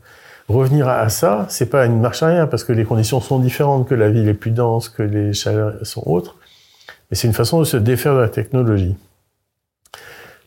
Revenir 0.47 0.87
à, 0.87 1.07
ça, 1.09 1.45
c'est 1.49 1.69
pas 1.69 1.85
une 1.85 1.99
marche 1.99 2.23
arrière, 2.23 2.49
parce 2.49 2.63
que 2.63 2.73
les 2.73 2.83
conditions 2.83 3.21
sont 3.21 3.39
différentes, 3.39 3.87
que 3.87 3.95
la 3.95 4.09
ville 4.09 4.27
est 4.27 4.33
plus 4.33 4.51
dense, 4.51 4.89
que 4.89 5.03
les 5.03 5.33
chaleurs 5.33 5.75
sont 5.85 6.03
autres, 6.05 6.37
mais 7.09 7.17
c'est 7.17 7.27
une 7.27 7.33
façon 7.33 7.59
de 7.59 7.65
se 7.65 7.77
défaire 7.77 8.15
de 8.15 8.19
la 8.19 8.29
technologie. 8.29 8.95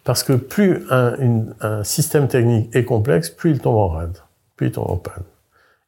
Parce 0.04 0.22
que 0.22 0.35
plus 0.35 0.87
un, 0.90 1.83
système 1.83 2.28
technique 2.28 2.74
est 2.76 2.85
complexe, 2.85 3.30
plus 3.30 3.52
il 3.52 3.61
tombe 3.61 3.76
en 3.76 3.88
rade, 3.88 4.18
plus 4.57 4.66
il 4.66 4.72
tombe 4.72 4.90
en 4.90 4.96
panne. 4.96 5.24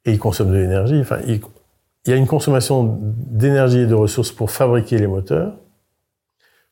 Et 0.07 0.13
il 0.13 0.19
consomme 0.19 0.51
de 0.51 0.57
l'énergie. 0.57 0.99
Enfin, 0.99 1.19
il, 1.27 1.41
y 2.07 2.13
a 2.13 2.17
une 2.17 2.27
consommation 2.27 2.99
d'énergie 3.03 3.81
et 3.81 3.87
de 3.87 3.95
ressources 3.95 4.33
pour 4.33 4.51
fabriquer 4.51 4.99
les 4.99 5.07
moteurs, 5.07 5.55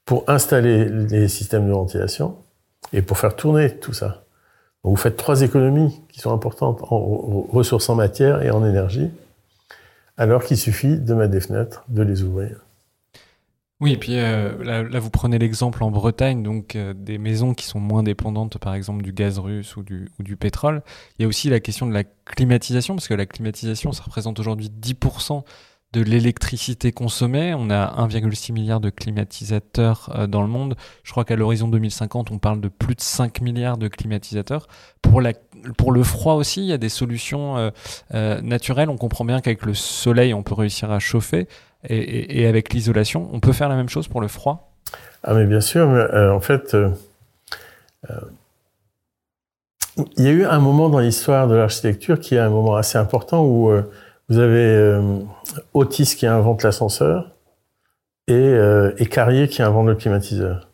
pour 0.06 0.24
installer 0.28 0.88
les 0.88 1.28
systèmes 1.28 1.66
de 1.66 1.72
ventilation 1.72 2.36
et 2.92 3.02
pour 3.02 3.18
faire 3.18 3.36
tourner 3.36 3.76
tout 3.76 3.92
ça. 3.92 4.23
Vous 4.84 4.96
faites 4.96 5.16
trois 5.16 5.40
économies 5.40 6.02
qui 6.10 6.20
sont 6.20 6.32
importantes 6.32 6.80
en 6.82 7.46
ressources 7.50 7.88
en 7.88 7.94
matière 7.94 8.42
et 8.42 8.50
en 8.50 8.64
énergie, 8.66 9.10
alors 10.18 10.44
qu'il 10.44 10.58
suffit 10.58 10.98
de 10.98 11.14
mettre 11.14 11.32
des 11.32 11.40
fenêtres, 11.40 11.84
de 11.88 12.02
les 12.02 12.22
ouvrir. 12.22 12.60
Oui, 13.80 13.92
et 13.92 13.96
puis 13.96 14.18
euh, 14.18 14.62
là, 14.62 15.00
vous 15.00 15.10
prenez 15.10 15.38
l'exemple 15.38 15.82
en 15.82 15.90
Bretagne, 15.90 16.42
donc 16.42 16.76
euh, 16.76 16.94
des 16.94 17.18
maisons 17.18 17.54
qui 17.54 17.66
sont 17.66 17.80
moins 17.80 18.02
dépendantes, 18.02 18.58
par 18.58 18.74
exemple, 18.74 19.02
du 19.02 19.12
gaz 19.12 19.38
russe 19.38 19.76
ou 19.76 19.82
du, 19.82 20.08
ou 20.18 20.22
du 20.22 20.36
pétrole. 20.36 20.82
Il 21.18 21.22
y 21.22 21.24
a 21.24 21.28
aussi 21.28 21.50
la 21.50 21.60
question 21.60 21.86
de 21.86 21.92
la 21.92 22.04
climatisation, 22.04 22.94
parce 22.94 23.08
que 23.08 23.14
la 23.14 23.26
climatisation, 23.26 23.92
ça 23.92 24.04
représente 24.04 24.38
aujourd'hui 24.38 24.70
10% 24.70 25.42
de 25.94 26.02
l'électricité 26.02 26.92
consommée. 26.92 27.54
On 27.56 27.70
a 27.70 28.06
1,6 28.06 28.52
milliard 28.52 28.80
de 28.80 28.90
climatisateurs 28.90 30.10
euh, 30.14 30.26
dans 30.26 30.42
le 30.42 30.48
monde. 30.48 30.74
Je 31.04 31.12
crois 31.12 31.24
qu'à 31.24 31.36
l'horizon 31.36 31.68
2050, 31.68 32.30
on 32.30 32.38
parle 32.38 32.60
de 32.60 32.68
plus 32.68 32.94
de 32.94 33.00
5 33.00 33.40
milliards 33.40 33.78
de 33.78 33.88
climatisateurs. 33.88 34.66
Pour, 35.00 35.20
la, 35.20 35.32
pour 35.78 35.92
le 35.92 36.02
froid 36.02 36.34
aussi, 36.34 36.60
il 36.60 36.66
y 36.66 36.72
a 36.72 36.78
des 36.78 36.88
solutions 36.88 37.72
naturelles. 38.10 38.88
On 38.88 38.96
comprend 38.96 39.24
bien 39.24 39.40
qu'avec 39.40 39.64
le 39.64 39.74
soleil, 39.74 40.34
on 40.34 40.42
peut 40.42 40.54
réussir 40.54 40.90
à 40.90 40.98
chauffer 40.98 41.46
et, 41.88 42.46
avec 42.46 42.72
l'isolation. 42.72 43.28
On 43.32 43.40
peut 43.40 43.52
faire 43.52 43.68
la 43.68 43.76
même 43.76 43.88
chose 43.88 44.08
pour 44.08 44.20
le 44.20 44.28
froid 44.28 44.72
Ah 45.22 45.34
mais 45.34 45.44
bien 45.44 45.60
sûr, 45.60 45.88
euh, 45.88 46.30
en 46.30 46.40
fait, 46.40 46.74
euh, 46.74 46.90
euh, 48.10 48.20
il 50.16 50.24
y 50.24 50.28
a 50.28 50.32
eu 50.32 50.44
un 50.44 50.58
moment 50.58 50.88
dans 50.88 50.98
l'histoire 50.98 51.46
de 51.46 51.54
l'architecture 51.54 52.18
qui 52.18 52.34
est 52.34 52.40
un 52.40 52.50
moment 52.50 52.74
assez 52.74 52.98
important 52.98 53.44
où 53.44 53.70
vous 54.28 54.38
avez 54.38 55.00
Otis 55.74 56.14
qui 56.16 56.26
invente 56.26 56.62
l'ascenseur 56.62 57.32
et, 58.26 58.54
et 58.98 59.06
Carrier 59.06 59.48
qui 59.48 59.62
invente 59.62 59.86
le 59.86 59.94
climatiseur. 59.94 60.68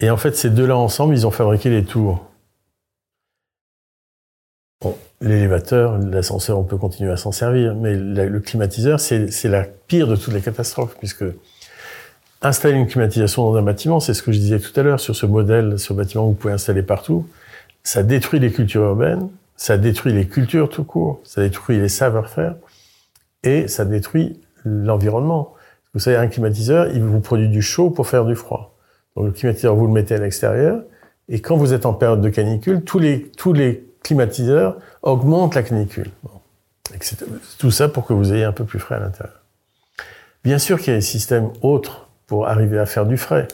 Et 0.00 0.10
en 0.10 0.16
fait, 0.16 0.36
ces 0.36 0.50
deux-là 0.50 0.76
ensemble, 0.76 1.14
ils 1.14 1.26
ont 1.26 1.30
fabriqué 1.30 1.70
les 1.70 1.84
tours. 1.84 2.24
L'élévateur, 5.22 5.96
l'ascenseur, 5.98 6.58
on 6.58 6.64
peut 6.64 6.76
continuer 6.76 7.10
à 7.10 7.16
s'en 7.16 7.32
servir, 7.32 7.74
mais 7.74 7.94
le 7.96 8.40
climatiseur, 8.40 9.00
c'est 9.00 9.48
la 9.48 9.64
pire 9.64 10.06
de 10.06 10.16
toutes 10.16 10.34
les 10.34 10.42
catastrophes, 10.42 10.96
puisque 10.98 11.24
installer 12.42 12.74
une 12.74 12.86
climatisation 12.86 13.50
dans 13.50 13.56
un 13.56 13.62
bâtiment, 13.62 13.98
c'est 13.98 14.12
ce 14.12 14.22
que 14.22 14.32
je 14.32 14.38
disais 14.38 14.58
tout 14.58 14.78
à 14.78 14.82
l'heure 14.82 15.00
sur 15.00 15.16
ce 15.16 15.24
modèle, 15.24 15.78
ce 15.78 15.94
bâtiment 15.94 16.24
que 16.24 16.28
vous 16.28 16.34
pouvez 16.34 16.52
installer 16.52 16.82
partout, 16.82 17.26
ça 17.82 18.02
détruit 18.02 18.38
les 18.38 18.52
cultures 18.52 18.82
urbaines, 18.82 19.30
ça 19.56 19.78
détruit 19.78 20.12
les 20.12 20.26
cultures 20.26 20.68
tout 20.68 20.84
court, 20.84 21.20
ça 21.24 21.42
détruit 21.42 21.78
les 21.78 21.88
savoir-faire, 21.88 22.56
et 23.42 23.68
ça 23.68 23.84
détruit 23.84 24.40
l'environnement. 24.64 25.54
Vous 25.94 26.00
savez, 26.00 26.16
un 26.16 26.28
climatiseur, 26.28 26.88
il 26.88 27.02
vous 27.02 27.20
produit 27.20 27.48
du 27.48 27.62
chaud 27.62 27.90
pour 27.90 28.06
faire 28.06 28.24
du 28.24 28.34
froid. 28.34 28.76
Donc 29.16 29.26
le 29.26 29.32
climatiseur, 29.32 29.74
vous 29.74 29.86
le 29.86 29.92
mettez 29.92 30.14
à 30.14 30.18
l'extérieur, 30.18 30.82
et 31.28 31.40
quand 31.40 31.56
vous 31.56 31.72
êtes 31.72 31.86
en 31.86 31.94
période 31.94 32.20
de 32.20 32.28
canicule, 32.28 32.82
tous 32.84 32.98
les, 32.98 33.30
tous 33.36 33.52
les 33.52 33.86
climatiseur 34.06 34.78
augmente 35.02 35.56
la 35.56 35.64
canicule. 35.64 36.10
Tout 37.58 37.72
ça 37.72 37.88
pour 37.88 38.06
que 38.06 38.12
vous 38.12 38.32
ayez 38.32 38.44
un 38.44 38.52
peu 38.52 38.64
plus 38.64 38.78
frais 38.78 38.94
à 38.94 39.00
l'intérieur. 39.00 39.42
Bien 40.44 40.58
sûr 40.58 40.78
qu'il 40.78 40.92
y 40.92 40.96
a 40.96 40.98
des 40.98 41.04
systèmes 41.04 41.50
autres 41.60 42.08
pour 42.28 42.46
arriver 42.46 42.78
à 42.78 42.86
faire 42.86 43.04
du 43.04 43.16
frais. 43.16 43.48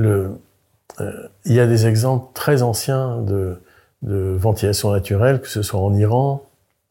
euh, 0.00 1.28
il 1.44 1.52
y 1.52 1.60
a 1.60 1.66
des 1.66 1.86
exemples 1.86 2.32
très 2.32 2.62
anciens 2.62 3.20
de, 3.20 3.60
de, 4.02 4.36
ventilation 4.38 4.92
naturelle, 4.92 5.40
que 5.40 5.48
ce 5.48 5.62
soit 5.62 5.80
en 5.80 5.94
Iran 5.94 6.42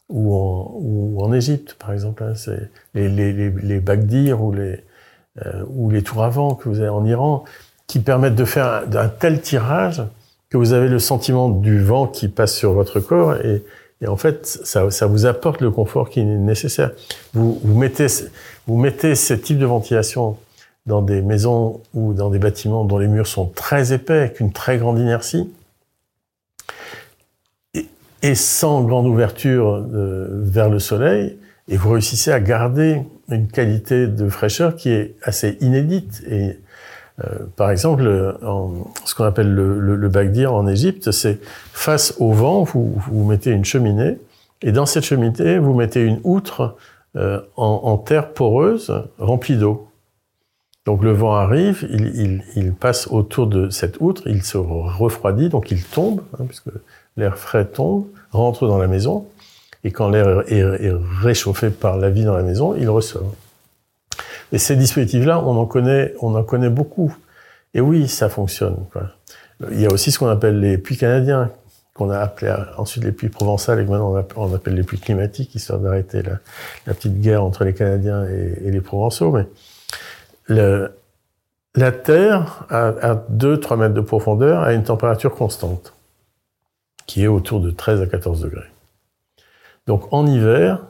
ou 0.09 0.35
en, 0.35 0.71
ou 0.75 1.21
en 1.21 1.33
Égypte, 1.33 1.75
par 1.79 1.93
exemple. 1.93 2.23
Hein. 2.23 2.33
c'est 2.35 2.69
les, 2.93 3.09
les, 3.09 3.33
les, 3.33 3.49
les 3.51 4.33
ou 4.33 4.51
les, 4.51 4.83
euh, 5.45 5.63
ou 5.69 5.89
les 5.89 6.03
tours 6.03 6.57
que 6.59 6.69
vous 6.69 6.79
avez 6.79 6.89
en 6.89 7.05
Iran, 7.05 7.43
qui 7.87 7.99
permettent 7.99 8.35
de 8.35 8.45
faire 8.45 8.65
un, 8.65 8.95
un 8.95 9.09
tel 9.09 9.41
tirage 9.41 10.03
que 10.49 10.57
vous 10.57 10.73
avez 10.73 10.87
le 10.87 10.99
sentiment 10.99 11.49
du 11.49 11.81
vent 11.81 12.07
qui 12.07 12.27
passe 12.29 12.55
sur 12.55 12.73
votre 12.73 12.99
corps 12.99 13.35
et, 13.35 13.63
et 14.01 14.07
en 14.07 14.15
fait, 14.15 14.45
ça, 14.45 14.89
ça, 14.91 15.07
vous 15.07 15.25
apporte 15.25 15.61
le 15.61 15.71
confort 15.71 16.09
qui 16.09 16.19
est 16.19 16.23
nécessaire. 16.23 16.91
Vous, 17.33 17.59
vous, 17.63 17.77
mettez, 17.77 18.07
vous 18.67 18.77
mettez 18.77 19.15
ce 19.15 19.33
type 19.33 19.57
de 19.57 19.65
ventilation 19.65 20.37
dans 20.85 21.01
des 21.01 21.21
maisons 21.21 21.81
ou 21.93 22.13
dans 22.13 22.29
des 22.29 22.39
bâtiments 22.39 22.85
dont 22.85 22.99
les 22.99 23.07
murs 23.07 23.27
sont 23.27 23.47
très 23.47 23.93
épais, 23.93 24.19
avec 24.19 24.39
une 24.39 24.51
très 24.51 24.77
grande 24.77 24.99
inertie, 24.99 25.49
et, 28.21 28.35
sans 28.35 28.83
grande 28.83 29.07
ouverture 29.07 29.85
euh, 29.93 30.27
vers 30.43 30.69
le 30.69 30.79
soleil, 30.79 31.37
et 31.67 31.77
vous 31.77 31.91
réussissez 31.91 32.31
à 32.31 32.39
garder 32.39 33.01
une 33.29 33.47
qualité 33.47 34.07
de 34.07 34.29
fraîcheur 34.29 34.75
qui 34.75 34.89
est 34.89 35.15
assez 35.23 35.57
inédite 35.59 36.23
et 36.27 36.57
euh, 37.23 37.45
par 37.55 37.71
exemple, 37.71 38.03
ce 39.05 39.15
qu'on 39.15 39.23
appelle 39.23 39.53
le, 39.53 40.09
bagdir 40.09 40.53
en 40.53 40.67
Égypte, 40.67 41.11
c'est 41.11 41.39
face 41.73 42.15
au 42.19 42.31
vent, 42.31 42.63
vous, 42.63 43.25
mettez 43.25 43.51
une 43.51 43.65
cheminée, 43.65 44.19
et 44.61 44.71
dans 44.71 44.85
cette 44.85 45.03
cheminée, 45.03 45.57
vous 45.57 45.73
mettez 45.73 46.03
une 46.03 46.19
outre 46.23 46.75
euh, 47.15 47.41
en, 47.55 47.97
terre 47.97 48.33
poreuse 48.33 48.93
remplie 49.17 49.57
d'eau. 49.57 49.87
Donc 50.85 51.03
le 51.03 51.11
vent 51.11 51.33
arrive, 51.33 51.87
il, 51.89 52.73
passe 52.73 53.07
autour 53.07 53.47
de 53.47 53.69
cette 53.69 53.97
outre, 53.99 54.23
il 54.27 54.43
se 54.43 54.57
refroidit, 54.57 55.49
donc 55.49 55.71
il 55.71 55.83
tombe, 55.83 56.21
hein, 56.39 56.45
puisque 56.47 56.69
l'air 57.17 57.37
frais 57.37 57.65
tombe, 57.65 58.05
rentre 58.31 58.67
dans 58.67 58.77
la 58.77 58.87
maison, 58.87 59.27
et 59.83 59.91
quand 59.91 60.09
l'air 60.09 60.43
est, 60.51 60.91
réchauffé 61.21 61.69
par 61.69 61.97
la 61.97 62.09
vie 62.09 62.23
dans 62.23 62.35
la 62.35 62.43
maison, 62.43 62.75
il 62.75 62.89
ressort. 62.89 63.33
Et 64.51 64.57
ces 64.57 64.75
dispositifs-là, 64.75 65.39
on 65.39 65.57
en 65.57 65.65
connaît, 65.65 66.13
on 66.21 66.35
en 66.35 66.43
connaît 66.43 66.69
beaucoup. 66.69 67.15
Et 67.73 67.81
oui, 67.81 68.07
ça 68.07 68.29
fonctionne. 68.29 68.77
Il 69.71 69.81
y 69.81 69.85
a 69.85 69.91
aussi 69.91 70.11
ce 70.11 70.19
qu'on 70.19 70.27
appelle 70.27 70.59
les 70.59 70.77
puits 70.77 70.97
canadiens, 70.97 71.51
qu'on 71.93 72.09
a 72.09 72.19
appelé 72.19 72.53
ensuite 72.77 73.03
les 73.03 73.11
puits 73.11 73.29
provençaux, 73.29 73.73
et 73.73 73.83
maintenant 73.83 74.15
on 74.35 74.53
appelle 74.53 74.75
les 74.75 74.83
puits 74.83 74.99
climatiques, 74.99 75.53
histoire 75.55 75.79
d'arrêter 75.79 76.21
la, 76.21 76.39
la, 76.85 76.93
petite 76.93 77.19
guerre 77.19 77.43
entre 77.43 77.63
les 77.63 77.73
Canadiens 77.73 78.25
et, 78.25 78.71
les 78.71 78.81
Provençaux. 78.81 79.31
Mais 79.31 79.47
la 80.47 81.91
Terre, 81.91 82.65
à 82.69 83.15
2-3 83.31 83.77
mètres 83.77 83.93
de 83.93 84.01
profondeur, 84.01 84.63
a 84.63 84.73
une 84.73 84.83
température 84.83 85.33
constante, 85.33 85.93
qui 87.07 87.23
est 87.23 87.27
autour 87.27 87.59
de 87.59 87.71
13 87.71 88.01
à 88.01 88.05
14 88.05 88.41
degrés. 88.41 88.69
Donc 89.87 90.13
en 90.13 90.27
hiver, 90.27 90.83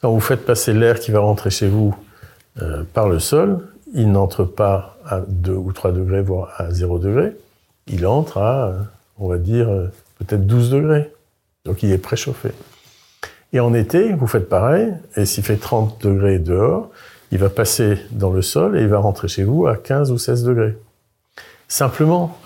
quand 0.00 0.12
vous 0.12 0.20
faites 0.20 0.46
passer 0.46 0.72
l'air 0.72 1.00
qui 1.00 1.10
va 1.10 1.20
rentrer 1.20 1.50
chez 1.50 1.68
vous 1.68 1.96
euh, 2.60 2.84
par 2.92 3.08
le 3.08 3.18
sol, 3.18 3.66
il 3.94 4.12
n'entre 4.12 4.44
pas 4.44 4.98
à 5.04 5.20
2 5.26 5.52
ou 5.52 5.72
3 5.72 5.92
degrés, 5.92 6.22
voire 6.22 6.52
à 6.58 6.70
0 6.70 6.98
degré. 6.98 7.32
Il 7.88 8.06
entre 8.06 8.38
à, 8.38 8.74
on 9.18 9.28
va 9.28 9.38
dire, 9.38 9.68
peut-être 10.18 10.46
12 10.46 10.70
degrés. 10.70 11.12
Donc 11.64 11.82
il 11.82 11.90
est 11.90 11.98
préchauffé. 11.98 12.52
Et 13.52 13.60
en 13.60 13.74
été, 13.74 14.14
vous 14.14 14.26
faites 14.26 14.48
pareil, 14.48 14.92
et 15.16 15.26
s'il 15.26 15.44
fait 15.44 15.56
30 15.56 16.02
degrés 16.02 16.38
dehors, 16.38 16.90
il 17.30 17.38
va 17.38 17.50
passer 17.50 17.98
dans 18.10 18.30
le 18.30 18.42
sol 18.42 18.76
et 18.76 18.82
il 18.82 18.88
va 18.88 18.98
rentrer 18.98 19.28
chez 19.28 19.44
vous 19.44 19.66
à 19.66 19.76
15 19.76 20.10
ou 20.10 20.18
16 20.18 20.44
degrés. 20.44 20.76
Simplement, 21.68 22.38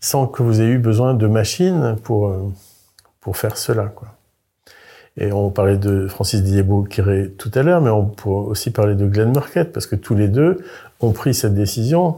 sans 0.00 0.26
que 0.26 0.42
vous 0.42 0.60
ayez 0.60 0.70
eu 0.70 0.78
besoin 0.78 1.14
de 1.14 1.26
machines 1.26 1.96
pour, 2.02 2.28
euh, 2.28 2.52
pour 3.20 3.36
faire 3.36 3.56
cela. 3.56 3.86
Quoi. 3.86 4.08
Et 5.16 5.32
on 5.32 5.50
parlait 5.50 5.76
de 5.76 6.06
Francis 6.06 6.42
Didier 6.42 6.62
Bourqueré 6.62 7.30
tout 7.36 7.50
à 7.54 7.62
l'heure, 7.62 7.80
mais 7.80 7.90
on 7.90 8.06
pourrait 8.06 8.50
aussi 8.50 8.70
parler 8.70 8.94
de 8.94 9.06
Glenn 9.06 9.30
Murcutt, 9.30 9.72
parce 9.72 9.86
que 9.86 9.96
tous 9.96 10.14
les 10.14 10.28
deux 10.28 10.58
ont 11.00 11.12
pris 11.12 11.34
cette 11.34 11.54
décision 11.54 12.16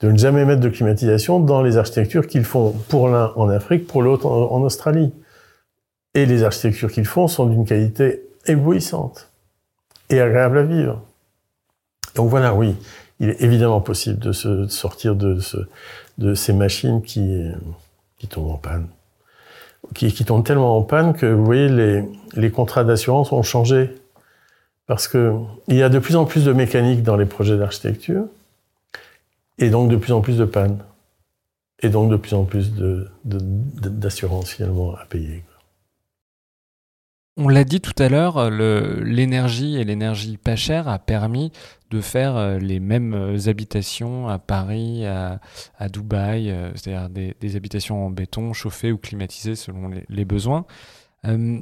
de 0.00 0.10
ne 0.10 0.18
jamais 0.18 0.44
mettre 0.44 0.60
de 0.60 0.68
climatisation 0.68 1.38
dans 1.38 1.62
les 1.62 1.76
architectures 1.76 2.26
qu'ils 2.26 2.44
font, 2.44 2.72
pour 2.88 3.08
l'un 3.08 3.32
en 3.36 3.48
Afrique, 3.48 3.86
pour 3.86 4.02
l'autre 4.02 4.26
en, 4.26 4.62
Australie. 4.62 5.12
Et 6.14 6.26
les 6.26 6.42
architectures 6.42 6.90
qu'ils 6.90 7.06
font 7.06 7.28
sont 7.28 7.46
d'une 7.46 7.64
qualité 7.64 8.22
éblouissante 8.46 9.30
et 10.10 10.20
agréable 10.20 10.58
à 10.58 10.62
vivre. 10.62 11.02
Donc 12.14 12.28
voilà, 12.30 12.54
oui, 12.54 12.74
il 13.20 13.30
est 13.30 13.42
évidemment 13.42 13.80
possible 13.80 14.18
de 14.18 14.32
se 14.32 14.66
sortir 14.68 15.14
de, 15.14 15.40
ce, 15.40 15.56
de 16.18 16.34
ces 16.34 16.52
machines 16.52 17.02
qui, 17.02 17.50
qui 18.18 18.28
tombent 18.28 18.50
en 18.50 18.58
panne 18.58 18.88
qui, 19.94 20.24
tombent 20.24 20.44
tellement 20.44 20.76
en 20.76 20.82
panne 20.82 21.14
que 21.14 21.26
vous 21.26 21.44
voyez 21.44 21.68
les, 22.34 22.50
contrats 22.50 22.84
d'assurance 22.84 23.32
ont 23.32 23.42
changé 23.42 23.94
parce 24.86 25.08
que 25.08 25.34
il 25.68 25.76
y 25.76 25.82
a 25.82 25.88
de 25.88 25.98
plus 25.98 26.16
en 26.16 26.24
plus 26.24 26.44
de 26.44 26.52
mécanique 26.52 27.02
dans 27.02 27.16
les 27.16 27.26
projets 27.26 27.56
d'architecture 27.56 28.24
et 29.58 29.70
donc 29.70 29.90
de 29.90 29.96
plus 29.96 30.12
en 30.12 30.20
plus 30.20 30.36
de 30.36 30.44
panne 30.44 30.78
et 31.80 31.88
donc 31.88 32.10
de 32.10 32.16
plus 32.16 32.34
en 32.34 32.44
plus 32.44 32.72
d'assurance 33.24 34.50
finalement 34.50 34.94
à 34.94 35.04
payer. 35.06 35.44
On 37.36 37.48
l'a 37.48 37.64
dit 37.64 37.80
tout 37.80 37.94
à 37.98 38.08
l'heure, 38.08 38.48
l'énergie 38.50 39.76
et 39.76 39.84
l'énergie 39.84 40.36
pas 40.36 40.54
chère 40.54 40.88
a 40.88 41.00
permis 41.00 41.50
de 41.90 42.00
faire 42.00 42.36
euh, 42.36 42.58
les 42.58 42.78
mêmes 42.78 43.14
euh, 43.14 43.48
habitations 43.48 44.28
à 44.28 44.38
Paris, 44.38 45.04
à, 45.04 45.40
Dubaï, 45.88 46.50
euh, 46.50 46.72
c'est-à-dire 46.74 47.10
des, 47.10 47.56
habitations 47.56 48.06
en 48.06 48.10
béton 48.10 48.52
chauffées 48.52 48.92
ou 48.92 48.98
climatisées 48.98 49.56
selon 49.56 49.90
les, 50.08 50.24
besoins. 50.24 50.64
Euh, 51.26 51.60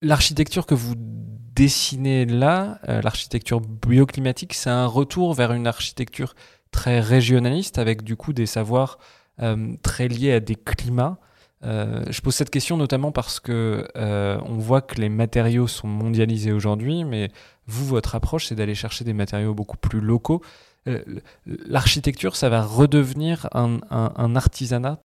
L'architecture 0.00 0.64
que 0.64 0.76
vous 0.76 0.94
dessinez 0.96 2.24
là, 2.24 2.78
euh, 2.88 3.02
l'architecture 3.02 3.60
bioclimatique, 3.60 4.54
c'est 4.54 4.70
un 4.70 4.86
retour 4.86 5.34
vers 5.34 5.52
une 5.52 5.66
architecture 5.66 6.34
très 6.70 7.00
régionaliste 7.00 7.78
avec 7.78 8.04
du 8.04 8.14
coup 8.14 8.32
des 8.32 8.46
savoirs 8.46 8.98
euh, 9.42 9.74
très 9.82 10.06
liés 10.06 10.34
à 10.34 10.40
des 10.40 10.54
climats. 10.54 11.18
Euh, 11.64 12.04
je 12.08 12.20
pose 12.20 12.34
cette 12.34 12.50
question 12.50 12.76
notamment 12.76 13.10
parce 13.10 13.40
que 13.40 13.88
euh, 13.96 14.38
on 14.46 14.58
voit 14.58 14.80
que 14.80 15.00
les 15.00 15.08
matériaux 15.08 15.66
sont 15.66 15.88
mondialisés 15.88 16.52
aujourd'hui, 16.52 17.04
mais 17.04 17.30
vous, 17.66 17.84
votre 17.84 18.14
approche, 18.14 18.46
c'est 18.46 18.54
d'aller 18.54 18.74
chercher 18.74 19.04
des 19.04 19.12
matériaux 19.12 19.54
beaucoup 19.54 19.76
plus 19.76 20.00
locaux. 20.00 20.40
Euh, 20.86 21.02
l'architecture, 21.46 22.36
ça 22.36 22.48
va 22.48 22.62
redevenir 22.62 23.48
un, 23.52 24.36
artisanat? 24.36 25.00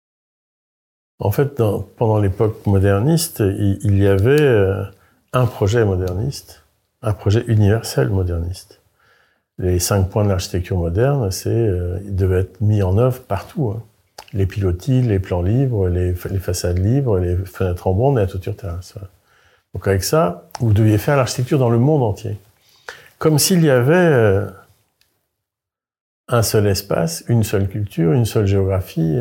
En 1.21 1.31
fait, 1.31 1.61
pendant 1.97 2.19
l'époque 2.19 2.65
moderniste, 2.67 3.41
il, 3.41 3.99
y 3.99 4.07
avait 4.07 4.87
un 5.33 5.47
projet 5.47 5.85
moderniste, 5.85 6.65
un 7.03 7.13
projet 7.13 7.45
universel 7.49 8.09
moderniste. 8.09 8.81
Les 9.59 9.81
cinq 9.81 10.11
points 10.11 10.23
de 10.23 10.29
l'architecture 10.29 10.79
moderne, 10.79 11.33
c'est, 11.33 11.71
ils 12.05 12.15
devaient 12.15 12.43
être 12.43 12.61
mis 12.61 12.83
en 12.83 12.97
œuvre 12.99 13.21
partout. 13.23 13.75
Hein 13.77 13.83
les 14.33 14.47
pilotis, 14.47 15.03
les 15.03 15.18
plans 15.18 15.43
libres, 15.43 15.89
les, 15.89 16.14
façades 16.14 16.79
libres, 16.79 17.18
les 17.18 17.37
fenêtres 17.37 17.87
en 17.87 17.93
bande 17.93 18.18
et 18.18 18.22
la 18.22 18.26
toiture 18.26 18.57
terrasse. 18.57 18.95
Donc 19.74 19.87
avec 19.87 20.05
ça, 20.05 20.49
vous 20.61 20.72
deviez 20.72 20.99
faire 20.99 21.16
l'architecture 21.16 21.59
dans 21.59 21.70
le 21.70 21.79
monde 21.79 22.03
entier. 22.03 22.37
Comme 23.18 23.39
s'il 23.39 23.64
y 23.64 23.70
avait 23.70 23.95
euh, 23.95 24.47
un 26.29 26.43
seul 26.43 26.66
espace, 26.66 27.24
une 27.29 27.43
seule 27.43 27.68
culture, 27.68 28.12
une 28.12 28.26
seule 28.26 28.47
géographie. 28.47 29.18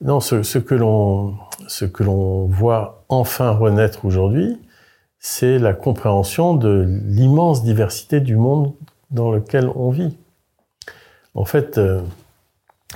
Non, 0.00 0.20
ce, 0.20 0.42
ce 0.42 0.58
que 0.58 0.74
l'on 0.74 1.36
ce 1.68 1.84
que 1.84 2.02
l'on 2.02 2.46
voit 2.46 3.04
enfin 3.08 3.50
renaître 3.50 4.04
aujourd'hui, 4.04 4.58
c'est 5.18 5.58
la 5.58 5.72
compréhension 5.72 6.54
de 6.54 6.86
l'immense 7.06 7.62
diversité 7.62 8.20
du 8.20 8.36
monde 8.36 8.74
dans 9.10 9.30
lequel 9.30 9.68
on 9.74 9.90
vit. 9.90 10.16
En 11.34 11.44
fait, 11.44 11.78
euh, 11.78 12.00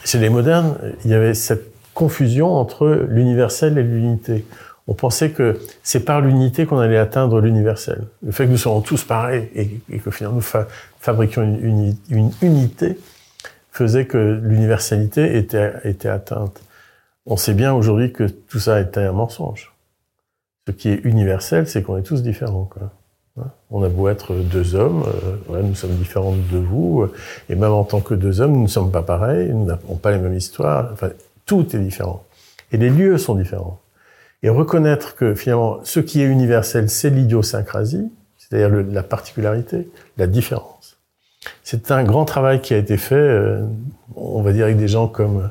chez 0.04 0.18
les 0.18 0.28
modernes, 0.28 0.76
il 1.04 1.10
y 1.10 1.14
avait 1.14 1.34
cette 1.34 1.72
confusion 1.94 2.54
entre 2.54 3.06
l'universel 3.08 3.78
et 3.78 3.82
l'unité. 3.82 4.44
On 4.86 4.94
pensait 4.94 5.30
que 5.30 5.58
c'est 5.82 6.04
par 6.04 6.20
l'unité 6.20 6.66
qu'on 6.66 6.78
allait 6.78 6.98
atteindre 6.98 7.40
l'universel. 7.40 8.04
Le 8.22 8.30
fait 8.30 8.46
que 8.46 8.50
nous 8.50 8.56
soyons 8.56 8.82
tous 8.82 9.02
pareils 9.02 9.48
et, 9.54 9.98
que 9.98 10.10
finalement 10.10 10.36
nous 10.36 10.42
fa 10.42 10.68
fabriquions 11.00 11.42
une, 11.42 11.96
unité 12.42 12.98
faisait 13.72 14.06
que 14.06 14.40
l'universalité 14.42 15.36
était, 15.36 16.08
atteinte. 16.08 16.62
On 17.26 17.36
sait 17.36 17.54
bien 17.54 17.72
aujourd'hui 17.74 18.12
que 18.12 18.24
tout 18.24 18.60
ça 18.60 18.80
était 18.80 19.00
un 19.00 19.12
mensonge. 19.12 19.72
Ce 20.66 20.72
qui 20.72 20.88
est 20.90 21.00
universel, 21.04 21.66
c'est 21.68 21.82
qu'on 21.82 21.96
est 21.96 22.02
tous 22.02 22.22
différents. 22.22 22.68
On 23.70 23.82
a 23.82 23.88
beau 23.88 24.08
être 24.08 24.34
deux 24.34 24.74
hommes, 24.74 25.04
euh, 25.50 25.62
nous 25.62 25.74
sommes 25.74 25.94
différents 25.96 26.32
de 26.32 26.58
vous, 26.58 27.02
euh, 27.02 27.12
et 27.50 27.54
même 27.54 27.72
en 27.72 27.84
tant 27.84 28.00
que 28.00 28.14
deux 28.14 28.40
hommes, 28.40 28.52
nous 28.52 28.62
ne 28.62 28.68
sommes 28.68 28.90
pas 28.90 29.02
pareils, 29.02 29.50
nous 29.50 29.66
n'avons 29.66 29.96
pas 29.96 30.12
les 30.12 30.18
mêmes 30.18 30.34
histoires, 30.34 30.90
enfin, 30.92 31.10
tout 31.44 31.76
est 31.76 31.78
différent. 31.78 32.24
Et 32.72 32.76
les 32.76 32.90
lieux 32.90 33.18
sont 33.18 33.34
différents. 33.34 33.80
Et 34.42 34.48
reconnaître 34.48 35.16
que 35.16 35.34
finalement, 35.34 35.80
ce 35.84 36.00
qui 36.00 36.22
est 36.22 36.26
universel, 36.26 36.88
c'est 36.88 37.10
l'idiosyncrasie, 37.10 38.10
c'est-à-dire 38.38 38.84
la 38.90 39.02
particularité, 39.02 39.88
la 40.16 40.26
différence. 40.26 40.96
C'est 41.62 41.90
un 41.90 42.04
grand 42.04 42.24
travail 42.24 42.60
qui 42.60 42.74
a 42.74 42.76
été 42.76 42.96
fait, 42.96 43.14
euh, 43.14 43.66
on 44.14 44.42
va 44.42 44.52
dire, 44.52 44.64
avec 44.64 44.78
des 44.78 44.88
gens 44.88 45.08
comme 45.08 45.50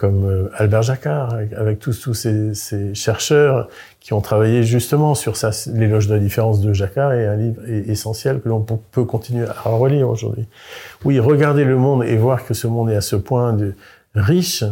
comme 0.00 0.24
euh, 0.24 0.48
Albert 0.54 0.80
Jacquard, 0.80 1.34
avec, 1.54 1.78
tous, 1.78 2.14
ces, 2.14 2.94
chercheurs 2.94 3.68
qui 4.00 4.14
ont 4.14 4.22
travaillé 4.22 4.62
justement 4.62 5.14
sur 5.14 5.36
ça, 5.36 5.50
l'éloge 5.74 6.08
de 6.08 6.14
la 6.14 6.20
différence 6.20 6.62
de 6.62 6.72
Jacquard 6.72 7.12
est 7.12 7.26
un 7.26 7.36
livre 7.36 7.60
essentiel 7.68 8.40
que 8.40 8.48
l'on 8.48 8.62
peut 8.62 9.04
continuer 9.04 9.46
à 9.46 9.68
relire 9.68 10.08
aujourd'hui. 10.08 10.48
Oui, 11.04 11.20
regarder 11.20 11.64
le 11.64 11.76
monde 11.76 12.02
et 12.04 12.16
voir 12.16 12.46
que 12.46 12.54
ce 12.54 12.66
monde 12.66 12.88
est 12.88 12.96
à 12.96 13.02
ce 13.02 13.14
point 13.14 13.54
riche, 14.14 14.64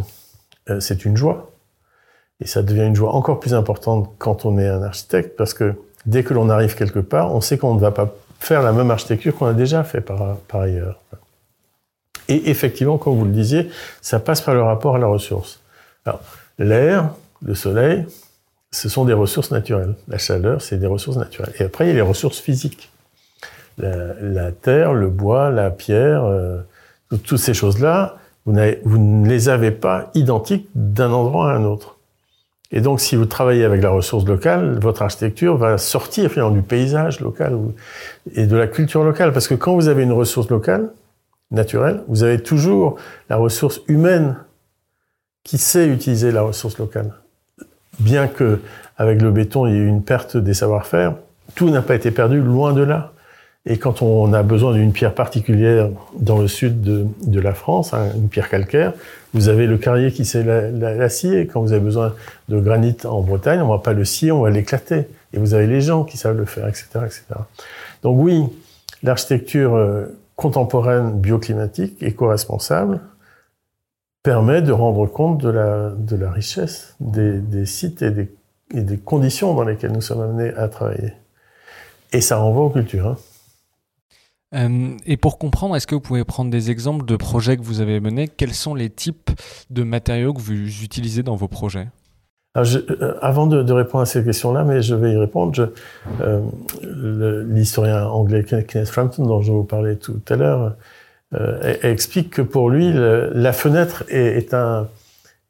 euh, 0.70 0.81
c'est 0.81 1.05
une 1.05 1.18
joie. 1.18 1.51
Et 2.41 2.47
ça 2.47 2.62
devient 2.62 2.87
une 2.87 2.97
joie 2.97 3.12
encore 3.14 3.39
plus 3.39 3.53
importante 3.53 4.11
quand 4.16 4.47
on 4.47 4.59
est 4.59 4.68
un 4.68 4.83
architecte, 4.83 5.37
parce 5.37 5.53
que 5.53 5.74
dès 6.07 6.22
que 6.22 6.33
l'on 6.33 6.49
arrive 6.49 6.74
quelque 6.74 7.01
part, 7.01 7.35
on 7.35 7.43
sait 7.43 7.59
qu'on 7.59 7.74
ne 7.74 7.81
va 7.81 7.91
pas 7.91 8.14
faire 8.41 8.62
la 8.62 8.72
même 8.72 8.91
architecture 8.91 9.37
qu'on 9.37 9.47
a 9.47 9.53
déjà 9.53 9.85
fait 9.85 10.01
par 10.01 10.39
ailleurs. 10.53 10.99
Et 12.29 12.51
effectivement, 12.51 12.99
comme 12.99 13.16
vous 13.16 13.24
le 13.24 13.33
disiez, 13.33 13.70
ça 14.01 14.20
passe 14.20 14.41
par 14.41 14.55
le 14.55 14.62
rapport 14.62 14.97
à 14.97 14.99
la 14.99 15.07
ressource. 15.07 15.61
L'air, 16.59 17.11
le 17.43 17.55
soleil, 17.55 18.07
ce 18.70 18.89
sont 18.89 19.05
des 19.05 19.12
ressources 19.12 19.51
naturelles. 19.51 19.95
La 20.09 20.18
chaleur, 20.18 20.61
c'est 20.61 20.79
des 20.79 20.87
ressources 20.87 21.16
naturelles. 21.16 21.53
Et 21.59 21.64
après, 21.64 21.87
il 21.87 21.89
y 21.89 21.91
a 21.93 21.95
les 21.95 22.01
ressources 22.01 22.39
physiques. 22.39 22.91
La, 23.79 24.14
la 24.20 24.53
terre, 24.53 24.93
le 24.93 25.09
bois, 25.09 25.51
la 25.51 25.70
pierre, 25.70 26.24
euh, 26.24 26.59
toutes 27.24 27.39
ces 27.39 27.55
choses-là, 27.55 28.16
vous, 28.45 28.55
vous, 28.85 28.99
ne 28.99 29.29
les 29.29 29.49
avez 29.49 29.70
pas 29.70 30.11
identiques 30.14 30.68
d'un 30.74 31.12
endroit 31.12 31.53
à 31.53 31.55
un 31.55 31.64
autre. 31.64 31.97
Et 32.70 32.81
donc, 32.81 33.01
si 33.01 33.16
vous 33.16 33.24
travaillez 33.24 33.64
avec 33.64 33.83
la 33.83 33.91
ressource 33.91 34.26
locale, 34.26 34.79
votre 34.81 35.03
architecture 35.03 35.57
va 35.57 35.79
sortir 35.79 36.31
finalement 36.31 36.55
du 36.55 36.62
paysage 36.62 37.20
local 37.20 37.59
et 38.35 38.47
de 38.47 38.57
la 38.57 38.66
culture 38.66 39.05
locale. 39.05 39.33
Parce 39.33 39.49
que 39.49 39.55
quand 39.55 39.74
vous 39.74 39.89
avez 39.89 40.03
une 40.03 40.12
ressource 40.12 40.51
locale, 40.51 40.91
naturel, 41.51 42.03
vous 42.09 42.22
avez 42.22 42.42
toujours 42.42 42.96
la 43.28 43.36
ressource 43.36 43.80
humaine 43.88 44.36
qui 45.44 45.59
sait 45.59 45.88
utiliser 45.88 46.30
la 46.30 46.42
ressource 46.42 46.78
locale. 46.78 47.14
Bien 48.01 48.28
que 48.28 48.61
avec 48.96 49.22
le 49.22 49.30
béton, 49.30 49.66
il 49.66 49.74
y 49.74 49.76
ait 49.76 49.80
eu 49.80 49.86
une 49.86 50.03
perte 50.03 50.36
des 50.36 50.55
savoir-faire, 50.55 51.14
tout 51.55 51.70
n'a 51.70 51.82
pas 51.82 51.94
été 51.94 52.11
perdu, 52.11 52.40
loin 52.40 52.72
de 52.72 52.82
là. 52.82 53.12
Et 53.64 53.76
quand 53.76 54.03
on 54.03 54.32
a 54.32 54.42
besoin 54.42 54.72
d'une 54.72 54.92
pierre 54.92 55.14
particulière 55.14 55.90
dans 56.18 56.38
le 56.38 56.49
sud 56.49 56.80
de, 56.80 57.40
la 57.40 57.53
France, 57.53 57.92
hein, 57.92 58.07
une 58.14 58.28
pierre 58.28 58.49
calcaire, 58.49 58.94
vous 59.34 59.49
avez 59.49 59.66
le 59.66 59.76
carrier 59.76 60.11
qui 60.11 60.24
sait 60.24 60.42
l'acier. 60.42 61.46
Quand 61.46 61.61
vous 61.61 61.72
avez 61.72 61.80
besoin 61.80 62.14
de 62.49 62.59
granit 62.61 62.96
en 63.05 63.20
Bretagne, 63.20 63.61
on 63.61 63.68
va 63.68 63.78
pas 63.78 63.92
le 63.92 64.05
scier, 64.05 64.32
on 64.32 64.42
va 64.42 64.51
l'éclater. 64.51 65.09
Et 65.34 65.38
vous 65.38 65.53
avez 65.55 65.66
les 65.66 65.82
gens 65.82 66.05
qui 66.05 66.16
savent 66.16 66.36
le 66.36 66.46
faire, 66.46 66.66
etc., 66.66 66.86
etc. 67.05 67.22
Donc 68.03 68.16
oui, 68.18 68.44
l'architecture 69.03 69.74
euh, 69.74 70.07
contemporaine 70.39 71.20
bioclimatique, 71.20 72.01
éco-responsable, 72.01 73.01
permet 74.22 74.62
de 74.62 74.70
rendre 74.70 75.07
compte 75.07 75.41
de 75.41 75.51
la, 75.51 76.30
richesse 76.30 76.95
des, 77.01 77.66
sites 77.66 78.03
et 78.03 78.12
des, 78.12 78.32
et 78.72 78.82
des, 78.82 78.99
conditions 78.99 79.53
dans 79.55 79.64
lesquelles 79.64 79.91
nous 79.91 80.01
sommes 80.01 80.20
amenés 80.20 80.55
à 80.55 80.68
travailler. 80.68 81.12
Et 82.12 82.20
ça 82.20 82.36
renvoie 82.36 82.66
aux 82.66 82.70
cultures. 82.70 83.09
Hein. 83.09 83.16
Euh, 84.55 84.97
et 85.07 85.16
pour 85.16 85.39
comprendre, 85.39 85.74
est-ce 85.74 85.89
que 85.89 85.97
vous 85.97 86.01
pouvez 86.01 86.24
prendre 86.24 86.53
des 86.53 86.70
exemples 86.70 87.05
de 87.05 87.16
projets 87.16 87.57
que 87.57 87.62
vous 87.62 87.80
avez 87.80 87.99
menés? 87.99 88.28
Quels 88.28 88.55
sont 88.55 88.76
les 88.76 88.91
types 88.91 89.30
de 89.70 89.82
matériaux 89.82 90.32
que 90.32 90.41
vous 90.41 90.84
utilisez 90.84 91.24
dans 91.24 91.34
vos 91.34 91.49
projets? 91.49 91.89
Euh, 92.57 93.14
avant 93.20 93.46
de, 93.46 93.72
répondre 93.72 94.03
à 94.03 94.07
ces 94.07 94.24
questions-là, 94.24 94.64
mais 94.64 94.82
je 94.82 94.94
vais 94.94 95.12
y 95.12 95.16
répondre, 95.16 95.70
euh, 96.20 96.40
l'historien 97.49 98.07
anglais 98.07 98.44
Kenneth 98.44 98.88
Frampton, 98.88 99.26
dont 99.26 99.42
je 99.42 99.53
vous 99.53 99.64
parlais 99.64 99.96
tout 99.96 100.20
à 100.28 100.36
l'heure, 100.36 100.74
euh, 101.34 101.76
explique 101.82 102.30
que 102.30 102.42
pour 102.42 102.70
lui, 102.70 102.92
la 102.92 103.53
fenêtre 103.53 104.05
est, 104.09 104.55
un, 104.55 104.88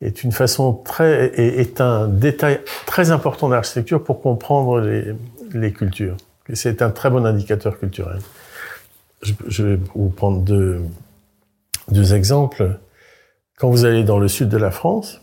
une 0.00 0.32
façon 0.32 0.72
très, 0.72 1.26
est, 1.36 1.80
un 1.80 2.08
détail 2.08 2.60
très 2.84 3.10
important 3.10 3.48
d'architecture 3.48 4.02
pour 4.02 4.20
comprendre 4.20 4.80
les, 4.80 5.72
cultures. 5.72 6.16
C'est 6.52 6.82
un 6.82 6.90
très 6.90 7.10
bon 7.10 7.24
indicateur 7.24 7.78
culturel. 7.78 8.18
Je, 9.22 9.62
vais 9.62 9.78
vous 9.94 10.08
prendre 10.08 10.42
deux 10.42 12.14
exemples. 12.14 12.78
Quand 13.56 13.70
vous 13.70 13.84
allez 13.84 14.04
dans 14.04 14.18
le 14.18 14.28
sud 14.28 14.48
de 14.48 14.56
la 14.56 14.70
France, 14.70 15.20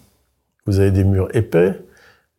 vous 0.66 0.80
avez 0.80 0.91
des 0.91 1.03
murs 1.03 1.30
épais, 1.34 1.80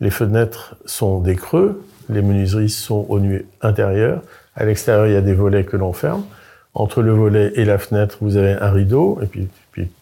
les 0.01 0.11
fenêtres 0.11 0.77
sont 0.85 1.21
des 1.21 1.37
creux, 1.37 1.83
les 2.09 2.23
menuiseries 2.23 2.71
sont 2.71 3.07
au 3.09 3.19
nu 3.19 3.47
intérieur. 3.63 4.23
À 4.55 4.65
l'extérieur, 4.65 5.07
il 5.07 5.13
y 5.13 5.17
a 5.17 5.23
des 5.23 5.35
volets 5.35 5.65
que 5.65 5.77
l'on 5.77 5.93
ferme. 5.93 6.25
Entre 6.75 7.03
le 7.03 7.13
volet 7.13 7.53
et 7.55 7.65
la 7.65 7.79
fenêtre, 7.79 8.19
vous 8.21 8.37
avez 8.37 8.53
un 8.53 8.71
rideau, 8.71 9.19
et 9.23 9.27
puis, 9.27 9.49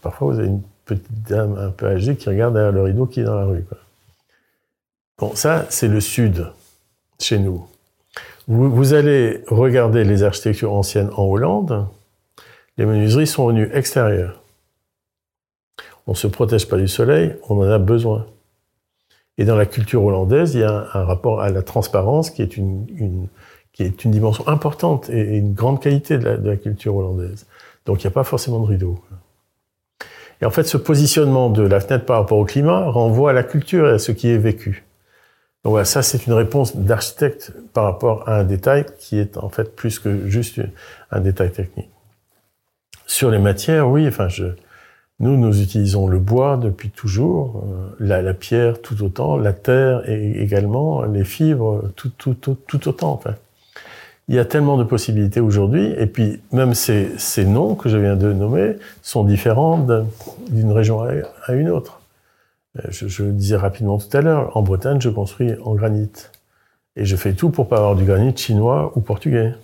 parfois 0.02 0.32
vous 0.32 0.38
avez 0.40 0.48
une 0.48 0.62
petite 0.84 1.28
dame 1.28 1.56
un 1.58 1.70
peu 1.70 1.86
âgée 1.86 2.16
qui 2.16 2.28
regarde 2.28 2.54
derrière 2.54 2.72
le 2.72 2.82
rideau 2.82 3.06
qui 3.06 3.20
est 3.20 3.24
dans 3.24 3.36
la 3.36 3.44
rue. 3.44 3.64
Bon, 5.18 5.34
ça, 5.34 5.66
c'est 5.68 5.88
le 5.88 6.00
sud, 6.00 6.46
chez 7.20 7.38
nous. 7.38 7.66
Vous, 8.48 8.70
vous, 8.70 8.92
allez 8.92 9.42
regarder 9.46 10.04
les 10.04 10.24
architectures 10.24 10.72
anciennes 10.72 11.10
en 11.16 11.24
Hollande, 11.24 11.86
les 12.76 12.84
menuiseries 12.84 13.28
sont 13.28 13.44
au 13.44 13.52
nu 13.52 13.70
extérieur. 13.72 14.43
On 16.06 16.12
ne 16.12 16.16
se 16.16 16.26
protège 16.26 16.68
pas 16.68 16.76
du 16.76 16.88
soleil, 16.88 17.34
on 17.48 17.58
en 17.58 17.70
a 17.70 17.78
besoin. 17.78 18.26
Et 19.38 19.44
dans 19.44 19.56
la 19.56 19.66
culture 19.66 20.04
hollandaise, 20.04 20.54
il 20.54 20.60
y 20.60 20.64
a 20.64 20.88
un, 20.92 21.04
rapport 21.04 21.40
à 21.40 21.50
la 21.50 21.62
transparence 21.62 22.30
qui 22.30 22.42
est 22.42 22.56
une, 22.56 22.86
une, 22.96 23.28
qui 23.72 23.82
est 23.82 24.04
une 24.04 24.10
dimension 24.10 24.46
importante 24.46 25.10
et 25.10 25.38
une 25.38 25.54
grande 25.54 25.80
qualité 25.80 26.18
de 26.18 26.24
la, 26.24 26.36
de 26.36 26.48
la 26.48 26.56
culture 26.56 26.94
hollandaise. 26.94 27.46
Donc 27.86 28.02
il 28.02 28.06
n'y 28.06 28.12
a 28.12 28.14
pas 28.14 28.24
forcément 28.24 28.60
de 28.60 28.66
rideau. 28.66 28.98
Et 30.40 30.46
en 30.46 30.50
fait, 30.50 30.64
ce 30.64 30.76
positionnement 30.76 31.50
de 31.50 31.62
la 31.62 31.80
fenêtre 31.80 32.04
par 32.04 32.20
rapport 32.20 32.38
au 32.38 32.44
climat 32.44 32.90
renvoie 32.90 33.30
à 33.30 33.32
la 33.32 33.42
culture 33.42 33.88
et 33.88 33.92
à 33.92 33.98
ce 33.98 34.12
qui 34.12 34.28
est 34.28 34.38
vécu. 34.38 34.84
Donc 35.64 35.70
voilà, 35.70 35.84
ça 35.84 36.02
c'est 36.02 36.26
une 36.26 36.34
réponse 36.34 36.76
d'architecte 36.76 37.52
par 37.72 37.84
rapport 37.84 38.28
à 38.28 38.36
un 38.40 38.44
détail 38.44 38.84
qui 38.98 39.18
est 39.18 39.38
en 39.38 39.48
fait 39.48 39.74
plus 39.74 39.98
que 39.98 40.28
juste 40.28 40.60
un 41.10 41.20
détail 41.20 41.50
technique. 41.50 41.88
Sur 43.06 43.30
les 43.30 43.38
matières, 43.38 43.88
oui, 43.88 44.06
enfin 44.06 44.28
je, 44.28 44.44
nous, 45.20 45.36
nous 45.36 45.62
utilisons 45.62 46.08
le 46.08 46.18
bois 46.18 46.56
depuis 46.56 46.90
toujours, 46.90 47.64
euh, 47.64 48.20
la, 48.20 48.34
pierre 48.34 48.82
tout 48.82 49.02
autant, 49.04 49.36
la 49.36 49.52
terre 49.52 50.08
et 50.08 50.42
également, 50.42 51.04
les 51.04 51.24
fibres 51.24 51.84
tout, 51.94 52.88
autant. 52.88 53.12
Enfin. 53.12 53.36
Il 54.26 54.34
y 54.34 54.38
a 54.38 54.44
tellement 54.44 54.76
de 54.76 54.84
possibilités 54.84 55.40
aujourd'hui, 55.40 55.92
et 55.98 56.06
puis 56.06 56.40
même 56.50 56.74
ces, 56.74 57.44
noms 57.46 57.74
que 57.76 57.88
je 57.88 57.96
viens 57.96 58.16
de 58.16 58.32
nommer 58.32 58.76
sont 59.02 59.22
différents 59.22 59.86
d'une 60.50 60.72
région 60.72 61.02
à 61.02 61.52
une 61.52 61.70
autre. 61.70 62.00
Euh, 62.78 62.88
je, 62.90 63.22
le 63.22 63.32
disais 63.32 63.56
rapidement 63.56 63.98
tout 63.98 64.16
à 64.16 64.20
l'heure, 64.20 64.56
en 64.56 64.62
Bretagne, 64.62 65.00
je 65.00 65.10
construis 65.10 65.52
en 65.64 65.74
granit. 65.74 66.10
Et 66.96 67.04
je 67.04 67.16
fais 67.16 67.34
tout 67.34 67.50
pour 67.50 67.68
pas 67.68 67.76
avoir 67.76 67.94
du 67.94 68.04
granit 68.04 68.36
chinois 68.36 68.92
ou 68.96 69.00
portugais. 69.00 69.54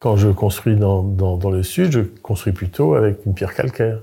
Quand 0.00 0.16
je 0.16 0.28
construis 0.28 0.76
dans 0.76 1.50
le 1.50 1.62
sud, 1.62 1.92
je 1.92 2.00
construis 2.00 2.52
plutôt 2.52 2.94
avec 2.94 3.24
une 3.26 3.34
pierre 3.34 3.54
calcaire. 3.54 4.00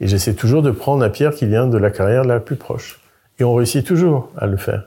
Et 0.00 0.06
j'essaie 0.06 0.34
toujours 0.34 0.62
de 0.62 0.70
prendre 0.70 1.02
la 1.02 1.10
pierre 1.10 1.34
qui 1.34 1.46
vient 1.46 1.66
de 1.66 1.78
la 1.78 1.90
carrière 1.90 2.24
la 2.24 2.40
plus 2.40 2.56
proche. 2.56 3.00
Et 3.38 3.44
on 3.44 3.54
réussit 3.54 3.86
toujours 3.86 4.30
à 4.36 4.46
le 4.46 4.56
faire. 4.56 4.84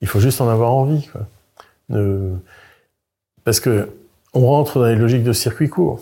Il 0.00 0.08
faut 0.08 0.20
juste 0.20 0.40
en 0.40 0.48
avoir 0.48 0.72
envie. 0.72 1.08
Parce 3.44 3.60
que 3.60 3.88
on 4.34 4.46
rentre 4.46 4.78
dans 4.78 4.86
les 4.86 4.94
logiques 4.94 5.24
de 5.24 5.32
circuit 5.32 5.68
court. 5.68 6.00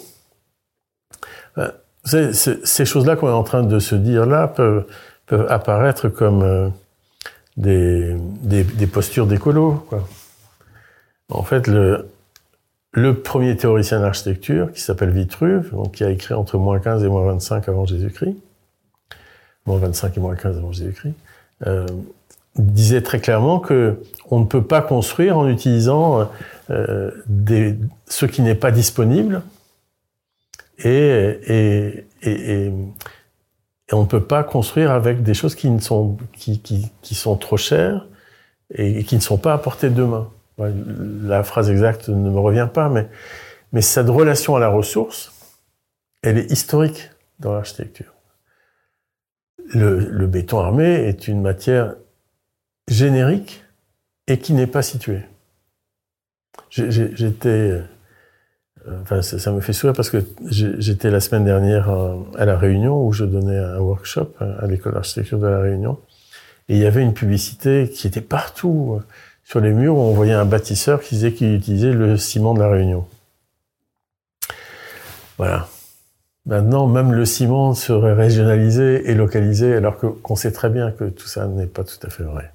Euh, 1.58 1.70
ces 2.04 2.84
choses-là 2.84 3.16
qu'on 3.16 3.28
est 3.28 3.32
en 3.32 3.42
train 3.42 3.62
de 3.62 3.78
se 3.78 3.94
dire 3.94 4.24
là 4.24 4.48
peuvent, 4.48 4.86
peuvent 5.26 5.46
apparaître 5.50 6.08
comme 6.08 6.42
euh, 6.42 6.68
des, 7.56 8.14
des, 8.42 8.64
des, 8.64 8.86
postures 8.86 9.26
d'écolo. 9.26 9.86
En 11.28 11.42
fait, 11.42 11.66
le, 11.66 12.08
le 12.92 13.20
premier 13.20 13.56
théoricien 13.56 14.00
d'architecture, 14.00 14.72
qui 14.72 14.80
s'appelle 14.80 15.10
Vitruve, 15.10 15.70
donc 15.72 15.92
qui 15.92 16.04
a 16.04 16.10
écrit 16.10 16.34
entre 16.34 16.58
moins 16.58 16.80
15 16.80 17.04
et 17.04 17.08
moins 17.08 17.24
25 17.24 17.68
avant 17.68 17.86
Jésus-Christ, 17.86 18.36
moins 19.66 19.78
25 19.78 20.16
et 20.16 20.20
moins 20.20 20.34
15 20.34 20.58
avant 20.58 20.72
Jésus-Christ, 20.72 21.14
euh, 21.66 21.86
disait 22.56 23.02
très 23.02 23.20
clairement 23.20 23.60
que 23.60 24.02
on 24.30 24.40
ne 24.40 24.44
peut 24.44 24.64
pas 24.64 24.82
construire 24.82 25.38
en 25.38 25.48
utilisant 25.48 26.28
euh, 26.70 27.10
ce 28.08 28.26
qui 28.26 28.42
n'est 28.42 28.56
pas 28.56 28.72
disponible 28.72 29.42
et, 30.82 32.04
on 33.92 34.02
ne 34.02 34.06
peut 34.06 34.22
pas 34.22 34.44
construire 34.44 34.92
avec 34.92 35.24
des 35.24 35.34
choses 35.34 35.56
qui, 35.56 35.68
sont, 35.80 36.16
qui 36.36 37.14
sont 37.14 37.36
trop 37.36 37.56
chères 37.56 38.06
et 38.72 39.02
qui 39.02 39.16
ne 39.16 39.20
sont 39.20 39.36
pas 39.36 39.52
à 39.52 39.58
portée 39.58 39.90
de 39.90 40.02
main 40.04 40.28
la 40.60 41.42
phrase 41.42 41.70
exacte 41.70 42.08
ne 42.08 42.30
me 42.30 42.38
revient 42.38 42.68
pas, 42.72 42.88
mais, 42.88 43.82
cette 43.82 44.08
relation 44.08 44.56
à 44.56 44.60
la 44.60 44.68
ressource, 44.68 45.32
elle 46.22 46.38
est 46.38 46.50
historique 46.50 47.10
dans 47.38 47.52
l'architecture. 47.52 48.12
Le, 49.72 50.26
béton 50.26 50.58
armé 50.58 50.84
est 50.84 51.28
une 51.28 51.40
matière 51.40 51.94
générique 52.88 53.64
et 54.26 54.38
qui 54.38 54.52
n'est 54.52 54.66
pas 54.66 54.82
située. 54.82 55.22
J'étais, 56.68 57.82
euh, 58.88 59.22
ça, 59.22 59.38
ça, 59.38 59.52
me 59.52 59.60
fait 59.60 59.72
sourire 59.72 59.94
parce 59.94 60.10
que 60.10 60.24
j'étais 60.50 61.10
la 61.10 61.20
semaine 61.20 61.44
dernière 61.44 61.88
à 62.36 62.44
La 62.44 62.58
Réunion 62.58 63.06
où 63.06 63.12
je 63.12 63.24
donnais 63.24 63.58
un 63.58 63.78
workshop 63.78 64.34
à 64.40 64.66
l'école 64.66 64.94
d'architecture 64.94 65.38
de 65.38 65.46
La 65.46 65.60
Réunion 65.60 65.98
et 66.70 66.74
il 66.74 66.78
y 66.78 66.86
avait 66.86 67.02
une 67.02 67.14
publicité 67.14 67.90
qui 67.92 68.06
était 68.06 68.20
partout 68.20 69.00
sur 69.50 69.60
les 69.60 69.72
murs 69.72 69.96
on 69.96 70.12
voyait 70.12 70.32
un 70.32 70.44
bâtisseur 70.44 71.00
qui 71.00 71.16
disait 71.16 71.32
qu'il 71.32 71.52
utilisait 71.54 71.92
le 71.92 72.16
ciment 72.16 72.54
de 72.54 72.60
la 72.60 72.68
Réunion. 72.68 73.04
Voilà. 75.38 75.66
Maintenant, 76.46 76.86
même 76.86 77.12
le 77.12 77.24
ciment 77.24 77.74
serait 77.74 78.12
régionalisé 78.12 79.10
et 79.10 79.14
localisé, 79.14 79.74
alors 79.74 79.96
qu'on 79.98 80.36
sait 80.36 80.52
très 80.52 80.70
bien 80.70 80.92
que 80.92 81.04
tout 81.04 81.26
ça 81.26 81.48
n'est 81.48 81.66
pas 81.66 81.82
tout 81.82 81.98
à 82.04 82.10
fait 82.10 82.22
vrai. 82.22 82.52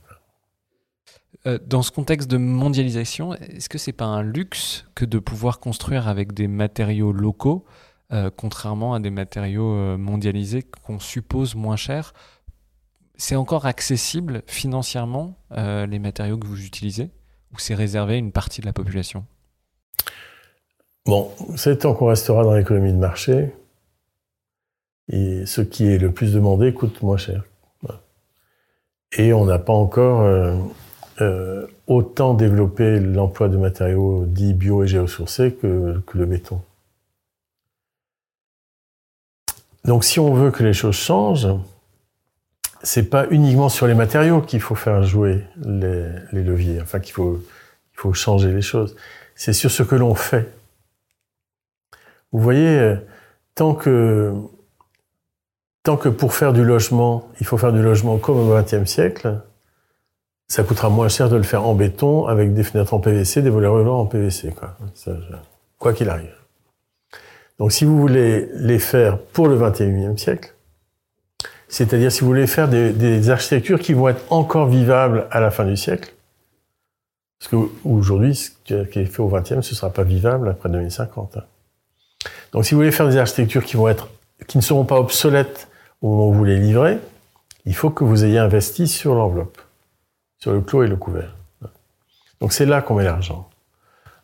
Euh, 1.45 1.59
dans 1.67 1.81
ce 1.81 1.91
contexte 1.91 2.31
de 2.31 2.37
mondialisation, 2.37 3.33
est-ce 3.33 3.67
que 3.67 3.77
c'est 3.77 3.91
pas 3.91 4.05
un 4.05 4.23
luxe 4.23 4.85
que 4.95 5.03
de 5.03 5.19
pouvoir 5.19 5.59
construire 5.59 6.07
avec 6.07 6.33
des 6.33 6.47
matériaux 6.47 7.11
locaux, 7.11 7.65
euh, 8.13 8.29
contrairement 8.33 8.93
à 8.93 9.01
des 9.01 9.11
matériaux 9.11 9.73
euh, 9.73 9.97
mondialisés 9.97 10.63
qu'on 10.85 10.99
suppose 10.99 11.55
moins 11.55 11.75
chers 11.75 12.13
c'est 13.17 13.35
encore 13.35 13.65
accessible 13.65 14.43
financièrement, 14.47 15.37
euh, 15.51 15.85
les 15.85 15.99
matériaux 15.99 16.37
que 16.37 16.47
vous 16.47 16.63
utilisez, 16.65 17.11
ou 17.53 17.59
c'est 17.59 17.75
réservé 17.75 18.15
à 18.15 18.17
une 18.17 18.31
partie 18.31 18.61
de 18.61 18.65
la 18.65 18.73
population? 18.73 19.25
Bon, 21.05 21.31
c'est 21.55 21.79
tant 21.79 21.93
qu'on 21.93 22.07
restera 22.07 22.43
dans 22.43 22.53
l'économie 22.53 22.91
de 22.91 22.97
marché, 22.97 23.53
et 25.09 25.45
ce 25.45 25.61
qui 25.61 25.85
est 25.85 25.97
le 25.97 26.11
plus 26.11 26.33
demandé 26.33 26.73
coûte 26.73 27.01
moins 27.01 27.17
cher. 27.17 27.43
Et 29.17 29.31
on 29.31 29.45
n'a 29.45 29.59
pas 29.59 29.71
encore 29.71 30.21
euh, 30.21 30.57
euh, 31.21 31.67
autant 31.87 32.33
développé 32.33 32.99
l'emploi 32.99 33.47
de 33.47 33.55
matériaux 33.55 34.25
dits 34.25 34.53
bio 34.53 34.83
et 34.83 34.87
géosourcés 34.87 35.53
que, 35.53 36.01
que 36.05 36.17
le 36.17 36.25
béton. 36.25 36.61
Donc 39.85 40.03
si 40.03 40.19
on 40.19 40.33
veut 40.33 40.51
que 40.51 40.63
les 40.63 40.73
choses 40.73 40.95
changent, 40.95 41.47
c'est 42.85 43.09
pas 43.09 43.25
uniquement 43.31 43.67
sur 43.67 43.87
les 43.87 43.95
matériaux 43.95 44.41
qu'il 44.41 44.61
faut 44.61 44.75
faire 44.75 45.03
jouer 45.03 45.43
les, 45.57 46.05
les 46.31 46.43
leviers, 46.43 46.79
enfin 46.81 46.99
qu'il 46.99 47.13
faut, 47.13 47.41
il 47.93 47.99
faut 47.99 48.13
changer 48.13 48.51
les 48.51 48.61
choses. 48.61 48.95
C'est 49.35 49.53
sur 49.53 49.71
ce 49.71 49.81
que 49.83 49.95
l'on 49.95 50.13
fait. 50.13 50.51
Vous 52.31 52.39
voyez, 52.39 52.77
euh, 52.79 52.95
tant 53.55 53.73
que, 53.73 54.33
tant 55.83 55.97
que 55.97 56.09
pour 56.09 56.33
faire 56.33 56.53
du 56.53 56.63
logement, 56.63 57.29
il 57.39 57.45
faut 57.47 57.57
faire 57.57 57.73
du 57.73 57.81
logement 57.81 58.17
comme 58.17 58.37
au 58.37 58.55
XXe 58.55 58.89
siècle, 58.89 59.41
ça 60.47 60.63
coûtera 60.63 60.89
moins 60.89 61.07
cher 61.07 61.27
de 61.27 61.37
le 61.37 61.43
faire 61.43 61.65
en 61.65 61.73
béton 61.73 62.27
avec 62.27 62.53
des 62.53 62.63
fenêtres 62.63 62.93
en 62.93 62.99
PVC, 62.99 63.41
des 63.41 63.49
volets 63.49 63.67
roulants 63.67 63.99
en 63.99 64.05
PVC, 64.05 64.51
quoi. 64.51 64.77
quoi 65.79 65.93
qu'il 65.93 66.09
arrive. 66.09 66.35
Donc 67.57 67.71
si 67.71 67.83
vous 67.83 67.99
voulez 67.99 68.47
les 68.53 68.79
faire 68.79 69.17
pour 69.17 69.47
le 69.47 69.57
XXIe 69.57 70.17
siècle, 70.17 70.54
c'est-à-dire, 71.75 72.09
si 72.09 72.21
vous 72.21 72.27
voulez 72.27 72.47
faire 72.47 72.69
des, 72.69 73.29
architectures 73.29 73.81
qui 73.81 73.91
vont 73.91 74.07
être 74.07 74.23
encore 74.31 74.69
vivables 74.69 75.27
à 75.29 75.41
la 75.41 75.51
fin 75.51 75.65
du 75.65 75.75
siècle, 75.75 76.13
parce 77.37 77.51
qu'aujourd'hui, 77.51 78.33
ce 78.33 78.51
qui 78.61 78.73
est 78.73 79.05
fait 79.05 79.19
au 79.19 79.27
XXe, 79.27 79.49
ce 79.49 79.55
ne 79.57 79.61
sera 79.61 79.89
pas 79.89 80.03
vivable 80.03 80.47
après 80.47 80.69
2050. 80.69 81.35
Hein. 81.35 81.43
Donc, 82.53 82.63
si 82.63 82.73
vous 82.73 82.79
voulez 82.79 82.93
faire 82.93 83.09
des 83.09 83.17
architectures 83.17 83.65
qui 83.65 83.75
vont 83.75 83.89
être, 83.89 84.07
qui 84.47 84.57
ne 84.57 84.63
seront 84.63 84.85
pas 84.85 84.97
obsolètes 84.97 85.67
au 86.01 86.07
moment 86.07 86.29
où 86.29 86.33
vous 86.33 86.45
les 86.45 86.59
livrez, 86.59 86.97
il 87.65 87.75
faut 87.75 87.89
que 87.89 88.05
vous 88.05 88.23
ayez 88.23 88.39
investi 88.39 88.87
sur 88.87 89.13
l'enveloppe, 89.13 89.57
sur 90.37 90.53
le 90.53 90.61
clos 90.61 90.83
et 90.83 90.87
le 90.87 90.95
couvert. 90.95 91.35
Donc, 92.39 92.53
c'est 92.53 92.65
là 92.65 92.81
qu'on 92.81 92.95
met 92.95 93.03
l'argent. 93.03 93.49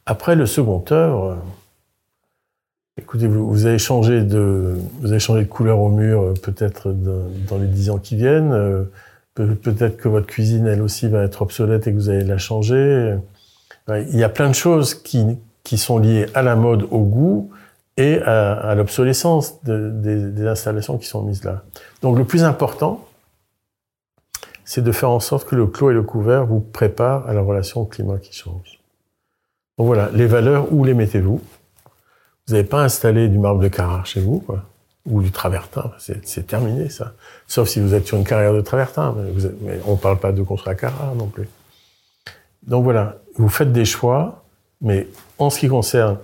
Après, 0.06 0.38
le 0.38 0.46
second 0.46 0.86
œuvre, 0.90 1.38
Écoutez, 3.02 3.28
vous, 3.28 3.50
vous, 3.50 3.66
avez 3.66 3.80
changé 3.80 4.22
de, 4.22 4.78
vous 5.02 5.12
avez 5.12 5.20
changé 5.20 5.44
de 5.44 5.50
couleur 5.50 5.80
au 5.80 5.90
mur, 5.90 6.22
euh, 6.22 6.34
peut-être 6.34 6.92
dans 6.92 7.58
les 7.58 7.68
dix 7.68 7.90
ans 7.90 7.98
qui 7.98 8.16
viennent. 8.16 8.54
Euh, 8.54 8.84
peut-être 9.36 9.98
que 9.98 10.08
votre 10.08 10.28
cuisine, 10.28 10.68
elle 10.68 10.82
aussi, 10.82 11.08
va 11.08 11.24
être 11.24 11.42
obsolète 11.42 11.88
et 11.88 11.92
que 11.92 11.98
vous 11.98 12.10
allez 12.10 12.24
la 12.24 12.38
changer. 12.38 13.18
Il 13.90 14.18
y 14.18 14.24
a 14.24 14.30
plein 14.30 14.50
de 14.50 14.56
choses 14.56 14.94
qui, 14.94 15.26
qui 15.64 15.78
sont 15.78 15.98
liées 15.98 16.28
à 16.34 16.42
la 16.42 16.56
mode, 16.56 16.84
au 16.92 17.00
goût 17.00 17.50
et 17.98 18.20
à, 18.22 18.76
l'obsolescence 18.76 19.64
de, 19.64 19.90
des, 19.90 20.32
des 20.32 20.48
installations 20.48 20.98
qui 20.98 21.08
sont 21.08 21.24
mises 21.24 21.44
là. 21.44 21.64
Donc 22.02 22.18
le 22.18 22.26
plus 22.26 22.44
important, 22.44 23.06
c'est 24.64 24.84
de 24.84 24.92
faire 24.92 25.10
en 25.10 25.20
sorte 25.20 25.48
que 25.48 25.56
le 25.56 25.66
clos 25.66 25.92
et 25.92 25.94
le 25.94 26.04
couvert 26.04 26.46
vous 26.46 26.60
préparent 26.60 27.28
à 27.28 27.34
la 27.34 27.42
relation 27.42 27.82
au 27.82 27.86
climat 27.86 28.18
qui 28.20 28.34
change. 28.34 28.80
Donc 29.78 29.88
voilà, 29.88 30.10
les 30.14 30.28
valeurs, 30.28 30.72
où 30.72 30.84
les 30.84 30.94
mettez-vous? 30.94 31.42
Vous 32.52 32.58
n'avez 32.58 32.68
pas 32.68 32.84
installé 32.84 33.30
du 33.30 33.40
marbre 33.40 33.62
de 33.62 33.70
Carrare 33.70 34.06
chez 34.06 34.20
vous, 34.20 34.44
ou 35.06 35.22
du 35.22 35.32
travertin. 35.32 35.90
C'est 35.98 36.46
terminé, 36.46 36.90
ça. 36.90 37.14
Sauf 37.48 37.70
si 37.70 37.80
vous 37.80 37.94
êtes 37.94 38.06
sur 38.06 38.18
une 38.18 38.26
carrière 38.26 38.54
de 38.54 38.60
travertin, 38.60 39.16
mais, 39.62 39.80
on 39.86 39.94
ne 39.94 39.98
parle 39.98 40.20
pas 40.20 40.34
de 40.34 40.44
construire 40.44 40.74
à 40.74 40.76
Carrare 40.76 41.16
non 41.16 41.28
plus. 41.28 41.48
Donc 42.64 42.84
voilà, 42.84 43.20
vous 43.36 43.48
faites 43.48 43.72
des 43.72 43.86
choix, 43.86 44.44
mais 44.82 45.08
en 45.38 45.50
ce 45.50 45.60
qui 45.60 45.70
concerne 45.70 46.18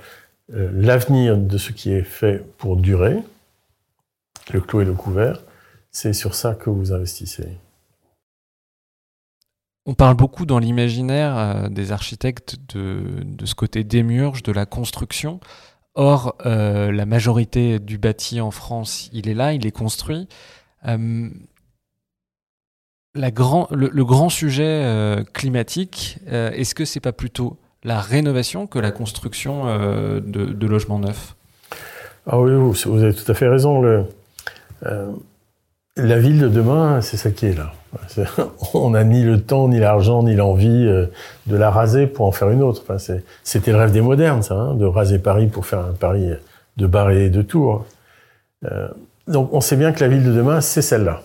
euh, 0.53 0.69
l'avenir 0.73 1.37
de 1.37 1.57
ce 1.57 1.71
qui 1.71 1.93
est 1.93 2.03
fait 2.03 2.43
pour 2.57 2.75
durer, 2.75 3.17
le 4.51 4.59
clou 4.59 4.81
et 4.81 4.85
le 4.85 4.93
couvert, 4.93 5.43
c'est 5.91 6.11
sur 6.11 6.35
ça 6.35 6.55
que 6.55 6.69
vous 6.69 6.91
investissez. 6.91 7.47
On 9.89 9.93
parle 9.93 10.15
beaucoup 10.15 10.45
dans 10.45 10.59
l'imaginaire 10.59 11.37
euh, 11.37 11.69
des 11.69 11.93
architectes 11.93 12.57
de, 12.75 13.45
ce 13.45 13.55
côté 13.55 13.85
démiurge, 13.85 14.43
de 14.43 14.51
la 14.51 14.65
construction. 14.65 15.39
Or, 15.99 16.35
euh, 16.45 16.91
la 16.91 17.07
majorité 17.07 17.79
du 17.79 17.97
bâti 17.97 18.39
en 18.39 18.51
France, 18.51 19.09
il 19.13 19.27
est 19.27 19.33
là, 19.33 19.53
il 19.53 19.65
est 19.65 19.71
construit. 19.71 20.27
Euh, 20.87 21.27
la 23.15 23.31
grand, 23.31 23.67
le, 23.71 24.05
grand 24.05 24.29
sujet 24.29 25.25
climatique, 25.33 26.19
est-ce 26.27 26.75
que 26.75 26.85
c'est 26.85 26.99
pas 26.99 27.13
plutôt 27.13 27.57
la 27.83 27.99
rénovation 27.99 28.67
que 28.67 28.77
la 28.77 28.91
construction 28.91 29.65
de, 30.19 30.67
logements 30.67 30.99
neufs? 30.99 31.35
Ah 32.27 32.39
oui, 32.39 32.51
vous, 32.53 33.03
avez 33.03 33.15
tout 33.15 33.31
à 33.31 33.33
fait 33.33 33.47
raison. 33.47 34.05
La 35.97 36.19
ville 36.19 36.39
de 36.39 36.47
demain, 36.47 37.01
c'est 37.01 37.17
ça 37.17 37.31
qui 37.31 37.47
est 37.47 37.57
là. 37.57 37.73
On 38.73 38.91
n'a 38.91 39.03
ni 39.03 39.23
le 39.23 39.41
temps, 39.41 39.67
ni 39.67 39.79
l'argent, 39.79 40.23
ni 40.23 40.35
l'envie 40.35 40.85
euh, 40.87 41.07
de 41.47 41.55
la 41.55 41.69
raser 41.69 42.07
pour 42.07 42.25
en 42.25 42.31
faire 42.31 42.49
une 42.49 42.61
autre. 42.61 42.83
C'était 43.43 43.71
le 43.71 43.77
rêve 43.77 43.91
des 43.91 44.01
modernes, 44.01 44.43
ça, 44.43 44.55
hein, 44.55 44.75
de 44.75 44.85
raser 44.85 45.19
Paris 45.19 45.47
pour 45.47 45.65
faire 45.65 45.79
un 45.79 45.93
Paris 45.93 46.29
de 46.77 46.87
bar 46.87 47.11
et 47.11 47.29
de 47.29 47.41
tours. 47.41 47.85
Euh, 48.65 48.87
donc 49.27 49.49
on 49.53 49.61
sait 49.61 49.75
bien 49.75 49.91
que 49.91 49.99
la 49.99 50.07
ville 50.07 50.23
de 50.23 50.31
demain, 50.31 50.61
c'est 50.61 50.81
celle-là. 50.81 51.21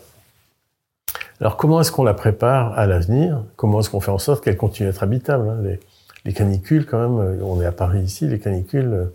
Alors 1.40 1.56
comment 1.56 1.80
est-ce 1.80 1.92
qu'on 1.92 2.04
la 2.04 2.14
prépare 2.14 2.78
à 2.78 2.86
l'avenir? 2.86 3.42
Comment 3.56 3.80
est-ce 3.80 3.90
qu'on 3.90 4.00
fait 4.00 4.10
en 4.10 4.18
sorte 4.18 4.44
qu'elle 4.44 4.56
continue 4.56 4.88
à 4.88 4.90
être 4.90 5.02
habitable 5.02 5.48
hein? 5.48 5.76
les, 6.24 6.32
canicules, 6.32 6.86
quand 6.86 6.98
même, 6.98 7.18
euh, 7.18 7.44
on 7.44 7.60
est 7.60 7.66
à 7.66 7.72
Paris 7.72 8.00
ici, 8.00 8.26
les 8.26 8.38
canicules, 8.38 9.10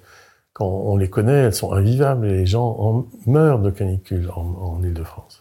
quand 0.53 0.67
on 0.67 0.97
les 0.97 1.09
connaît, 1.09 1.43
elles 1.43 1.53
sont 1.53 1.71
invivables 1.71 2.25
et 2.27 2.33
les 2.33 2.45
gens 2.45 2.75
en 2.79 3.05
meurent 3.25 3.59
de 3.59 3.69
canicules 3.69 4.29
en, 4.35 4.41
en 4.41 4.83
Ile-de-France. 4.83 5.36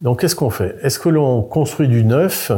Donc 0.00 0.20
qu'est-ce 0.20 0.36
qu'on 0.36 0.50
fait? 0.50 0.76
Est-ce 0.82 0.98
que 0.98 1.08
l'on 1.08 1.42
construit 1.42 1.88
du 1.88 2.04
neuf? 2.04 2.52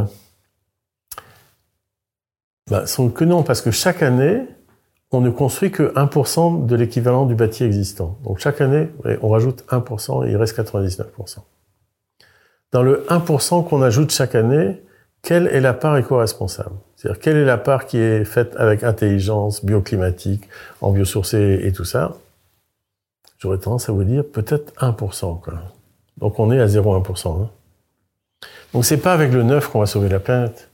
Ben, 2.71 2.85
que 3.15 3.25
non, 3.25 3.43
parce 3.43 3.63
que 3.63 3.71
chaque 3.71 4.03
année, 4.03 4.43
on 5.11 5.21
ne 5.21 5.31
construit 5.31 5.71
que 5.71 5.95
1% 5.95 6.67
de 6.67 6.77
l'équivalent 6.77 7.25
du 7.25 7.35
bâti 7.35 7.65
existant. 7.65 8.19
Donc 8.25 8.39
chaque 8.41 8.61
année, 8.61 8.89
on 9.23 9.29
rajoute 9.31 9.65
1% 9.71 10.27
et 10.27 10.31
il 10.31 10.37
reste 10.37 10.59
99%. 10.59 11.39
Dans 12.73 12.83
le 12.83 13.07
1% 13.09 13.67
qu'on 13.67 13.81
ajoute 13.81 14.11
chaque 14.11 14.35
année, 14.35 14.83
quelle 15.23 15.47
est 15.47 15.61
la 15.61 15.73
part 15.73 15.97
éco-responsable? 15.97 16.77
C'est-à-dire 16.97 17.21
quelle 17.21 17.37
est 17.37 17.45
la 17.45 17.57
part 17.57 17.87
qui 17.87 17.97
est 17.97 18.25
faite 18.25 18.55
avec 18.57 18.85
intelligence 18.85 19.65
bioclimatique, 19.65 20.49
en 20.81 20.93
biosourcé 20.93 21.61
et 21.63 21.73
tout 21.73 21.85
ça? 21.85 22.17
J'aurais 23.39 23.59
tendance 23.59 23.89
à 23.89 23.93
vous 23.93 24.05
dire 24.05 24.25
peut-être 24.31 24.75
1%. 24.83 25.41
Quoi. 25.41 25.55
Donc 26.21 26.39
on 26.39 26.51
est 26.51 26.61
à 26.61 26.67
0,1%. 26.67 27.43
Hein. 27.43 27.51
Donc 28.73 28.85
c'est 28.85 28.99
pas 28.99 29.13
avec 29.13 29.33
le 29.33 29.43
neuf 29.43 29.69
qu'on 29.69 29.81
va 29.81 29.87
sauver 29.87 30.09
la 30.09 30.21
planète. 30.21 30.71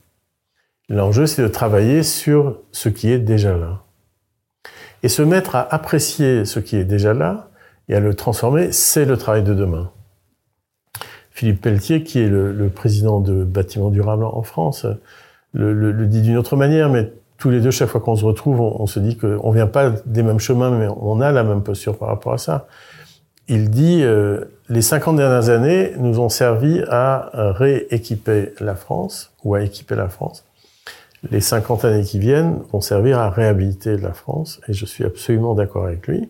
L'enjeu, 0.89 1.27
c'est 1.27 1.43
de 1.43 1.49
travailler 1.49 2.03
sur 2.03 2.59
ce 2.73 2.89
qui 2.89 3.11
est 3.11 3.19
déjà 3.19 3.57
là. 3.57 3.83
Et 5.03 5.09
se 5.09 5.23
mettre 5.23 5.57
à 5.57 5.75
apprécier 5.75 6.45
ce 6.45 6.61
qui 6.61 6.77
est 6.77 6.85
déjà 6.85 7.15
là 7.15 7.51
et 7.89 7.95
à 7.95 8.01
le 8.01 8.15
transformer, 8.15 8.73
c'est 8.73 9.05
le 9.05 9.17
travail 9.17 9.43
de 9.43 9.55
demain. 9.55 9.91
Philippe 11.31 11.63
Pelletier, 11.63 12.03
qui 12.05 12.21
est 12.21 12.29
le, 12.29 12.69
président 12.69 13.21
de 13.21 13.45
Bâtiments 13.45 13.91
Durables 13.91 14.25
en 14.25 14.43
France, 14.43 14.87
le, 15.53 16.07
dit 16.07 16.23
d'une 16.23 16.37
autre 16.37 16.57
manière, 16.57 16.89
mais 16.89 17.13
tous 17.39 17.51
les 17.51 17.61
deux, 17.61 17.71
chaque 17.71 17.89
fois 17.89 18.01
qu'on 18.01 18.17
se 18.17 18.25
retrouve, 18.25 18.61
on, 18.61 18.81
on 18.81 18.87
se 18.87 19.01
dit 19.01 19.17
qu'on 19.17 19.51
vient 19.51 19.67
pas 19.67 19.91
des 20.07 20.23
mêmes 20.23 20.39
chemins, 20.39 20.71
mais 20.71 20.87
on 20.89 21.21
a 21.21 21.33
la 21.33 21.45
même 21.45 21.63
posture 21.63 21.99
par 21.99 22.09
rapport 22.09 22.33
à 22.33 22.39
ça 22.39 22.67
il 23.49 23.71
dit 23.71 24.03
euh, 24.03 24.45
les 24.69 24.83
50 24.83 25.17
dernières 25.17 25.51
années 25.51 25.93
nous 25.99 26.21
ont 26.21 26.29
servi 26.29 26.83
à 26.89 27.31
rééquiper 27.35 28.55
la 28.61 28.75
France 28.75 29.33
ou 29.45 29.55
à 29.55 29.63
équiper 29.63 29.95
la 29.95 30.09
France. 30.09 30.45
Les 31.31 31.41
50 31.41 31.85
années 31.85 32.05
qui 32.05 32.19
viennent 32.19 32.59
vont 32.73 32.81
servir 32.81 33.19
à 33.19 33.31
réhabiliter 33.31 33.97
la 33.97 34.13
France 34.13 34.61
et 34.69 34.73
je 34.73 34.85
suis 34.85 35.05
absolument 35.05 35.55
d'accord 35.55 35.87
avec 35.87 36.07
lui. 36.07 36.29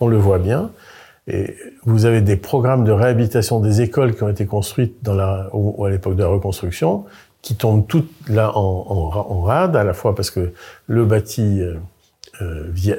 On 0.00 0.08
le 0.08 0.16
voit 0.16 0.38
bien. 0.38 0.70
Et 1.28 1.56
vous 1.84 2.04
avez 2.04 2.20
des 2.20 2.36
programmes 2.36 2.84
de 2.84 2.90
réhabilitation 2.90 3.60
des 3.60 3.80
écoles 3.80 4.14
qui 4.16 4.24
ont 4.24 4.28
été 4.28 4.46
construites 4.46 4.96
dans 5.02 5.14
la, 5.14 5.48
ou 5.52 5.84
à 5.84 5.90
l'époque 5.90 6.16
de 6.16 6.22
la 6.22 6.28
reconstruction, 6.28 7.04
qui 7.42 7.54
tombent 7.54 7.86
toutes 7.86 8.10
là 8.28 8.56
en, 8.56 9.10
en, 9.14 9.40
rade, 9.42 9.76
à 9.76 9.84
la 9.84 9.92
fois 9.92 10.14
parce 10.14 10.30
que 10.30 10.52
le 10.86 11.04
bâti 11.04 11.60
euh, 11.60 11.74
euh, 11.74 11.78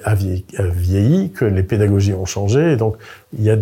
a 0.03 0.15
vieilli, 0.15 1.31
que 1.31 1.45
les 1.45 1.63
pédagogies 1.63 2.13
ont 2.13 2.25
changé. 2.25 2.75
Donc, 2.75 2.97
il 3.37 3.43
y 3.43 3.51
a 3.51 3.55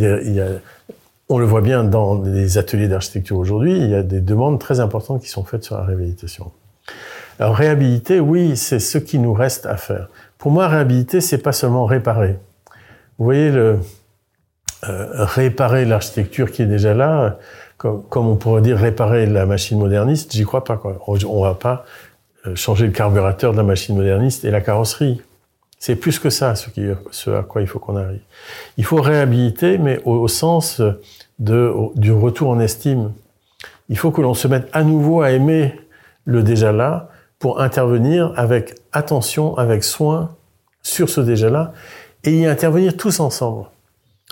on 1.32 1.38
le 1.38 1.46
voit 1.46 1.62
bien 1.62 1.86
dans 1.86 2.22
les 2.22 2.58
ateliers 2.58 2.90
d'architecture 2.90 3.38
aujourd'hui, 3.38 3.78
il 3.78 3.90
y 3.90 3.96
a 3.96 4.04
des 4.04 4.20
demandes 4.20 4.60
très 4.60 4.82
importantes 4.82 5.22
qui 5.22 5.30
sont 5.30 5.46
faites 5.46 5.64
sur 5.64 5.78
la 5.78 5.84
réhabilitation. 5.84 6.52
Alors, 7.40 7.56
réhabiliter, 7.56 8.20
oui, 8.20 8.58
c'est 8.58 8.80
ce 8.80 8.98
qui 8.98 9.18
nous 9.18 9.34
reste 9.34 9.66
à 9.66 9.78
faire. 9.78 10.10
Pour 10.38 10.52
moi, 10.52 10.68
réhabiliter, 10.68 11.22
c'est 11.22 11.38
pas 11.38 11.54
seulement 11.54 11.86
réparer. 11.86 12.38
Vous 13.18 13.26
voyez, 13.26 13.50
euh, 13.50 13.78
réparer 14.84 15.86
l'architecture 15.86 16.52
qui 16.52 16.64
est 16.64 16.68
déjà 16.68 16.94
là, 16.94 17.38
comme, 17.78 18.28
on 18.28 18.36
pourrait 18.36 18.62
dire 18.62 18.78
réparer 18.78 19.26
la 19.26 19.46
machine 19.46 19.80
moderniste, 19.80 20.34
j'y 20.34 20.44
crois 20.44 20.66
pas. 20.66 20.82
On 21.08 21.44
va 21.44 21.56
pas 21.56 21.86
euh, 22.46 22.56
changer 22.56 22.86
le 22.86 22.92
carburateur 22.92 23.54
de 23.54 23.58
la 23.58 23.64
machine 23.64 23.96
moderniste 23.96 24.44
et 24.44 24.52
la 24.52 24.60
carrosserie. 24.60 25.22
C'est 25.82 25.96
plus 25.96 26.20
que 26.20 26.30
ça, 26.30 26.54
ce, 26.54 27.30
à 27.32 27.42
quoi 27.42 27.64
il 27.64 27.68
faut 27.68 27.80
qu'on 27.80 27.96
arrive. 27.96 28.22
Il 28.78 28.86
faut 28.86 29.02
réhabiliter, 29.02 29.80
mais 29.80 30.00
au, 30.06 30.28
sens 30.28 30.80
du 31.40 32.12
retour 32.12 32.50
en 32.50 32.60
estime. 32.60 33.14
Il 33.90 33.98
faut 33.98 34.12
que 34.12 34.22
l'on 34.22 34.36
se 34.36 34.48
mette 34.48 34.70
à 34.74 34.84
nouveau 34.84 35.22
à 35.22 35.32
aimer 35.32 35.74
le 36.26 36.44
déjà 36.44 36.72
là 36.72 37.10
pour 37.40 37.62
intervenir 37.62 38.32
avec 38.38 38.76
attention, 38.92 39.58
avec 39.58 39.84
soin 39.84 40.36
sur 40.84 41.10
ce 41.10 41.20
déjà 41.20 41.50
là 41.50 41.74
et 42.24 42.32
y 42.32 42.46
intervenir 42.46 42.96
tous 42.96 43.20
ensemble. 43.20 43.66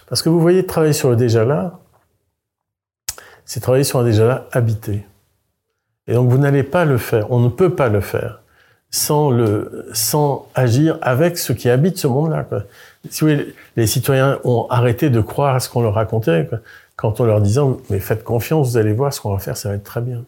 Parce 0.08 0.22
que 0.22 0.30
vous 0.30 0.40
voyez, 0.40 0.68
travailler 0.68 0.94
sur 0.94 1.10
le 1.10 1.16
déjà 1.16 1.46
là, 1.46 1.80
c'est 3.44 3.60
travailler 3.60 3.84
sur 3.84 3.98
un 3.98 4.04
déjà 4.04 4.28
là 4.28 4.48
habité. 4.52 5.04
Et 6.06 6.14
donc 6.14 6.30
vous 6.30 6.38
n'allez 6.38 6.62
pas 6.62 6.86
le 6.86 7.00
faire, 7.00 7.32
on 7.32 7.40
ne 7.40 7.50
peut 7.50 7.74
pas 7.74 7.90
le 7.90 8.02
faire 8.02 8.40
sans, 8.92 9.30
le, 9.30 9.88
sans 9.94 10.48
agir 10.56 10.98
avec 11.02 11.38
ceux 11.38 11.54
qui 11.54 11.70
habitent 11.70 11.98
ce 11.98 12.08
monde-là. 12.08 12.46
Si 13.10 13.22
vous 13.22 13.32
voulez, 13.32 13.56
les 13.76 13.88
citoyens 13.88 14.40
ont 14.44 14.68
arrêté 14.70 15.10
de 15.10 15.22
croire 15.22 15.56
à 15.56 15.60
ce 15.60 15.70
qu'on 15.70 15.82
leur 15.82 15.94
racontait 15.94 16.48
quoi. 16.48 16.60
quand 16.96 17.20
on 17.20 17.26
leur 17.26 17.42
disait 17.42 17.62
mais 17.90 18.00
faites 18.00 18.24
confiance, 18.24 18.72
vous 18.72 18.78
allez 18.78 18.94
voir 18.94 19.14
ce 19.14 19.22
qu'on 19.22 19.32
va 19.32 19.40
faire, 19.40 19.58
ça 19.58 19.70
va 19.70 19.76
être 19.76 19.84
très 19.84 20.02
bien. 20.02 20.24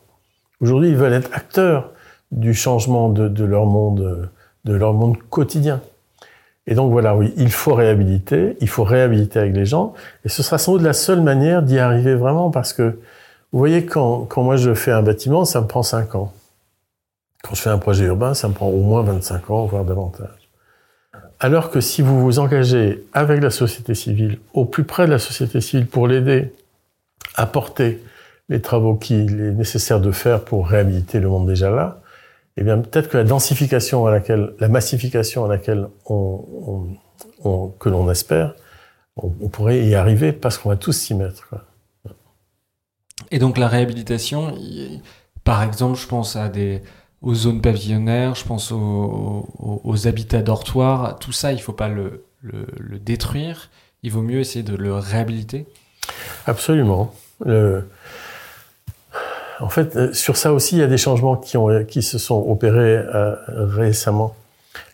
Aujourd'hui, 0.62 0.90
ils 0.90 0.96
veulent 0.96 1.14
être 1.14 1.30
acteurs 1.34 1.90
du 2.32 2.54
changement 2.54 3.10
de, 3.10 3.28
de, 3.28 3.44
leur 3.44 3.66
monde, 3.66 4.30
de 4.66 4.74
leur 4.74 4.94
monde 4.94 5.18
quotidien. 5.30 5.82
Et 6.68 6.76
donc 6.76 6.92
voilà, 6.92 7.16
oui, 7.16 7.34
il 7.38 7.52
faut 7.52 7.74
réhabiliter, 7.74 8.56
il 8.62 8.70
faut 8.70 8.84
réhabiliter 8.84 9.40
avec 9.40 9.56
les 9.56 9.66
gens, 9.66 9.94
et 10.24 10.30
ce 10.30 10.44
sera 10.44 10.60
sans 10.60 10.74
doute 10.74 10.84
la 10.84 10.94
seule 10.94 11.22
manière 11.22 11.64
d'y 11.64 11.80
arriver 11.80 12.14
vraiment, 12.14 12.52
parce 12.52 12.72
que 12.72 13.00
vous 13.52 13.60
voyez, 13.60 13.86
quand, 13.86 14.26
quand 14.30 14.44
moi 14.44 14.56
je 14.56 14.74
fais 14.76 14.92
un 14.92 15.02
bâtiment, 15.02 15.44
ça 15.44 15.60
me 15.60 15.68
prend 15.68 15.84
cinq 15.84 16.14
ans. 16.16 16.32
Quand 17.44 17.56
je 17.56 17.62
fais 17.62 17.70
un 17.70 17.78
projet 17.78 18.06
urbain, 18.06 18.34
ça 18.34 18.48
me 18.48 18.54
prend 18.54 18.68
au 18.68 18.82
moins 18.82 19.02
25 19.04 19.50
ans, 19.50 19.66
voire 19.66 19.86
davantage. 19.86 20.50
Alors 21.40 21.72
que 21.72 21.82
si 21.82 22.02
vous 22.02 22.20
vous 22.20 22.38
engagez 22.38 23.04
avec 23.14 23.42
la 23.42 23.50
société 23.50 23.96
civile, 23.96 24.40
au 24.54 24.66
plus 24.66 24.84
près 24.84 25.08
de 25.08 25.12
la 25.12 25.20
société 25.20 25.60
civile 25.60 25.88
pour 25.88 26.08
l'aider 26.08 26.54
à 27.36 27.48
porter 27.48 28.00
les 28.50 28.62
travaux 28.62 28.96
qu'il 28.96 29.42
est 29.42 29.52
nécessaire 29.52 30.00
de 30.00 30.12
faire 30.12 30.44
pour 30.44 30.68
réhabiliter 30.68 31.20
le 31.20 31.30
monde 31.30 31.48
déjà 31.48 31.72
là, 31.72 32.02
eh 32.58 32.64
bien 32.64 32.78
peut-être 32.78 33.10
que 33.10 33.18
la 33.18 33.24
densification 33.24 34.06
à 34.06 34.12
laquelle, 34.12 34.54
la 34.60 34.68
massification 34.68 35.46
à 35.46 35.48
laquelle 35.48 35.88
on, 36.06 36.88
que 37.80 37.90
l'on 37.90 38.10
espère, 38.12 38.54
on, 39.16 39.30
pourrait 39.30 39.84
y 39.84 39.96
arriver 39.96 40.32
parce 40.34 40.58
qu'on 40.58 40.70
va 40.70 40.76
tous 40.76 40.94
s'y 40.94 41.16
mettre. 41.16 41.56
Et 43.32 43.40
donc 43.40 43.58
la 43.58 43.68
réhabilitation, 43.68 44.54
par 45.44 45.64
exemple, 45.64 45.98
je 45.98 46.08
pense 46.08 46.36
à 46.36 46.50
des 46.50 46.84
aux 47.22 47.36
zones 47.36 47.62
pavillonnaires, 47.62 48.36
je 48.36 48.46
pense 48.46 48.72
aux, 48.72 50.08
habitats 50.08 50.42
dortoirs, 50.42 51.20
tout 51.20 51.32
ça, 51.32 51.52
il 51.52 51.58
ne 51.58 51.62
faut 51.62 51.74
pas 51.74 51.90
le, 51.90 52.24
détruire, 53.00 53.70
il 54.04 54.12
vaut 54.12 54.22
mieux 54.22 54.40
essayer 54.40 54.64
de 54.64 54.76
le 54.76 54.94
réhabiliter 54.94 55.68
Absolument. 56.48 57.14
En 59.62 59.70
fait, 59.70 59.96
euh, 59.96 60.14
sur 60.14 60.38
ça 60.38 60.54
aussi, 60.54 60.76
il 60.76 60.80
y 60.80 60.84
a 60.84 60.88
des 60.88 60.98
changements 60.98 61.38
qui, 61.38 62.02
se 62.02 62.18
sont 62.18 62.44
opérés 62.50 62.98
euh, 62.98 63.36
récemment. 63.48 64.36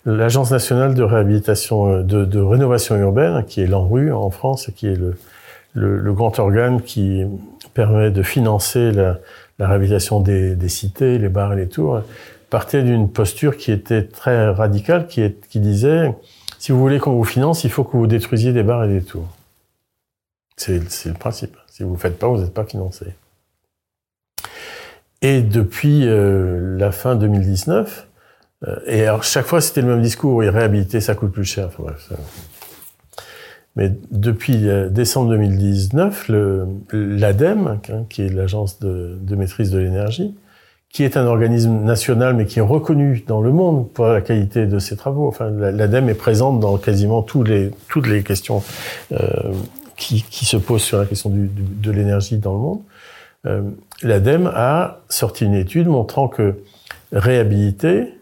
L'Agence 0.05 0.51
nationale 0.51 0.93
de 0.93 1.03
réhabilitation, 1.03 1.99
euh, 1.99 2.03
de, 2.03 2.39
rénovation 2.39 2.95
urbaine, 2.95 3.45
qui 3.45 3.61
est 3.61 3.67
l'ANRU 3.67 4.11
en 4.11 4.29
France, 4.29 4.69
qui 4.75 4.87
est 4.87 4.97
le, 5.73 6.13
grand 6.13 6.37
organe 6.39 6.81
qui 6.81 7.23
permet 7.73 8.11
de 8.11 8.23
financer 8.23 8.91
la, 8.91 9.19
réhabilitation 9.65 10.19
des, 10.19 10.69
cités, 10.69 11.17
les 11.17 11.29
bars 11.29 11.53
et 11.53 11.55
les 11.55 11.67
tours, 11.67 12.01
partait 12.49 12.83
d'une 12.83 13.09
posture 13.09 13.57
qui 13.57 13.71
était 13.71 14.03
très 14.03 14.49
radicale, 14.49 15.07
qui, 15.07 15.31
disait 15.55 16.13
si 16.59 16.71
vous 16.71 16.79
voulez 16.79 16.99
qu'on 16.99 17.13
vous 17.13 17.23
finance, 17.23 17.63
il 17.63 17.71
faut 17.71 17.83
que 17.83 17.97
vous 17.97 18.07
détruisiez 18.07 18.53
des 18.53 18.63
bars 18.63 18.83
et 18.85 18.87
des 18.87 19.01
tours. 19.01 19.27
C'est 20.55 20.79
le 21.05 21.13
principe. 21.13 21.55
Si 21.67 21.83
vous 21.83 21.89
ne 21.89 21.95
le 21.95 21.99
faites 21.99 22.17
pas, 22.17 22.27
vous 22.27 22.39
n'êtes 22.41 22.53
pas 22.53 22.65
financé. 22.65 23.05
Et 25.21 25.41
depuis 25.41 26.07
euh, 26.07 26.77
la 26.77 26.91
fin 26.91 27.15
2019, 27.15 28.07
euh, 28.67 28.79
et 28.85 29.03
alors 29.03 29.23
chaque 29.23 29.45
fois 29.45 29.61
c'était 29.61 29.81
le 29.81 29.87
même 29.87 30.01
discours, 30.01 30.43
et 30.43 30.49
réhabiliter 30.49 31.01
ça 31.01 31.15
coûte 31.15 31.31
plus 31.31 31.45
cher. 31.45 31.69
Mais 33.77 33.91
depuis 34.09 34.67
euh, 34.67 34.89
décembre 34.89 35.29
2019, 35.29 36.31
l'ADEME, 36.91 37.79
hein, 37.89 38.05
qui 38.09 38.23
est 38.23 38.29
l'agence 38.29 38.79
de, 38.79 39.35
maîtrise 39.35 39.69
de 39.69 39.77
l'énergie, 39.77 40.35
qui 40.89 41.03
est 41.03 41.15
un 41.15 41.27
organisme 41.27 41.83
national 41.83 42.35
mais 42.35 42.45
qui 42.45 42.57
est 42.57 42.63
reconnu 42.63 43.23
dans 43.27 43.39
le 43.39 43.51
monde 43.51 43.87
pour 43.93 44.07
la 44.07 44.21
qualité 44.21 44.65
de 44.65 44.79
ses 44.79 44.97
travaux. 44.97 45.27
Enfin, 45.27 45.51
l'ADEME 45.51 46.09
est 46.09 46.15
présente 46.15 46.59
dans 46.59 46.77
quasiment 46.77 47.21
toutes 47.21 47.47
les 47.49 48.23
questions 48.23 48.63
euh, 49.11 49.53
qui, 49.95 50.23
se 50.45 50.57
posent 50.57 50.83
sur 50.83 50.97
la 50.97 51.05
question 51.05 51.31
de 51.31 51.91
l'énergie 51.91 52.37
dans 52.39 52.53
le 52.53 52.59
monde. 52.59 52.81
Euh, 53.45 53.61
L'ADEME 54.01 54.51
a 54.53 55.01
sorti 55.09 55.45
une 55.45 55.53
étude 55.53 55.87
montrant 55.87 56.27
que 56.27 56.55
réhabiliter 57.11 58.13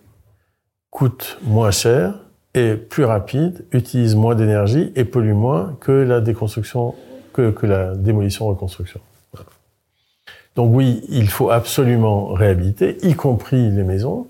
coûte 0.90 1.38
moins 1.44 1.72
cher 1.72 2.14
est 2.56 2.76
plus 2.76 3.04
rapide, 3.04 3.66
utilise 3.72 4.16
moins 4.16 4.34
d'énergie 4.34 4.92
et 4.96 5.04
pollue 5.04 5.34
moins 5.34 5.78
que 5.82 5.92
la 5.92 6.22
déconstruction, 6.22 6.96
que, 7.34 7.54
la 7.66 7.96
démolition-reconstruction. 7.96 9.02
Donc 10.56 10.74
oui, 10.74 11.04
il 11.10 11.30
faut 11.30 11.52
absolument 11.52 12.28
réhabiliter, 12.34 12.98
y 13.06 13.14
compris 13.14 13.70
les 13.70 13.84
maisons. 13.84 14.28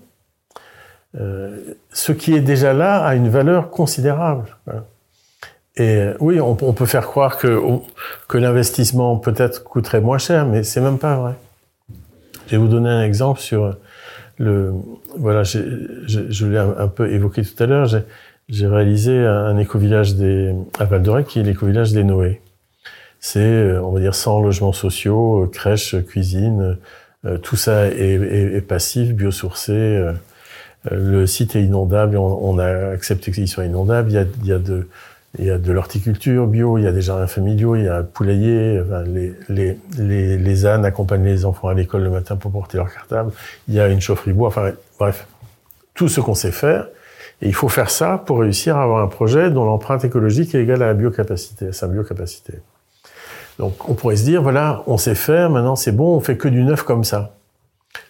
Euh, 1.18 1.74
ce 1.92 2.10
qui 2.10 2.34
est 2.34 2.40
déjà 2.40 2.72
là 2.72 3.04
a 3.04 3.14
une 3.14 3.28
valeur 3.28 3.70
considérable. 3.70 4.56
Hein. 4.66 4.82
Et 5.76 5.96
euh, 5.96 6.16
oui, 6.18 6.40
on, 6.40 6.56
on, 6.60 6.72
peut 6.72 6.86
faire 6.86 7.06
croire 7.06 7.38
que, 7.38 7.62
que 8.28 8.38
l'investissement 8.38 9.16
peut-être 9.18 9.62
coûterait 9.62 10.00
moins 10.00 10.18
cher, 10.18 10.46
mais 10.46 10.64
c'est 10.64 10.80
même 10.80 10.98
pas 10.98 11.16
vrai. 11.16 11.34
Je 12.46 12.52
vais 12.52 12.56
vous 12.56 12.68
donner 12.68 12.88
un 12.88 13.04
exemple 13.04 13.40
sur 13.40 13.76
le. 14.38 14.72
Voilà, 15.16 15.42
je, 15.42 16.46
l'ai 16.46 16.58
un, 16.58 16.88
peu 16.88 17.10
évoqué 17.10 17.42
tout 17.42 17.62
à 17.62 17.66
l'heure. 17.66 17.86
J'ai 18.48 18.66
réalisé 18.66 19.18
un, 19.18 19.56
éco-village 19.58 20.14
des, 20.14 20.54
à 20.78 20.84
Val 20.84 21.02
d'Orec 21.02 21.26
qui 21.26 21.40
est 21.40 21.42
l'éco-village 21.42 21.92
des 21.92 22.04
Noé 22.04 22.40
c'est, 23.20 23.40
euh, 23.40 23.82
on 23.82 23.92
va 23.92 24.00
dire, 24.00 24.14
100 24.14 24.40
logements 24.42 24.72
sociaux, 24.72 25.44
euh, 25.44 25.46
crèches, 25.48 25.96
cuisine, 26.06 26.78
euh, 27.24 27.38
tout 27.38 27.56
ça 27.56 27.86
est, 27.88 28.60
passif, 28.66 29.12
biosourcé. 29.14 30.12
le 30.90 31.26
site 31.26 31.56
est 31.56 31.62
inondable, 31.64 32.16
on, 32.16 32.58
a 32.58 32.90
accepté 32.92 33.32
qu'il 33.32 33.48
soit 33.48 33.64
inondable. 33.64 34.10
Il 34.10 34.14
y 34.14 34.18
a, 34.18 34.24
il 34.42 34.46
y 34.46 34.52
a 34.52 34.58
de, 34.58 34.88
il 35.38 35.44
y 35.46 35.50
a 35.50 35.58
de 35.58 35.72
l'horticulture 35.72 36.46
bio, 36.46 36.78
il 36.78 36.84
y 36.84 36.86
a 36.86 36.92
des 36.92 37.02
jardins 37.02 37.26
familiaux, 37.26 37.76
il 37.76 37.84
y 37.84 37.88
a 37.88 37.98
un 37.98 38.02
poulailler, 38.02 38.82
les, 39.06 39.34
les, 39.48 39.78
les, 39.98 40.38
les, 40.38 40.66
ânes 40.66 40.84
accompagnent 40.84 41.24
les 41.24 41.44
enfants 41.44 41.68
à 41.68 41.74
l'école 41.74 42.02
le 42.02 42.10
matin 42.10 42.36
pour 42.36 42.52
porter 42.52 42.78
leur 42.78 42.92
cartable, 42.92 43.32
il 43.68 43.74
y 43.74 43.80
a 43.80 43.88
une 43.88 44.00
chaufferie 44.00 44.32
bois, 44.32 44.48
enfin 44.48 44.72
bref, 44.98 45.26
tout 45.94 46.08
ce 46.08 46.20
qu'on 46.20 46.34
sait 46.34 46.52
faire. 46.52 46.88
Et 47.42 47.48
il 47.48 47.54
faut 47.54 47.68
faire 47.68 47.90
ça 47.90 48.22
pour 48.24 48.40
réussir 48.40 48.78
à 48.78 48.82
avoir 48.82 49.02
un 49.02 49.08
projet 49.08 49.50
dont 49.50 49.64
l'empreinte 49.64 50.04
écologique 50.04 50.54
est 50.54 50.62
égale 50.62 50.82
à 50.82 50.86
la 50.86 50.94
biocapacité, 50.94 51.68
à 51.68 51.72
sa 51.72 51.86
biocapacité. 51.86 52.54
Donc 53.58 53.88
on 53.88 53.94
pourrait 53.94 54.16
se 54.16 54.24
dire, 54.24 54.42
voilà, 54.42 54.82
on 54.86 54.96
sait 54.96 55.14
faire, 55.14 55.50
maintenant 55.50 55.76
c'est 55.76 55.92
bon, 55.92 56.16
on 56.16 56.20
fait 56.20 56.36
que 56.36 56.48
du 56.48 56.62
neuf 56.62 56.82
comme 56.82 57.04
ça. 57.04 57.34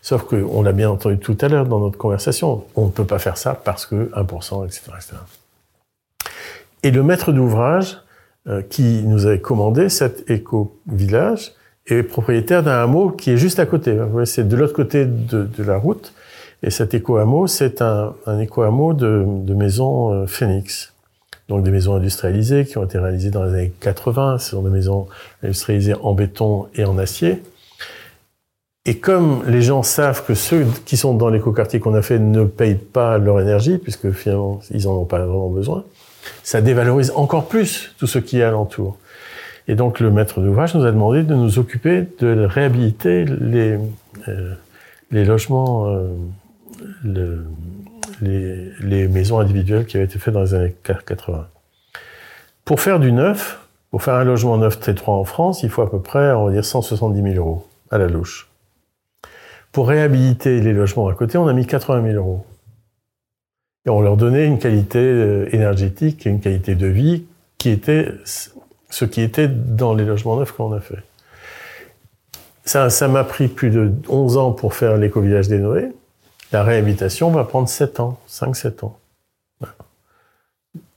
Sauf 0.02 0.22
qu'on 0.24 0.62
l'a 0.62 0.72
bien 0.72 0.90
entendu 0.90 1.18
tout 1.18 1.36
à 1.40 1.48
l'heure 1.48 1.66
dans 1.66 1.80
notre 1.80 1.98
conversation, 1.98 2.64
on 2.74 2.86
ne 2.86 2.90
peut 2.90 3.04
pas 3.04 3.18
faire 3.18 3.36
ça 3.36 3.54
parce 3.54 3.86
que 3.86 4.10
1%, 4.14 4.66
etc. 4.66 4.82
etc. 4.96 5.16
Et 6.86 6.92
le 6.92 7.02
maître 7.02 7.32
d'ouvrage 7.32 7.98
euh, 8.46 8.62
qui 8.62 9.02
nous 9.02 9.26
avait 9.26 9.40
commandé 9.40 9.88
cet 9.88 10.30
éco-village 10.30 11.50
est 11.88 12.04
propriétaire 12.04 12.62
d'un 12.62 12.80
hameau 12.80 13.10
qui 13.10 13.32
est 13.32 13.36
juste 13.36 13.58
à 13.58 13.66
côté. 13.66 13.98
C'est 14.24 14.46
de 14.46 14.54
l'autre 14.54 14.72
côté 14.72 15.04
de, 15.04 15.48
la 15.64 15.78
route. 15.78 16.14
Et 16.62 16.70
cet 16.70 16.94
éco-hameau, 16.94 17.48
c'est 17.48 17.82
un, 17.82 18.14
éco-hameau 18.38 18.92
de, 18.92 19.24
de 19.26 19.54
maison 19.54 20.12
euh, 20.12 20.26
Phoenix 20.28 20.92
donc 21.48 21.64
des 21.64 21.72
maisons 21.72 21.96
industrialisées 21.96 22.64
qui 22.64 22.78
ont 22.78 22.84
été 22.84 22.98
réalisées 22.98 23.30
dans 23.32 23.42
les 23.42 23.52
années 23.52 23.72
80. 23.80 24.38
Ce 24.38 24.50
sont 24.50 24.62
des 24.62 24.70
maisons 24.70 25.08
industrialisées 25.42 25.94
en 25.94 26.14
béton 26.14 26.66
et 26.76 26.84
en 26.84 26.98
acier. 26.98 27.42
Et 28.84 28.98
comme 28.98 29.42
les 29.48 29.62
gens 29.62 29.82
savent 29.82 30.24
que 30.24 30.34
ceux 30.34 30.64
qui 30.84 30.96
sont 30.96 31.14
dans 31.14 31.30
l'écoquartier 31.30 31.80
qu'on 31.80 31.94
a 31.94 32.02
fait 32.02 32.20
ne 32.20 32.44
payent 32.44 32.76
pas 32.76 33.18
leur 33.18 33.40
énergie, 33.40 33.78
puisque 33.78 34.12
finalement 34.12 34.60
ils 34.70 34.86
en 34.86 34.92
ont 34.92 35.04
pas 35.04 35.18
vraiment 35.18 35.50
besoin, 35.50 35.84
ça 36.42 36.60
dévalorise 36.60 37.12
encore 37.14 37.48
plus 37.48 37.94
tout 37.98 38.06
ce 38.06 38.18
qui 38.18 38.40
est 38.40 38.44
alentour. 38.44 38.98
Et 39.68 39.74
donc 39.74 40.00
le 40.00 40.10
maître 40.10 40.40
d'ouvrage 40.40 40.74
nous 40.74 40.84
a 40.84 40.92
demandé 40.92 41.22
de 41.22 41.34
nous 41.34 41.58
occuper 41.58 42.06
de 42.20 42.44
réhabiliter 42.44 43.24
les, 43.24 43.78
euh, 44.28 44.54
logements, 45.10 45.88
euh, 45.88 46.08
le, 47.04 47.46
les, 48.20 49.08
maisons 49.08 49.40
individuelles 49.40 49.86
qui 49.86 49.96
avaient 49.96 50.06
été 50.06 50.18
faites 50.18 50.34
dans 50.34 50.42
les 50.42 50.54
années 50.54 50.76
80. 50.84 51.48
Pour 52.64 52.80
faire 52.80 53.00
du 53.00 53.12
neuf, 53.12 53.60
pour 53.90 54.02
faire 54.02 54.14
un 54.14 54.24
logement 54.24 54.56
neuf 54.56 54.80
T3 54.80 55.10
en 55.10 55.24
France, 55.24 55.62
il 55.62 55.70
faut 55.70 55.82
à 55.82 55.90
peu 55.90 56.00
près, 56.00 56.32
on 56.32 56.46
va 56.46 56.52
dire, 56.52 56.64
170 56.64 57.34
000 57.34 57.34
euros 57.36 57.66
à 57.90 57.98
la 57.98 58.06
louche. 58.06 58.48
Pour 59.72 59.88
réhabiliter 59.88 60.60
les 60.60 60.72
logements 60.72 61.08
à 61.08 61.14
côté, 61.14 61.38
on 61.38 61.48
a 61.48 61.52
mis 61.52 61.66
80 61.66 62.02
000 62.12 62.16
euros. 62.16 62.46
Et 63.86 63.90
on 63.90 64.00
leur 64.00 64.16
donnait 64.16 64.46
une 64.46 64.58
qualité 64.58 64.98
euh, 64.98 65.48
énergétique 65.54 66.26
et 66.26 66.30
une 66.30 66.40
qualité 66.40 66.74
de 66.74 66.86
vie 66.86 67.24
qui 67.58 67.70
était 67.70 68.12
ce 68.90 69.04
qui 69.04 69.20
était 69.20 69.48
dans 69.48 69.94
les 69.94 70.04
logements 70.04 70.36
neufs 70.36 70.52
qu'on 70.52 70.72
a 70.72 70.80
fait. 70.80 71.02
Ça, 72.64 73.08
m'a 73.08 73.22
pris 73.22 73.46
plus 73.46 73.70
de 73.70 73.92
11 74.08 74.36
ans 74.38 74.52
pour 74.52 74.74
faire 74.74 74.96
l'éco-village 74.96 75.48
des 75.48 75.58
Noé. 75.58 75.92
La 76.50 76.64
réhabilitation 76.64 77.30
va 77.30 77.44
prendre 77.44 77.68
7 77.68 78.00
ans, 78.00 78.18
5-7 78.28 78.84
ans. 78.84 78.98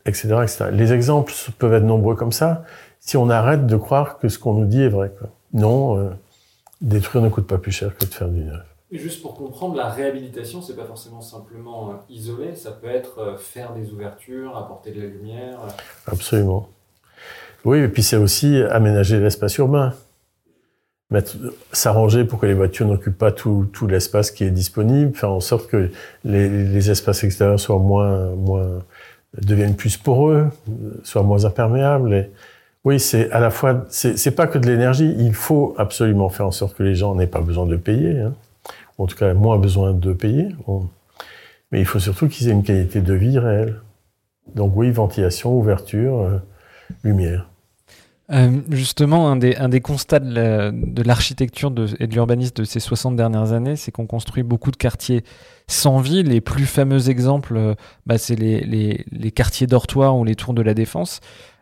Etc., 0.05 0.29
etc. 0.41 0.65
Les 0.71 0.93
exemples 0.93 1.31
peuvent 1.59 1.73
être 1.73 1.83
nombreux 1.83 2.15
comme 2.15 2.31
ça, 2.31 2.63
si 2.99 3.17
on 3.17 3.29
arrête 3.29 3.67
de 3.67 3.75
croire 3.75 4.17
que 4.17 4.29
ce 4.29 4.39
qu'on 4.39 4.53
nous 4.53 4.65
dit 4.65 4.81
est 4.81 4.89
vrai. 4.89 5.11
Non, 5.53 5.99
euh, 5.99 6.09
détruire 6.81 7.23
ne 7.23 7.29
coûte 7.29 7.45
pas 7.45 7.59
plus 7.59 7.71
cher 7.71 7.95
que 7.95 8.05
de 8.05 8.13
faire 8.13 8.29
du 8.29 8.43
neuf. 8.43 8.68
Juste 8.91 9.21
pour 9.21 9.35
comprendre, 9.35 9.75
la 9.75 9.89
réhabilitation, 9.89 10.61
c'est 10.61 10.75
pas 10.75 10.85
forcément 10.85 11.21
simplement 11.21 11.91
euh, 11.91 11.93
isoler, 12.09 12.55
ça 12.55 12.71
peut 12.71 12.87
être 12.87 13.19
euh, 13.19 13.37
faire 13.37 13.73
des 13.73 13.91
ouvertures, 13.91 14.57
apporter 14.57 14.91
de 14.91 15.01
la 15.01 15.07
lumière. 15.07 15.59
Absolument. 16.07 16.67
Oui, 17.65 17.79
et 17.79 17.87
puis 17.87 18.01
c'est 18.01 18.15
aussi 18.15 18.57
aménager 18.63 19.19
l'espace 19.19 19.57
urbain 19.57 19.93
s'arranger 21.71 22.23
pour 22.23 22.39
que 22.39 22.45
les 22.45 22.53
voitures 22.53 22.87
n'occupent 22.87 23.17
pas 23.17 23.31
tout, 23.31 23.67
tout 23.73 23.87
l'espace 23.87 24.29
qui 24.29 24.43
est 24.43 24.51
disponible, 24.51 25.15
faire 25.15 25.31
en 25.31 25.39
sorte 25.39 25.67
que 25.67 25.89
les, 26.23 26.49
les, 26.49 26.91
espaces 26.91 27.23
extérieurs 27.23 27.59
soient 27.59 27.79
moins, 27.79 28.29
moins, 28.35 28.83
deviennent 29.41 29.75
plus 29.75 29.97
poreux, 29.97 30.49
soient 31.03 31.23
moins 31.23 31.45
imperméables. 31.45 32.13
Et 32.13 32.31
oui, 32.83 32.99
c'est 32.99 33.31
à 33.31 33.39
la 33.39 33.49
fois, 33.49 33.85
c'est 33.89 34.35
pas 34.35 34.45
que 34.45 34.59
de 34.59 34.67
l'énergie, 34.67 35.15
il 35.17 35.33
faut 35.33 35.73
absolument 35.77 36.29
faire 36.29 36.45
en 36.45 36.51
sorte 36.51 36.77
que 36.77 36.83
les 36.83 36.93
gens 36.93 37.15
n'aient 37.15 37.27
pas 37.27 37.41
besoin 37.41 37.65
de 37.65 37.75
payer, 37.75 38.19
hein. 38.19 38.33
En 38.99 39.07
tout 39.07 39.15
cas 39.15 39.33
moins 39.33 39.57
besoin 39.57 39.93
de 39.93 40.13
payer. 40.13 40.49
Mais 41.71 41.79
il 41.79 41.85
faut 41.85 41.99
surtout 41.99 42.27
qu'ils 42.27 42.49
aient 42.49 42.53
une 42.53 42.63
qualité 42.63 43.01
de 43.01 43.13
vie 43.13 43.39
réelle. 43.39 43.81
Donc 44.55 44.73
oui, 44.75 44.91
ventilation, 44.91 45.57
ouverture, 45.57 46.19
euh, 46.19 46.37
lumière. 47.03 47.49
Euh, 48.31 48.61
justement, 48.69 49.31
un 49.31 49.37
des, 49.37 49.81
constats 49.81 50.19
de 50.19 51.01
l'architecture 51.03 51.73
et 51.99 52.05
de 52.05 52.13
l'urbanisme 52.13 52.53
de 52.55 52.63
ces 52.63 52.79
60 52.79 53.15
dernières 53.15 53.53
années, 53.53 53.75
c'est 53.75 53.91
qu'on 53.91 54.05
construit 54.05 54.43
beaucoup 54.43 54.69
de 54.69 54.77
quartiers 54.77 55.23
sans 55.67 55.99
vie. 55.99 56.21
Les 56.21 56.41
plus 56.41 56.65
fameux 56.65 57.09
exemples, 57.09 57.57
euh, 57.57 57.73
bah, 58.05 58.19
c'est 58.19 58.35
les, 58.35 58.61
les, 58.61 59.31
quartiers 59.31 59.65
dortoirs 59.65 60.15
ou 60.15 60.25
les 60.25 60.35
tours 60.35 60.53
de 60.53 60.61
la 60.61 60.75
défense. 60.75 61.21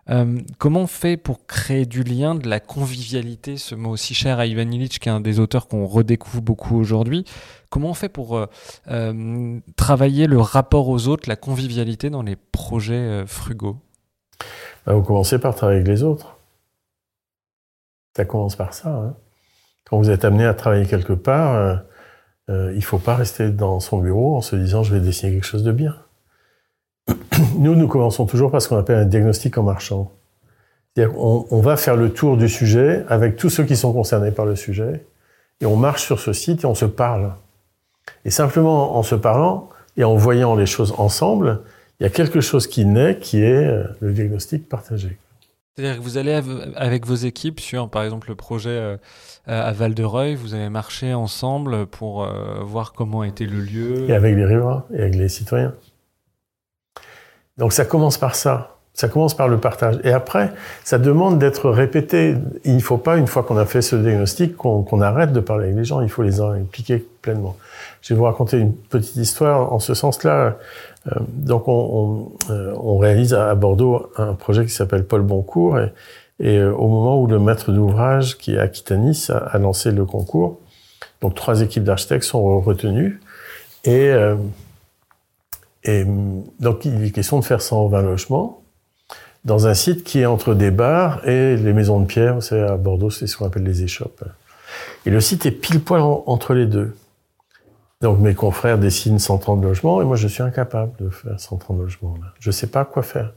Euh, 0.10 0.39
comment 0.58 0.82
on 0.82 0.88
fait 0.88 1.18
pour 1.18 1.45
créer 1.45 1.86
du 1.86 2.03
lien, 2.03 2.36
de 2.36 2.47
la 2.47 2.60
convivialité, 2.60 3.58
ce 3.58 3.76
mot 3.76 3.91
aussi 3.91 4.14
cher 4.14 4.39
à 4.39 4.45
Ivan 4.45 4.70
Illich, 4.72 4.99
qui 4.99 5.10
est 5.10 5.12
un 5.12 5.20
des 5.20 5.39
auteurs 5.39 5.68
qu'on 5.68 5.86
redécouvre 5.86 6.41
beaucoup 6.41 6.78
aujourd'hui 6.78 7.26
Comment 7.70 7.89
on 7.89 7.93
fait 7.93 8.10
pour 8.10 8.47
euh, 8.88 9.60
travailler 9.76 10.28
le 10.28 10.39
rapport 10.39 10.88
aux 10.88 11.08
autres, 11.08 11.28
la 11.28 11.36
convivialité 11.36 12.10
dans 12.10 12.24
les 12.24 12.38
projets 12.38 13.26
frugaux? 13.28 13.78
Bah, 14.86 14.93
Vous 14.93 15.03
commencez 15.03 15.39
par 15.39 15.55
travailler 15.55 15.80
avec 15.80 15.89
les 15.89 16.03
autres. 16.03 16.38
Ça 18.16 18.26
commence 18.26 18.55
par 18.55 18.74
ça. 18.74 18.89
Hein. 18.89 19.16
Quand 19.86 19.97
vous 19.97 20.10
êtes 20.10 20.26
amené 20.26 20.45
à 20.45 20.53
travailler 20.53 20.86
quelque 20.86 21.14
part, 21.14 21.55
euh, 21.55 21.76
euh, 22.49 22.72
il 22.74 22.78
ne 22.78 22.84
faut 22.84 22.97
pas 22.97 23.16
rester 23.16 23.51
dans 23.51 23.80
son 23.80 23.99
bureau 23.99 24.36
en 24.36 24.41
se 24.41 24.55
disant 24.55 24.84
je 24.84 24.93
vais 24.93 24.99
dessiner 24.99 25.34
quelque 25.34 25.45
chose 25.45 25.64
de 25.64 25.72
bien. 25.72 25.95
Nous, 27.58 27.76
nous 27.76 27.88
commençons 27.88 28.26
toujours 28.26 28.51
par 28.51 28.62
ce 28.62 28.70
qu'on 28.70 28.78
appelle 28.78 28.97
un 28.97 29.05
diagnostic 29.05 29.58
en 29.58 29.64
marchant. 29.64 30.12
On, 30.97 31.45
on, 31.51 31.60
va 31.62 31.78
faire 31.78 31.95
le 31.95 32.12
tour 32.12 32.38
du 32.38 32.49
sujet 32.49 33.05
avec 33.08 33.36
tous 33.36 33.49
ceux 33.49 33.64
qui 33.64 33.76
sont 33.76 33.93
concernés 33.93 34.32
par 34.32 34.45
le 34.45 34.55
sujet, 34.55 35.05
et 35.62 35.66
on 35.66 35.76
marche 35.76 36.03
sur 36.03 36.20
ce 36.20 36.34
site 36.34 36.64
et 36.64 36.66
on 36.66 36.76
se 36.76 36.86
parle. 36.86 37.34
Et 38.26 38.32
simplement 38.32 38.97
en 38.97 39.03
se 39.03 39.16
parlant 39.16 39.70
et 39.95 40.03
en 40.03 40.16
voyant 40.16 40.55
les 40.55 40.66
choses 40.66 40.93
ensemble, 40.97 41.62
il 41.99 42.03
y 42.03 42.05
a 42.05 42.10
quelque 42.10 42.41
chose 42.41 42.68
qui 42.68 42.86
naît 42.86 43.18
qui 43.20 43.41
est 43.41 43.66
euh, 43.66 43.84
le 43.99 44.14
diagnostic 44.14 44.70
partagé. 44.70 45.18
C'est-à-dire 45.76 45.97
que 45.97 46.03
vous 46.03 46.18
allez 46.18 46.41
avec 46.76 47.05
vos 47.05 47.16
équipes 47.16 47.60
sur, 47.60 47.88
par 47.89 48.03
exemple, 48.03 48.30
le 48.30 48.36
projet 48.36 48.70
euh, 48.70 48.97
à 49.45 49.72
Val-de-Reuil, 49.74 50.34
vous 50.34 50.55
avez 50.55 50.70
marché 50.70 51.14
ensemble 51.14 51.86
pour 51.86 52.24
euh, 52.24 52.64
voir 52.64 52.93
comment 52.93 53.24
était 53.24 53.45
le 53.45 53.60
lieu. 53.60 54.10
Et 54.10 54.14
avec 54.14 54.36
les 54.36 54.45
riverains 54.45 54.86
et 54.91 55.01
avec 55.01 55.16
les 55.16 55.30
citoyens. 55.30 55.76
Donc 57.58 57.74
ça 57.74 57.86
commence 57.86 58.18
par 58.18 58.36
ça. 58.36 58.78
Ça 58.97 59.08
commence 59.10 59.36
par 59.36 59.47
le 59.47 59.60
partage. 59.60 59.99
Et 60.03 60.12
après, 60.12 60.51
ça 60.84 60.97
demande 60.97 61.38
d'être 61.38 61.70
répété. 61.70 62.36
Il 62.66 62.78
ne 62.78 62.80
faut 62.80 62.97
pas, 62.97 63.18
une 63.18 63.28
fois 63.28 63.43
qu'on 63.43 63.58
a 63.58 63.66
fait 63.68 63.84
ce 63.84 63.95
diagnostic, 63.95 64.58
qu'on 64.58 65.01
arrête 65.01 65.32
de 65.34 65.39
parler 65.39 65.66
avec 65.66 65.78
les 65.78 65.86
gens. 65.86 66.01
Il 66.01 66.10
faut 66.10 66.24
les 66.24 66.41
impliquer 66.41 67.05
pleinement. 67.22 67.55
Je 68.01 68.16
vais 68.16 68.18
vous 68.18 68.24
raconter 68.24 68.58
une 68.58 68.74
petite 68.74 69.18
histoire 69.18 69.72
en 69.72 69.78
ce 69.78 69.93
sens-là. 69.93 70.58
Euh, 71.05 71.12
donc, 71.28 71.68
on, 71.68 72.32
euh, 72.49 72.74
réalise 72.99 73.36
à 73.36 73.53
Bordeaux 73.53 74.12
un 74.18 74.34
projet 74.34 74.66
qui 74.66 74.72
s'appelle 74.72 75.05
Paul 75.05 75.22
Boncourt. 75.22 75.78
Et, 75.78 75.93
et, 76.39 76.58
euh, 76.58 76.74
au 76.74 76.88
moment 76.88 77.22
où 77.22 77.28
le 77.28 77.38
maître 77.38 77.72
d'ouvrage, 77.72 78.39
qui 78.39 78.55
est 78.55 78.58
Aquitanis, 78.58 79.28
a, 79.30 79.38
a, 79.38 79.60
lancé 79.60 79.91
le 79.91 80.05
concours, 80.05 80.60
donc 81.22 81.36
trois 81.36 81.62
équipes 81.62 81.84
d'architectes 81.84 82.24
sont 82.24 82.60
retenues. 82.62 83.22
Et, 83.84 84.12
et 85.88 86.06
donc, 86.60 86.86
il 86.86 87.04
est 87.04 87.12
question 87.12 87.40
de 87.40 87.46
faire 87.46 87.62
120 87.62 88.02
logements 88.02 88.62
dans 89.46 89.68
un 89.68 89.74
site 89.74 90.04
qui 90.04 90.20
est 90.20 90.26
entre 90.26 90.54
des 90.54 90.72
bars 90.72 91.26
et 91.28 91.56
les 91.56 91.74
maisons 91.74 92.02
de 92.02 92.06
pierre. 92.06 92.44
Savez, 92.44 92.64
à 92.64 92.76
Bordeaux, 92.76 93.10
c'est 93.10 93.28
ce 93.28 93.38
qu'on 93.38 93.46
appelle 93.46 93.64
les 93.64 93.84
échoppes. 93.84 94.24
Et 95.06 95.10
le 95.10 95.22
site 95.22 95.46
est 95.46 95.52
pile 95.52 95.82
poil 95.82 96.02
entre 96.02 96.54
les 96.54 96.66
deux. 96.66 96.94
Donc 98.02 98.20
mes 98.20 98.36
confrères 98.36 98.78
dessinent 98.78 99.18
130 99.18 99.64
logements 99.64 100.02
et 100.02 100.06
moi 100.06 100.18
je 100.18 100.28
suis 100.28 100.44
incapable 100.44 100.92
de 101.00 101.10
faire 101.10 101.40
130 101.40 101.80
logements. 101.80 102.16
Je 102.40 102.50
ne 102.50 102.52
sais 102.52 102.68
pas 102.68 102.86
quoi 102.86 103.02
faire. 103.02 103.34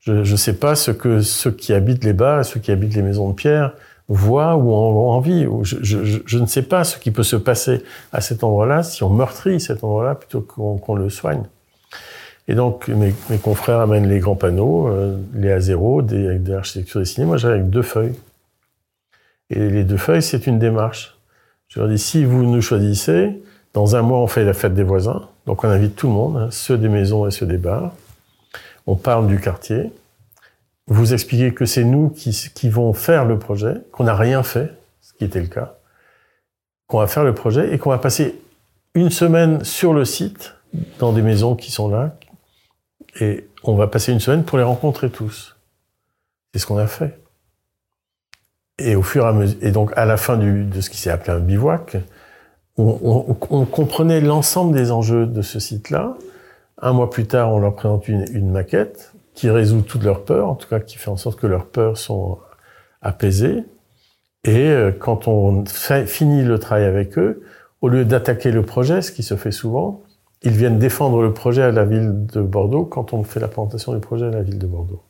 Je 0.00 0.12
ne 0.12 0.36
sais 0.36 0.54
pas 0.54 0.74
ce 0.74 0.90
que 0.90 1.20
ceux 1.20 1.52
qui 1.52 1.74
habitent 1.74 2.04
les 2.04 2.14
bars, 2.14 2.44
ceux 2.44 2.58
qui 2.58 2.72
habitent 2.72 2.94
les 2.94 3.02
maisons 3.02 3.28
de 3.28 3.34
pierre 3.34 3.74
voient 4.08 4.56
ou 4.56 4.72
ont 4.72 5.10
envie. 5.10 5.46
Je, 5.62 6.38
ne 6.38 6.46
sais 6.46 6.62
pas 6.62 6.82
ce 6.84 6.98
qui 6.98 7.10
peut 7.10 7.22
se 7.22 7.36
passer 7.36 7.84
à 8.12 8.20
cet 8.20 8.42
endroit-là 8.42 8.82
si 8.82 9.04
on 9.04 9.10
meurtrit 9.10 9.60
cet 9.60 9.84
endroit-là 9.84 10.14
plutôt 10.14 10.40
qu'on 10.40 10.78
qu 10.78 10.96
le 10.96 11.10
soigne. 11.10 11.44
Et 12.50 12.54
donc 12.54 12.88
mes, 12.88 13.14
confrères 13.38 13.78
amènent 13.78 14.08
les 14.08 14.18
grands 14.18 14.34
panneaux, 14.34 14.88
euh, 14.88 15.16
les 15.34 15.50
A0, 15.50 16.04
des, 16.04 16.26
avec 16.26 16.42
des 16.42 16.52
architectures 16.52 16.98
dessinées. 16.98 17.24
Moi 17.24 17.36
j'arrive 17.36 17.60
avec 17.60 17.70
deux 17.70 17.82
feuilles. 17.82 18.16
Et 19.50 19.70
les 19.70 19.84
deux 19.84 19.96
feuilles, 19.96 20.20
c'est 20.20 20.48
une 20.48 20.58
démarche. 20.58 21.16
Je 21.68 21.78
leur 21.78 21.88
dis, 21.88 21.98
si 21.98 22.24
vous 22.24 22.42
nous 22.42 22.60
choisissez, 22.60 23.40
dans 23.72 23.94
un 23.94 24.02
mois, 24.02 24.18
on 24.18 24.26
fait 24.26 24.44
la 24.44 24.52
fête 24.52 24.74
des 24.74 24.82
voisins. 24.82 25.28
Donc, 25.46 25.62
on 25.62 25.68
invite 25.68 25.94
tout 25.94 26.08
le 26.08 26.12
monde, 26.12 26.36
hein, 26.36 26.48
ceux 26.50 26.76
des 26.76 26.88
maisons 26.88 27.24
et 27.28 27.30
ceux 27.30 27.46
des 27.46 27.56
bars. 27.56 27.92
On 28.88 28.96
parle 28.96 29.28
du 29.28 29.38
quartier. 29.40 29.92
Vous 30.88 31.12
expliquez 31.12 31.54
que 31.54 31.64
c'est 31.64 31.84
nous 31.84 32.10
qui, 32.10 32.30
qui 32.52 32.68
vont 32.68 32.92
faire 32.94 33.24
le 33.24 33.38
projet, 33.38 33.74
qu'on 33.92 34.04
n'a 34.04 34.16
rien 34.16 34.42
fait, 34.42 34.72
ce 35.02 35.12
qui 35.12 35.24
était 35.24 35.40
le 35.40 35.46
cas, 35.46 35.76
qu'on 36.88 36.98
va 36.98 37.06
faire 37.06 37.22
le 37.22 37.34
projet 37.34 37.72
et 37.72 37.78
qu'on 37.78 37.90
va 37.90 37.98
passer 37.98 38.40
une 38.94 39.10
semaine 39.10 39.62
sur 39.62 39.92
le 39.92 40.04
site, 40.04 40.54
dans 40.98 41.12
des 41.12 41.22
maisons 41.22 41.54
qui 41.54 41.70
sont 41.70 41.88
là, 41.88 42.16
et 43.18 43.48
on 43.64 43.74
va 43.74 43.86
passer 43.86 44.12
une 44.12 44.20
semaine 44.20 44.44
pour 44.44 44.58
les 44.58 44.64
rencontrer 44.64 45.10
tous. 45.10 45.56
C'est 46.52 46.60
ce 46.60 46.66
qu'on 46.66 46.78
a 46.78 46.86
fait. 46.86 47.18
Et 48.78 48.96
au 48.96 49.02
fur 49.02 49.24
et 49.24 49.28
à 49.28 49.32
mesure, 49.32 49.58
et 49.62 49.72
donc 49.72 49.92
à 49.96 50.04
la 50.04 50.16
fin 50.16 50.36
de 50.36 50.80
ce 50.80 50.90
qui 50.90 50.96
s'est 50.96 51.10
appelé 51.10 51.32
un 51.32 51.40
bivouac, 51.40 51.96
on, 52.80 53.66
comprenait 53.66 54.20
l'ensemble 54.20 54.74
des 54.74 54.90
enjeux 54.90 55.26
de 55.26 55.42
ce 55.42 55.60
site-là. 55.60 56.16
Un 56.80 56.92
mois 56.92 57.10
plus 57.10 57.26
tard, 57.26 57.52
on 57.52 57.58
leur 57.58 57.74
présente 57.74 58.08
une, 58.08 58.50
maquette 58.50 59.12
qui 59.34 59.50
résout 59.50 59.82
toutes 59.82 60.02
leurs 60.02 60.24
peurs, 60.24 60.48
en 60.48 60.54
tout 60.54 60.68
cas 60.68 60.80
qui 60.80 60.96
fait 60.96 61.10
en 61.10 61.16
sorte 61.16 61.38
que 61.38 61.46
leurs 61.46 61.66
peurs 61.66 61.98
sont 61.98 62.38
apaisées. 63.02 63.64
Et 64.44 64.68
euh, 64.68 64.90
quand 64.90 65.28
on 65.28 65.64
finit 65.66 66.42
le 66.42 66.58
travail 66.58 66.84
avec 66.84 67.18
eux, 67.18 67.42
au 67.82 67.88
lieu 67.88 68.04
d'attaquer 68.04 68.50
le 68.50 68.62
projet, 68.62 69.02
ce 69.02 69.12
qui 69.12 69.22
se 69.22 69.36
fait 69.36 69.52
souvent, 69.52 70.02
ils 70.42 70.52
viennent 70.52 70.78
défendre 70.78 71.22
le 71.22 71.32
projet 71.32 71.62
à 71.62 71.70
la 71.70 71.84
ville 71.84 72.26
de 72.26 72.40
Bordeaux 72.40 72.84
quand 72.84 73.12
on 73.12 73.22
fait 73.24 73.40
la 73.40 73.48
présentation 73.48 73.92
du 73.92 74.00
projet 74.00 74.26
à 74.26 74.30
la 74.30 74.42
ville 74.42 74.58
de 74.58 74.66
Bordeaux. 74.66 75.02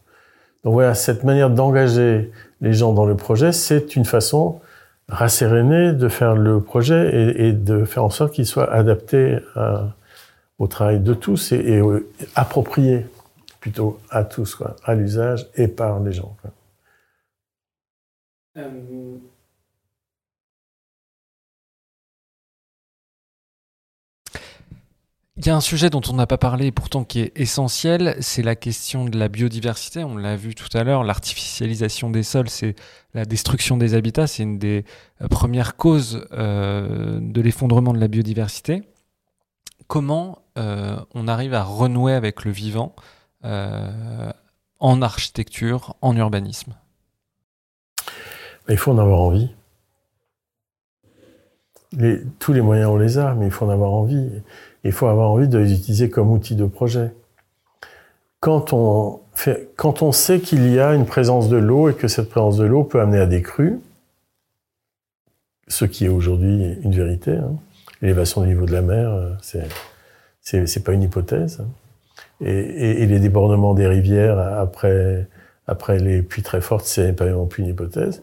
Donc 0.64 0.74
voilà, 0.74 0.95
cette 0.95 1.24
manière 1.24 1.51
d'engager 1.51 2.31
les 2.61 2.72
gens 2.72 2.93
dans 2.93 3.07
le 3.07 3.16
projet, 3.16 3.53
c'est 3.53 3.97
une 3.97 4.05
façon 4.05 4.61
rasséréner, 5.09 5.93
de 5.93 6.09
faire 6.09 6.35
le 6.35 6.61
projet 6.61 7.35
et, 7.37 7.53
de 7.53 7.85
faire 7.85 8.05
en 8.05 8.11
sorte 8.11 8.35
qu'il 8.35 8.47
soit 8.47 8.70
adapté 8.70 9.39
à, 9.57 9.95
au 10.59 10.66
travail 10.66 11.01
de 11.01 11.14
tous 11.14 11.53
et, 11.53 11.57
et, 11.57 11.83
approprié 12.35 13.07
plutôt 13.61 13.99
à 14.11 14.24
tous, 14.24 14.55
quoi, 14.55 14.76
à 14.85 14.95
l'usage 14.95 15.49
et 15.57 15.68
par 15.68 16.01
les 16.01 16.12
gens. 16.12 16.37
Euh... 18.57 19.16
Il 25.41 25.47
y 25.47 25.49
a 25.49 25.57
un 25.57 25.62
sujet 25.62 25.88
dont 25.88 26.03
on 26.07 26.12
n'a 26.12 26.26
pas 26.26 26.36
parlé 26.36 26.66
et 26.66 26.70
pourtant 26.70 27.03
qui 27.03 27.20
est 27.20 27.32
essentiel, 27.34 28.14
c'est 28.20 28.43
la 28.43 28.57
question 28.57 29.07
de 29.07 29.18
la 29.18 29.28
biodiversité. 29.28 30.05
On 30.05 30.18
l'a 30.18 30.36
vu 30.36 30.55
tout 30.55 30.68
à 30.76 30.84
l'heure, 30.84 31.03
l'artificialisation 31.03 32.11
des 32.11 32.22
sols, 32.22 32.51
c'est 32.51 32.74
la 33.14 33.24
destruction 33.24 33.78
des 33.78 33.95
habitats, 33.95 34.26
c'est 34.26 34.43
une 34.43 34.59
des 34.59 34.84
euh, 35.22 35.28
premières 35.28 35.76
causes 35.76 36.26
euh, 36.32 37.20
de 37.22 37.41
l'effondrement 37.41 37.95
de 37.95 37.99
la 37.99 38.09
biodiversité. 38.09 38.82
Comment 39.86 40.43
euh, 40.59 40.99
on 41.14 41.26
arrive 41.26 41.55
à 41.55 41.62
renouer 41.62 42.12
avec 42.12 42.45
le 42.45 42.51
vivant 42.51 42.95
en 43.43 45.01
architecture, 45.01 45.97
en 46.03 46.14
urbanisme? 46.18 46.74
Il 48.68 48.76
faut 48.76 48.93
en 48.93 48.99
avoir 48.99 49.20
envie. 49.20 49.49
Tous 52.38 52.53
les 52.53 52.61
moyens, 52.61 52.91
on 52.91 52.99
les 52.99 53.16
a, 53.16 53.34
mais 53.34 53.47
il 53.47 53.51
faut 53.51 53.64
en 53.64 53.70
avoir 53.70 53.91
envie. 53.93 54.28
Il 54.85 54.93
faut 54.93 55.07
avoir 55.07 55.31
envie 55.31 55.49
de 55.49 55.59
les 55.59 55.72
utiliser 55.72 56.09
comme 56.09 56.31
outil 56.31 56.55
de 56.55 56.66
projet. 56.66 57.12
Quand 58.41 58.72
on, 58.72 59.20
quand 59.76 60.03
on 60.03 60.12
sait 60.12 60.41
qu'il 60.41 60.72
y 60.72 60.81
a 60.81 60.95
une 60.95 61.05
présence 61.05 61.49
de 61.49 61.57
l'eau 61.57 61.91
et 61.91 61.95
que 61.95 62.09
cette 62.09 62.31
présence 62.31 62.57
de 62.57 62.64
l'eau 62.64 62.85
peut 62.85 63.01
amener 63.01 63.18
à 63.18 63.26
des 63.26 63.43
crues, 63.43 63.78
ce 65.68 65.85
qui 65.85 66.07
est 66.07 66.09
aujourd'hui 66.09 66.76
une 66.83 66.93
vérité, 66.93 67.33
hein, 67.33 67.53
l'élévation 68.01 68.43
du 68.43 68.49
niveau 68.49 68.66
de 68.66 68.72
la 68.72 68.83
mer, 68.83 69.11
euh, 69.11 69.35
c'est 69.43 69.68
c'est 70.43 70.83
pas 70.83 70.93
une 70.93 71.03
hypothèse. 71.03 71.61
Hein. 71.61 71.68
Et, 72.41 73.07
les 73.07 73.20
débordements 73.20 73.74
des 73.74 73.87
rivières 73.87 74.39
après, 74.39 75.28
après 75.66 75.99
les 75.99 76.22
pluies 76.22 76.43
très 76.43 76.61
fortes, 76.61 76.87
c'est 76.87 77.12
pas 77.12 77.26
non 77.26 77.47
plus 77.47 77.62
une 77.62 77.68
hypothèse. 77.68 78.22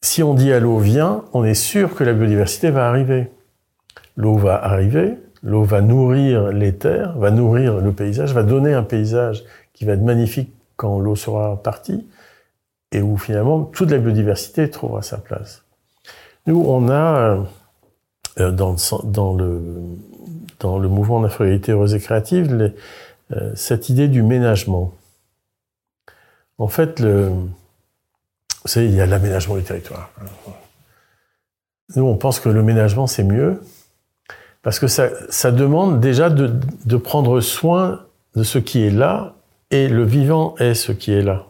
Si 0.00 0.22
on 0.22 0.34
dit 0.34 0.52
à 0.52 0.60
l'eau 0.60 0.78
vient, 0.78 1.24
on 1.32 1.44
est 1.44 1.54
sûr 1.54 1.94
que 1.94 2.04
la 2.04 2.12
biodiversité 2.12 2.70
va 2.70 2.88
arriver. 2.88 3.30
L'eau 4.16 4.36
va 4.36 4.62
arriver, 4.64 5.18
L'eau 5.42 5.64
va 5.64 5.80
nourrir 5.80 6.52
les 6.52 6.74
terres, 6.74 7.18
va 7.18 7.30
nourrir 7.30 7.78
le 7.78 7.92
paysage, 7.92 8.32
va 8.32 8.42
donner 8.42 8.74
un 8.74 8.84
paysage 8.84 9.44
qui 9.72 9.84
va 9.84 9.94
être 9.94 10.02
magnifique 10.02 10.52
quand 10.76 11.00
l'eau 11.00 11.16
sera 11.16 11.60
partie 11.62 12.06
et 12.92 13.02
où 13.02 13.16
finalement 13.16 13.64
toute 13.64 13.90
la 13.90 13.98
biodiversité 13.98 14.70
trouvera 14.70 15.02
sa 15.02 15.18
place. 15.18 15.64
Nous, 16.46 16.60
on 16.60 16.88
a 16.90 17.44
euh, 18.38 18.50
dans, 18.50 18.76
dans, 19.04 19.34
le, 19.34 20.88
mouvement 20.88 21.20
de 21.20 21.28
la 21.28 21.68
heureuse 21.68 21.94
et 21.94 22.00
créative 22.00 22.72
euh, 23.32 23.52
cette 23.54 23.88
idée 23.88 24.08
du 24.08 24.22
ménagement. 24.22 24.92
En 26.58 26.68
fait, 26.68 27.02
il 28.76 28.94
y 28.94 29.00
a 29.00 29.06
l'aménagement 29.06 29.56
du 29.56 29.62
territoire. 29.62 30.10
Nous, 31.96 32.04
on 32.04 32.16
pense 32.16 32.40
que 32.40 32.48
le 32.48 32.62
ménagement, 32.62 33.06
c'est 33.06 33.24
mieux. 33.24 33.60
Parce 34.62 34.78
que 34.78 34.86
ça, 34.86 35.50
demande 35.50 36.00
déjà 36.00 36.30
de, 36.30 36.96
prendre 36.96 37.40
soin 37.40 38.00
de 38.36 38.42
ce 38.42 38.58
qui 38.58 38.84
est 38.84 38.90
là, 38.90 39.34
et 39.70 39.88
le 39.88 40.04
vivant 40.04 40.54
est 40.58 40.74
ce 40.74 40.92
qui 40.92 41.12
est 41.12 41.22
là. 41.22 41.46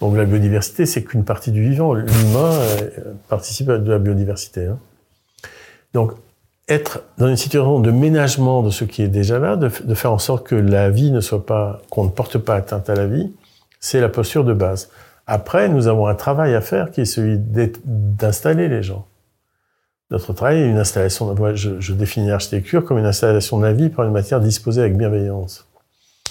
Donc 0.00 0.16
la 0.16 0.24
biodiversité, 0.24 0.86
c'est 0.86 1.02
qu'une 1.02 1.24
partie 1.24 1.50
du 1.50 1.68
vivant. 1.68 1.92
L'humain 1.92 2.52
euh, 2.52 3.14
participe 3.28 3.66
de 3.66 3.90
la 3.90 3.98
biodiversité. 3.98 4.66
Hein. 4.66 4.78
Donc 5.92 6.12
être 6.68 7.02
dans 7.18 7.26
une 7.26 7.36
situation 7.36 7.80
de 7.80 7.90
ménagement 7.90 8.62
de 8.62 8.70
ce 8.70 8.84
qui 8.84 9.02
est 9.02 9.08
déjà 9.08 9.38
là, 9.38 9.56
de, 9.56 9.70
de 9.84 9.94
faire 9.94 10.12
en 10.12 10.18
sorte 10.18 10.46
que 10.46 10.54
la 10.54 10.90
vie 10.90 11.10
ne 11.10 11.20
soit 11.20 11.44
pas, 11.44 11.80
qu'on 11.90 12.04
ne 12.04 12.10
porte 12.10 12.38
pas 12.38 12.54
atteinte 12.54 12.88
à 12.88 12.94
la 12.94 13.06
vie, 13.06 13.32
c'est 13.80 14.00
la 14.00 14.08
posture 14.08 14.44
de 14.44 14.52
base. 14.52 14.90
Après, 15.26 15.68
nous 15.68 15.88
avons 15.88 16.06
un 16.06 16.14
travail 16.14 16.54
à 16.54 16.60
faire 16.60 16.90
qui 16.90 17.02
est 17.02 17.04
celui 17.04 17.38
d'installer 17.38 18.68
les 18.68 18.82
gens. 18.82 19.06
Notre 20.10 20.32
travail 20.32 20.60
est 20.60 20.68
une 20.68 20.78
installation, 20.78 21.36
je, 21.54 21.80
je 21.80 21.92
définis 21.92 22.28
l'architecture 22.28 22.84
comme 22.84 22.98
une 22.98 23.06
installation 23.06 23.58
de 23.58 23.64
la 23.64 23.72
vie 23.72 23.90
par 23.90 24.06
une 24.06 24.12
matière 24.12 24.40
disposée 24.40 24.80
avec 24.80 24.96
bienveillance. 24.96 25.66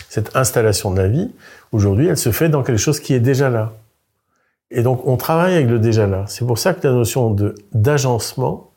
cette 0.09 0.35
installation 0.35 0.91
de 0.91 0.97
la 0.97 1.07
vie, 1.07 1.31
aujourd'hui, 1.71 2.07
elle 2.07 2.17
se 2.17 2.31
fait 2.31 2.49
dans 2.49 2.63
quelque 2.63 2.79
chose 2.79 2.99
qui 2.99 3.13
est 3.13 3.19
déjà 3.19 3.49
là. 3.49 3.73
Et 4.71 4.81
donc, 4.81 5.05
on 5.05 5.15
travaille 5.15 5.53
avec 5.55 5.69
le 5.69 5.79
déjà 5.79 6.07
là. 6.07 6.25
C'est 6.27 6.45
pour 6.45 6.57
ça 6.57 6.73
que 6.73 6.85
la 6.87 6.93
notion 6.93 7.31
de 7.31 7.55
d'agencement 7.73 8.71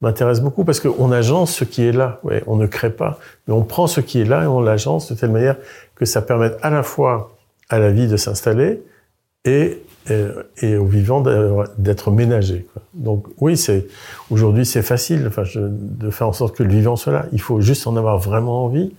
m'intéresse 0.00 0.40
beaucoup 0.40 0.64
parce 0.64 0.80
qu'on 0.80 1.12
agence 1.12 1.54
ce 1.54 1.64
qui 1.64 1.84
est 1.84 1.92
là. 1.92 2.20
Ouais, 2.22 2.42
on 2.46 2.56
ne 2.56 2.66
crée 2.66 2.90
pas, 2.90 3.18
mais 3.46 3.54
on 3.54 3.62
prend 3.62 3.86
ce 3.86 4.00
qui 4.00 4.20
est 4.20 4.24
là 4.24 4.44
et 4.44 4.46
on 4.46 4.60
l'agence 4.60 5.10
de 5.10 5.18
telle 5.18 5.30
manière 5.30 5.56
que 5.94 6.04
ça 6.04 6.20
permette 6.22 6.58
à 6.62 6.70
la 6.70 6.82
fois 6.82 7.36
à 7.70 7.78
la 7.78 7.90
vie 7.90 8.06
de 8.06 8.16
s'installer 8.16 8.82
et, 9.44 9.82
euh, 10.10 10.42
et, 10.60 10.76
au 10.76 10.86
vivant 10.86 11.22
d'être 11.78 12.10
ménagé. 12.10 12.66
Quoi. 12.72 12.82
Donc 12.94 13.26
oui, 13.40 13.56
c'est 13.56 13.86
aujourd'hui 14.30 14.66
c'est 14.66 14.82
facile 14.82 15.30
de 15.64 16.10
faire 16.10 16.28
en 16.28 16.32
sorte 16.32 16.56
que 16.56 16.62
le 16.62 16.70
vivant 16.70 16.96
soit 16.96 17.12
là. 17.12 17.26
Il 17.32 17.40
faut 17.40 17.60
juste 17.60 17.86
en 17.86 17.96
avoir 17.96 18.18
vraiment 18.18 18.64
envie 18.64 18.92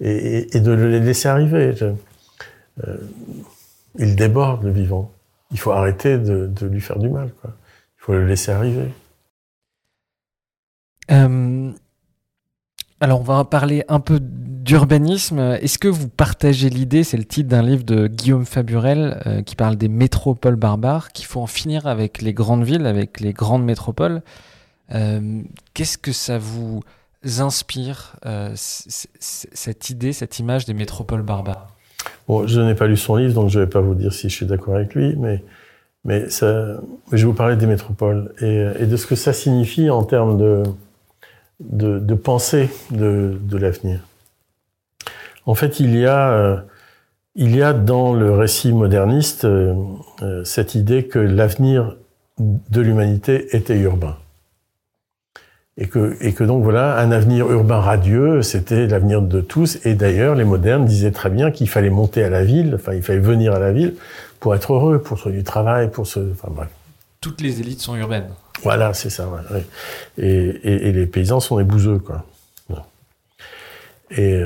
et, 0.00 0.56
et 0.56 0.60
de 0.60 0.72
le 0.72 0.98
laisser 0.98 1.28
arriver. 1.28 1.74
euh, 1.82 2.96
il 3.98 4.16
déborde 4.16 4.64
le 4.64 4.70
vivant. 4.70 5.10
Il 5.50 5.58
faut 5.58 5.72
arrêter 5.72 6.18
de, 6.18 6.66
lui 6.66 6.80
faire 6.80 6.98
du 6.98 7.08
mal. 7.08 7.30
Il 7.44 7.50
faut 7.96 8.12
le 8.12 8.26
laisser 8.26 8.52
arriver. 8.52 8.88
Euh, 11.10 11.72
alors, 13.00 13.20
on 13.20 13.24
va 13.24 13.44
parler 13.44 13.84
un 13.88 13.98
peu 13.98 14.20
d'urbanisme. 14.70 15.40
Est-ce 15.60 15.80
que 15.80 15.88
vous 15.88 16.08
partagez 16.08 16.70
l'idée, 16.70 17.02
c'est 17.02 17.16
le 17.16 17.24
titre 17.24 17.48
d'un 17.48 17.60
livre 17.60 17.82
de 17.82 18.06
Guillaume 18.06 18.46
Faburel 18.46 19.20
euh, 19.26 19.42
qui 19.42 19.56
parle 19.56 19.74
des 19.74 19.88
métropoles 19.88 20.54
barbares, 20.54 21.10
qu'il 21.10 21.26
faut 21.26 21.40
en 21.40 21.48
finir 21.48 21.88
avec 21.88 22.22
les 22.22 22.32
grandes 22.32 22.62
villes, 22.62 22.86
avec 22.86 23.18
les 23.18 23.32
grandes 23.32 23.64
métropoles. 23.64 24.22
Euh, 24.94 25.42
Qu'est-ce 25.74 25.98
que 25.98 26.12
ça 26.12 26.38
vous 26.38 26.84
inspire, 27.40 28.14
euh, 28.26 28.52
cette 28.54 29.90
idée, 29.90 30.12
cette 30.12 30.38
image 30.38 30.66
des 30.66 30.74
métropoles 30.74 31.22
barbares? 31.22 31.74
Bon, 32.28 32.46
je 32.46 32.60
n'ai 32.60 32.76
pas 32.76 32.86
lu 32.86 32.96
son 32.96 33.16
livre, 33.16 33.34
donc 33.34 33.50
je 33.50 33.58
ne 33.58 33.64
vais 33.64 33.70
pas 33.70 33.80
vous 33.80 33.96
dire 33.96 34.12
si 34.12 34.28
je 34.28 34.36
suis 34.36 34.46
d'accord 34.46 34.76
avec 34.76 34.94
lui, 34.94 35.16
mais, 35.16 35.42
je 36.06 36.76
vais 37.10 37.24
vous 37.24 37.34
parler 37.34 37.56
des 37.56 37.66
métropoles 37.66 38.32
et, 38.40 38.86
de 38.86 38.96
ce 38.96 39.08
que 39.08 39.16
ça 39.16 39.32
signifie 39.32 39.90
en 39.90 40.04
termes 40.04 40.38
de, 41.58 42.14
pensée 42.14 42.70
de 42.92 43.56
l'avenir. 43.56 43.98
En 45.46 45.54
fait, 45.54 45.80
il 45.80 45.96
y 45.96 46.06
a, 46.06 46.30
euh, 46.30 46.56
il 47.34 47.54
y 47.56 47.62
a 47.62 47.72
dans 47.72 48.12
le 48.12 48.32
récit 48.32 48.72
moderniste 48.72 49.44
euh, 49.44 49.74
euh, 50.22 50.44
cette 50.44 50.74
idée 50.74 51.06
que 51.06 51.18
l'avenir 51.18 51.96
de 52.38 52.80
l'humanité 52.80 53.56
était 53.56 53.76
urbain. 53.76 54.16
Et 55.76 55.86
que, 55.86 56.16
et 56.20 56.34
que 56.34 56.44
donc 56.44 56.62
voilà, 56.62 56.98
un 56.98 57.10
avenir 57.10 57.50
urbain 57.50 57.80
radieux, 57.80 58.42
c'était 58.42 58.86
l'avenir 58.86 59.22
de 59.22 59.40
tous. 59.40 59.78
Et 59.86 59.94
d'ailleurs, 59.94 60.34
les 60.34 60.44
modernes 60.44 60.84
disaient 60.84 61.12
très 61.12 61.30
bien 61.30 61.50
qu'il 61.50 61.68
fallait 61.70 61.90
monter 61.90 62.22
à 62.22 62.28
la 62.28 62.44
ville, 62.44 62.74
enfin, 62.74 62.92
il 62.92 63.02
fallait 63.02 63.18
venir 63.18 63.54
à 63.54 63.58
la 63.58 63.72
ville 63.72 63.94
pour 64.40 64.54
être 64.54 64.74
heureux, 64.74 65.00
pour 65.00 65.18
trouver 65.18 65.36
du 65.36 65.44
travail, 65.44 65.90
pour 65.90 66.06
se, 66.06 66.20
enfin 66.32 66.48
bref. 66.50 66.68
Toutes 67.20 67.40
les 67.40 67.60
élites 67.60 67.80
sont 67.80 67.96
urbaines. 67.96 68.28
Voilà, 68.62 68.92
c'est 68.92 69.10
ça. 69.10 69.26
Ouais. 69.28 69.64
Et, 70.18 70.48
et, 70.64 70.88
et, 70.88 70.92
les 70.92 71.06
paysans 71.06 71.40
sont 71.40 71.56
des 71.56 71.64
bouseux, 71.64 71.98
quoi. 71.98 72.26
Et, 74.10 74.42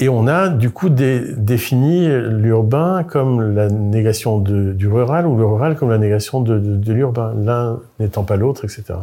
et 0.00 0.08
on 0.08 0.26
a 0.26 0.48
du 0.48 0.70
coup 0.70 0.88
dé, 0.88 1.22
défini 1.36 2.08
l'urbain 2.08 3.04
comme 3.04 3.54
la 3.54 3.68
négation 3.68 4.38
du 4.38 4.88
rural 4.88 5.26
ou 5.26 5.36
le 5.36 5.44
rural 5.44 5.76
comme 5.76 5.90
la 5.90 5.98
négation 5.98 6.40
de, 6.40 6.92
l'urbain, 6.92 7.34
l'un 7.36 7.80
n'étant 8.00 8.24
pas 8.24 8.36
l'autre, 8.36 8.64
etc. 8.64 8.98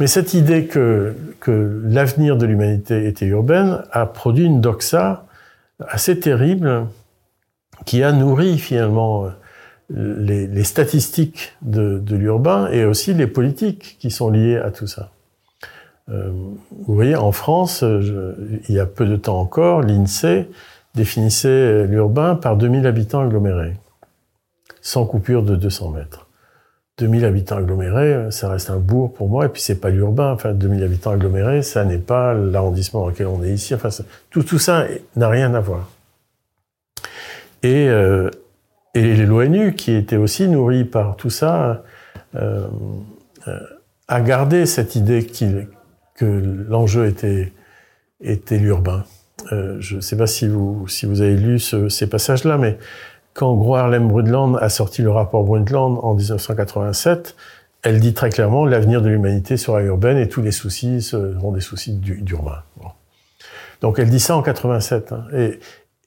Mais 0.00 0.08
cette 0.08 0.34
idée 0.34 0.66
que, 0.66 1.14
l'avenir 1.84 2.36
de 2.36 2.46
l'humanité 2.46 3.06
était 3.06 3.26
urbaine 3.26 3.84
a 3.92 4.06
produit 4.06 4.44
une 4.44 4.60
doxa 4.60 5.24
assez 5.78 6.18
terrible 6.18 6.86
qui 7.86 8.02
a 8.02 8.10
nourri 8.10 8.58
finalement 8.58 9.26
les, 9.88 10.64
statistiques 10.64 11.52
de 11.62 12.16
l'urbain 12.16 12.68
et 12.72 12.84
aussi 12.84 13.14
les 13.14 13.28
politiques 13.28 13.98
qui 14.00 14.10
sont 14.10 14.30
liées 14.30 14.56
à 14.56 14.72
tout 14.72 14.88
ça. 14.88 15.10
Euh, 16.08 16.30
vous 16.30 16.94
voyez, 16.94 17.14
en 17.14 17.32
France, 17.32 17.80
je, 17.80 18.60
il 18.68 18.74
y 18.74 18.80
a 18.80 18.86
peu 18.86 19.06
de 19.06 19.16
temps 19.16 19.38
encore, 19.38 19.82
l'INSEE 19.82 20.48
définissait 20.94 21.86
l'urbain 21.86 22.34
par 22.34 22.56
2000 22.56 22.86
habitants 22.86 23.20
agglomérés, 23.20 23.76
sans 24.80 25.06
coupure 25.06 25.42
de 25.42 25.56
200 25.56 25.90
mètres. 25.90 26.28
2000 26.98 27.24
habitants 27.24 27.56
agglomérés, 27.56 28.30
ça 28.30 28.48
reste 28.48 28.70
un 28.70 28.76
bourg 28.76 29.12
pour 29.12 29.28
moi, 29.28 29.46
et 29.46 29.48
puis 29.48 29.62
c'est 29.62 29.80
pas 29.80 29.90
l'urbain. 29.90 30.32
Enfin, 30.32 30.52
2000 30.52 30.84
habitants 30.84 31.12
agglomérés, 31.12 31.62
ça 31.62 31.84
n'est 31.84 31.98
pas 31.98 32.34
l'arrondissement 32.34 33.00
dans 33.00 33.08
lequel 33.08 33.26
on 33.26 33.42
est 33.42 33.50
ici. 33.50 33.74
Enfin, 33.74 33.88
tout, 34.30 34.42
tout 34.42 34.58
ça 34.58 34.86
n'a 35.16 35.28
rien 35.28 35.54
à 35.54 35.60
voir. 35.60 35.90
Et, 37.62 37.88
euh, 37.88 38.30
et 38.94 39.16
l'ONU, 39.16 39.74
qui 39.74 39.92
était 39.92 40.16
aussi 40.16 40.48
nourri 40.48 40.84
par 40.84 41.16
tout 41.16 41.30
ça, 41.30 41.82
euh, 42.34 42.66
euh, 43.48 43.58
a 44.08 44.20
gardé 44.20 44.66
cette 44.66 44.94
idée 44.94 45.24
qu'il 45.24 45.68
que 46.14 46.24
l'enjeu 46.68 47.06
était, 47.06 47.52
était 48.20 48.58
l'urbain. 48.58 49.04
Euh, 49.50 49.76
je 49.80 49.96
ne 49.96 50.00
sais 50.00 50.16
pas 50.16 50.26
si 50.26 50.46
vous, 50.46 50.86
si 50.88 51.06
vous 51.06 51.20
avez 51.20 51.36
lu 51.36 51.58
ce, 51.58 51.88
ces 51.88 52.06
passages-là, 52.06 52.58
mais 52.58 52.78
quand 53.34 53.54
Gro 53.54 53.76
Harlem 53.76 54.08
Brundtland 54.08 54.58
a 54.60 54.68
sorti 54.68 55.02
le 55.02 55.10
rapport 55.10 55.44
Brundtland 55.44 55.98
en 56.02 56.14
1987, 56.14 57.34
elle 57.82 57.98
dit 57.98 58.14
très 58.14 58.30
clairement 58.30 58.64
l'avenir 58.64 59.02
de 59.02 59.08
l'humanité 59.08 59.56
sera 59.56 59.82
urbaine 59.82 60.18
et 60.18 60.28
tous 60.28 60.42
les 60.42 60.52
soucis 60.52 61.02
seront 61.02 61.52
des 61.52 61.60
soucis 61.60 61.94
d'urbain. 61.94 62.62
Donc 63.80 63.98
elle 63.98 64.10
dit 64.10 64.20
ça 64.20 64.36
en 64.36 64.42
87. 64.42 65.12
Hein, 65.12 65.24
et, 65.34 65.58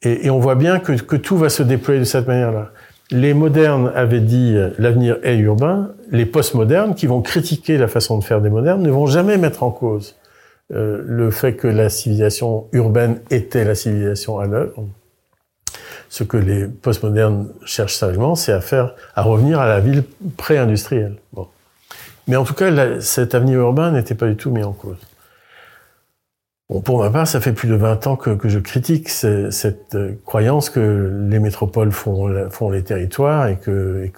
et, 0.02 0.28
et, 0.28 0.30
on 0.30 0.40
voit 0.40 0.56
bien 0.56 0.80
que, 0.80 0.94
que, 0.94 1.16
tout 1.16 1.38
va 1.38 1.50
se 1.50 1.64
déployer 1.64 2.00
de 2.00 2.06
cette 2.06 2.28
manière-là. 2.28 2.72
Les 3.12 3.34
modernes 3.34 3.92
avaient 3.94 4.20
dit 4.20 4.56
l'avenir 4.80 5.18
est 5.24 5.38
urbain. 5.38 5.92
Les 6.12 6.26
postmodernes, 6.26 6.96
qui 6.96 7.08
vont 7.08 7.22
critiquer 7.22 7.78
la 7.78 7.88
façon 7.88 8.18
de 8.18 8.24
faire 8.24 8.42
des 8.42 8.50
modernes, 8.50 8.82
ne 8.82 8.90
vont 8.90 9.06
jamais 9.06 9.38
mettre 9.38 9.64
en 9.64 9.72
cause 9.72 10.16
euh, 10.74 11.04
le 11.06 11.30
fait 11.30 11.54
que 11.54 11.68
la 11.68 11.90
civilisation 11.90 12.68
urbaine 12.72 13.20
était 13.30 13.64
la 13.64 13.76
civilisation 13.76 14.40
à 14.40 14.48
l'œuvre. 14.48 14.88
Ce 16.10 16.24
que 16.24 16.38
les 16.38 16.66
postmodernes 16.66 17.50
cherchent 17.66 17.96
sérieusement, 17.96 18.36
c'est 18.36 18.52
à 18.52 18.62
faire, 18.62 18.96
à 19.16 19.22
revenir 19.22 19.60
à 19.60 19.68
la 19.68 19.80
ville 19.80 20.04
pré-industrielle. 20.38 21.18
Bon. 21.34 21.48
Mais 22.28 22.36
en 22.36 22.44
tout 22.44 22.56
cas, 22.56 23.00
cet 23.00 23.36
avenir 23.36 23.60
urbain 23.60 23.92
n'était 23.92 24.16
pas 24.16 24.28
du 24.28 24.36
tout 24.36 24.50
mis 24.50 24.64
en 24.64 24.74
cause. 24.74 24.98
Pour 26.68 27.00
ma 27.00 27.12
part, 27.12 27.28
ça 27.28 27.40
fait 27.42 27.54
plus 27.54 27.68
de 27.68 27.76
20 27.76 28.08
ans 28.08 28.16
que, 28.16 28.50
je 28.50 28.58
critique 28.58 29.10
cette 29.10 29.94
euh, 29.94 30.14
croyance 30.26 30.72
que 30.72 31.28
les 31.30 31.38
métropoles 31.38 31.92
font, 31.92 32.28
les 32.70 32.84
territoires 32.84 33.48
et 33.48 33.58
que, 33.58 34.10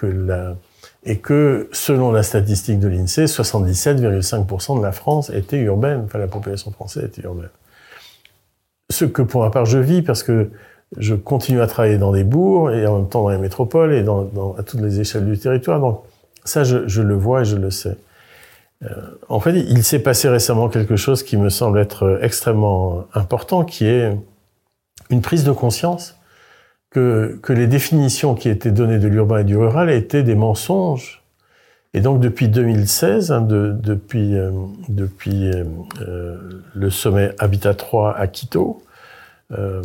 et 1.03 1.17
que, 1.17 1.69
selon 1.73 2.11
la 2.11 2.23
statistique 2.23 2.79
de 2.79 2.87
l'INSEE, 2.87 3.25
77,5% 3.25 4.77
de 4.77 4.81
la 4.83 4.93
France 4.93 5.29
était 5.29 5.57
urbaine, 5.57 6.03
enfin 6.05 6.19
la 6.19 6.27
population 6.27 6.71
française 6.71 7.03
était 7.03 7.23
urbaine. 7.23 7.49
Ce 8.89 9.03
que 9.03 9.21
pour 9.21 9.41
ma 9.41 9.49
part 9.49 9.65
je 9.65 9.79
vis 9.79 10.01
parce 10.01 10.23
que 10.23 10.49
je 10.97 11.15
continue 11.15 11.59
à 11.59 11.67
travailler 11.67 11.97
dans 11.97 12.13
des 12.13 12.23
bourgs 12.23 12.71
et 12.71 12.87
en 12.87 12.99
même 12.99 13.09
temps 13.09 13.23
dans 13.23 13.29
les 13.29 13.37
métropoles 13.37 13.91
et 13.93 14.05
à 14.57 14.63
toutes 14.63 14.79
les 14.79 15.01
échelles 15.01 15.25
du 15.25 15.37
territoire. 15.37 15.81
Donc 15.81 16.03
ça, 16.45 16.63
je 16.63 17.01
le 17.01 17.13
vois 17.13 17.41
et 17.41 17.45
je 17.45 17.57
le 17.57 17.71
sais. 17.71 17.97
Euh, 18.84 18.88
en 19.28 19.39
fait, 19.39 19.59
il 19.59 19.84
s'est 19.84 19.99
passé 19.99 20.30
récemment 20.30 20.69
quelque 20.69 20.95
chose 20.95 21.23
qui 21.23 21.38
me 21.38 21.49
semble 21.49 21.80
être 21.80 22.19
extrêmement 22.21 23.05
important, 23.13 23.65
qui 23.65 23.86
est 23.86 24.15
une 25.09 25.21
prise 25.21 25.43
de 25.43 25.51
conscience 25.51 26.17
que, 26.91 27.39
les 27.53 27.67
définitions 27.67 28.36
qui 28.36 28.49
étaient 28.49 28.71
données 28.71 28.99
de 28.99 29.07
l'urbain 29.07 29.39
et 29.39 29.43
du 29.43 29.57
rural 29.57 29.89
étaient 29.89 30.23
des 30.23 30.36
mensonges. 30.36 31.23
Et 31.93 32.01
donc 32.01 32.19
depuis 32.19 32.49
2016, 32.49 33.32
hein, 33.32 33.41
de, 33.41 33.71
depuis, 33.71 34.36
euh, 34.36 34.51
euh, 36.01 36.38
le 36.73 36.89
sommet 36.89 37.34
Habitat 37.39 37.73
3 37.73 38.15
à 38.15 38.28
Quito, 38.28 38.82
euh, 39.57 39.82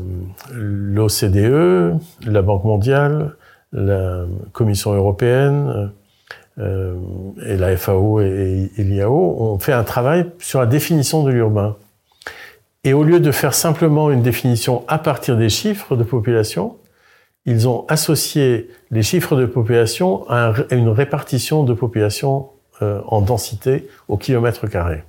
l'OCDE, 0.53 1.99
la 2.27 2.43
Banque 2.43 2.65
mondiale, 2.65 3.37
la 3.73 4.25
Commission 4.53 4.93
européenne, 4.93 5.93
euh, 6.59 6.95
et 7.47 7.57
la 7.57 7.77
FAO 7.77 8.21
et, 8.21 8.71
l'IAO 8.77 9.37
ont 9.41 9.59
fait 9.59 9.73
un 9.73 9.85
travail 9.85 10.31
sur 10.39 10.61
la 10.61 10.67
définition 10.67 11.23
de 11.23 11.31
l'urbain. 11.31 11.77
Et 12.85 12.93
au 12.93 13.05
lieu 13.05 13.21
de 13.21 13.31
faire 13.31 13.55
simplement 13.55 14.11
une 14.11 14.23
définition 14.23 14.85
à 14.89 14.99
partir 14.99 15.37
des 15.37 15.49
chiffres 15.49 15.97
de 15.97 16.03
population, 16.03 16.77
ils 17.47 17.69
ont 17.69 17.87
associé 17.89 18.71
les 18.91 19.03
chiffres 19.03 19.37
de 19.37 19.47
population 19.47 20.29
à, 20.29 20.53
une 20.71 20.89
répartition 20.89 21.65
de 21.65 21.75
population 21.75 22.51
euh, 22.83 23.01
en 23.07 23.21
densité 23.21 23.89
au 24.09 24.17
kilomètre 24.17 24.67
carré. 24.67 25.05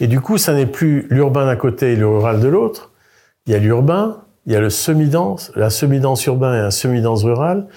Et 0.00 0.06
du 0.06 0.20
coup, 0.20 0.38
ça 0.38 0.54
n'est 0.54 0.66
plus 0.66 1.06
l'urbain 1.10 1.46
d'un 1.46 1.56
côté 1.56 1.92
et 1.92 1.96
le 1.96 2.08
rural 2.08 2.40
de 2.40 2.48
l'autre. 2.48 2.90
Il 3.46 3.52
y 3.52 3.54
a 3.54 3.58
l'urbain, 3.58 4.24
il 4.46 4.52
y 4.52 4.56
a 4.56 4.60
le 4.60 4.70
semi-dense, 4.70 5.52
la 5.54 5.70
semi-dense 5.70 6.24
urbain 6.26 6.54
et 6.54 6.58
un 6.58 6.70
semi-dense 6.70 7.24
rural, 7.24 7.68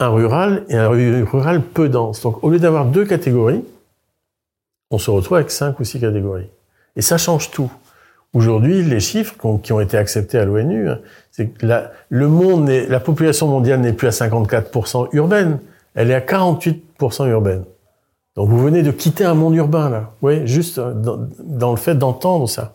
un 0.00 0.08
rural 0.08 0.64
et 0.68 0.76
un 0.76 0.88
rural 0.88 1.62
peu 1.62 1.88
dense. 1.88 2.22
Donc, 2.22 2.42
au 2.42 2.50
lieu 2.50 2.58
d'avoir 2.58 2.86
deux 2.86 3.04
catégories, 3.04 3.64
on 4.90 4.98
se 4.98 5.10
retrouve 5.10 5.36
avec 5.38 5.50
cinq 5.50 5.80
ou 5.80 5.84
six 5.84 6.00
catégories. 6.00 6.48
Et 6.96 7.02
ça 7.02 7.18
change 7.18 7.50
tout. 7.50 7.70
Aujourd'hui, 8.32 8.82
les 8.82 9.00
chiffres 9.00 9.34
qui 9.62 9.72
ont 9.72 9.80
été 9.80 9.96
acceptés 9.96 10.38
à 10.38 10.44
l'ONU, 10.44 10.88
hein, 10.88 10.98
c'est 11.30 11.48
que 11.48 11.66
la, 11.66 11.92
le 12.08 12.28
monde 12.28 12.68
la 12.68 13.00
population 13.00 13.46
mondiale 13.46 13.80
n'est 13.80 13.92
plus 13.92 14.08
à 14.08 14.10
54% 14.10 15.08
urbaine, 15.12 15.60
elle 15.94 16.10
est 16.10 16.14
à 16.14 16.20
48% 16.20 17.28
urbaine. 17.28 17.64
Donc 18.34 18.48
vous 18.48 18.58
venez 18.58 18.82
de 18.82 18.90
quitter 18.90 19.24
un 19.24 19.34
monde 19.34 19.54
urbain 19.54 19.88
là, 19.88 20.10
oui, 20.22 20.44
juste 20.46 20.80
dans, 20.80 21.28
dans 21.38 21.70
le 21.70 21.76
fait 21.76 21.94
d'entendre 21.94 22.48
ça. 22.48 22.74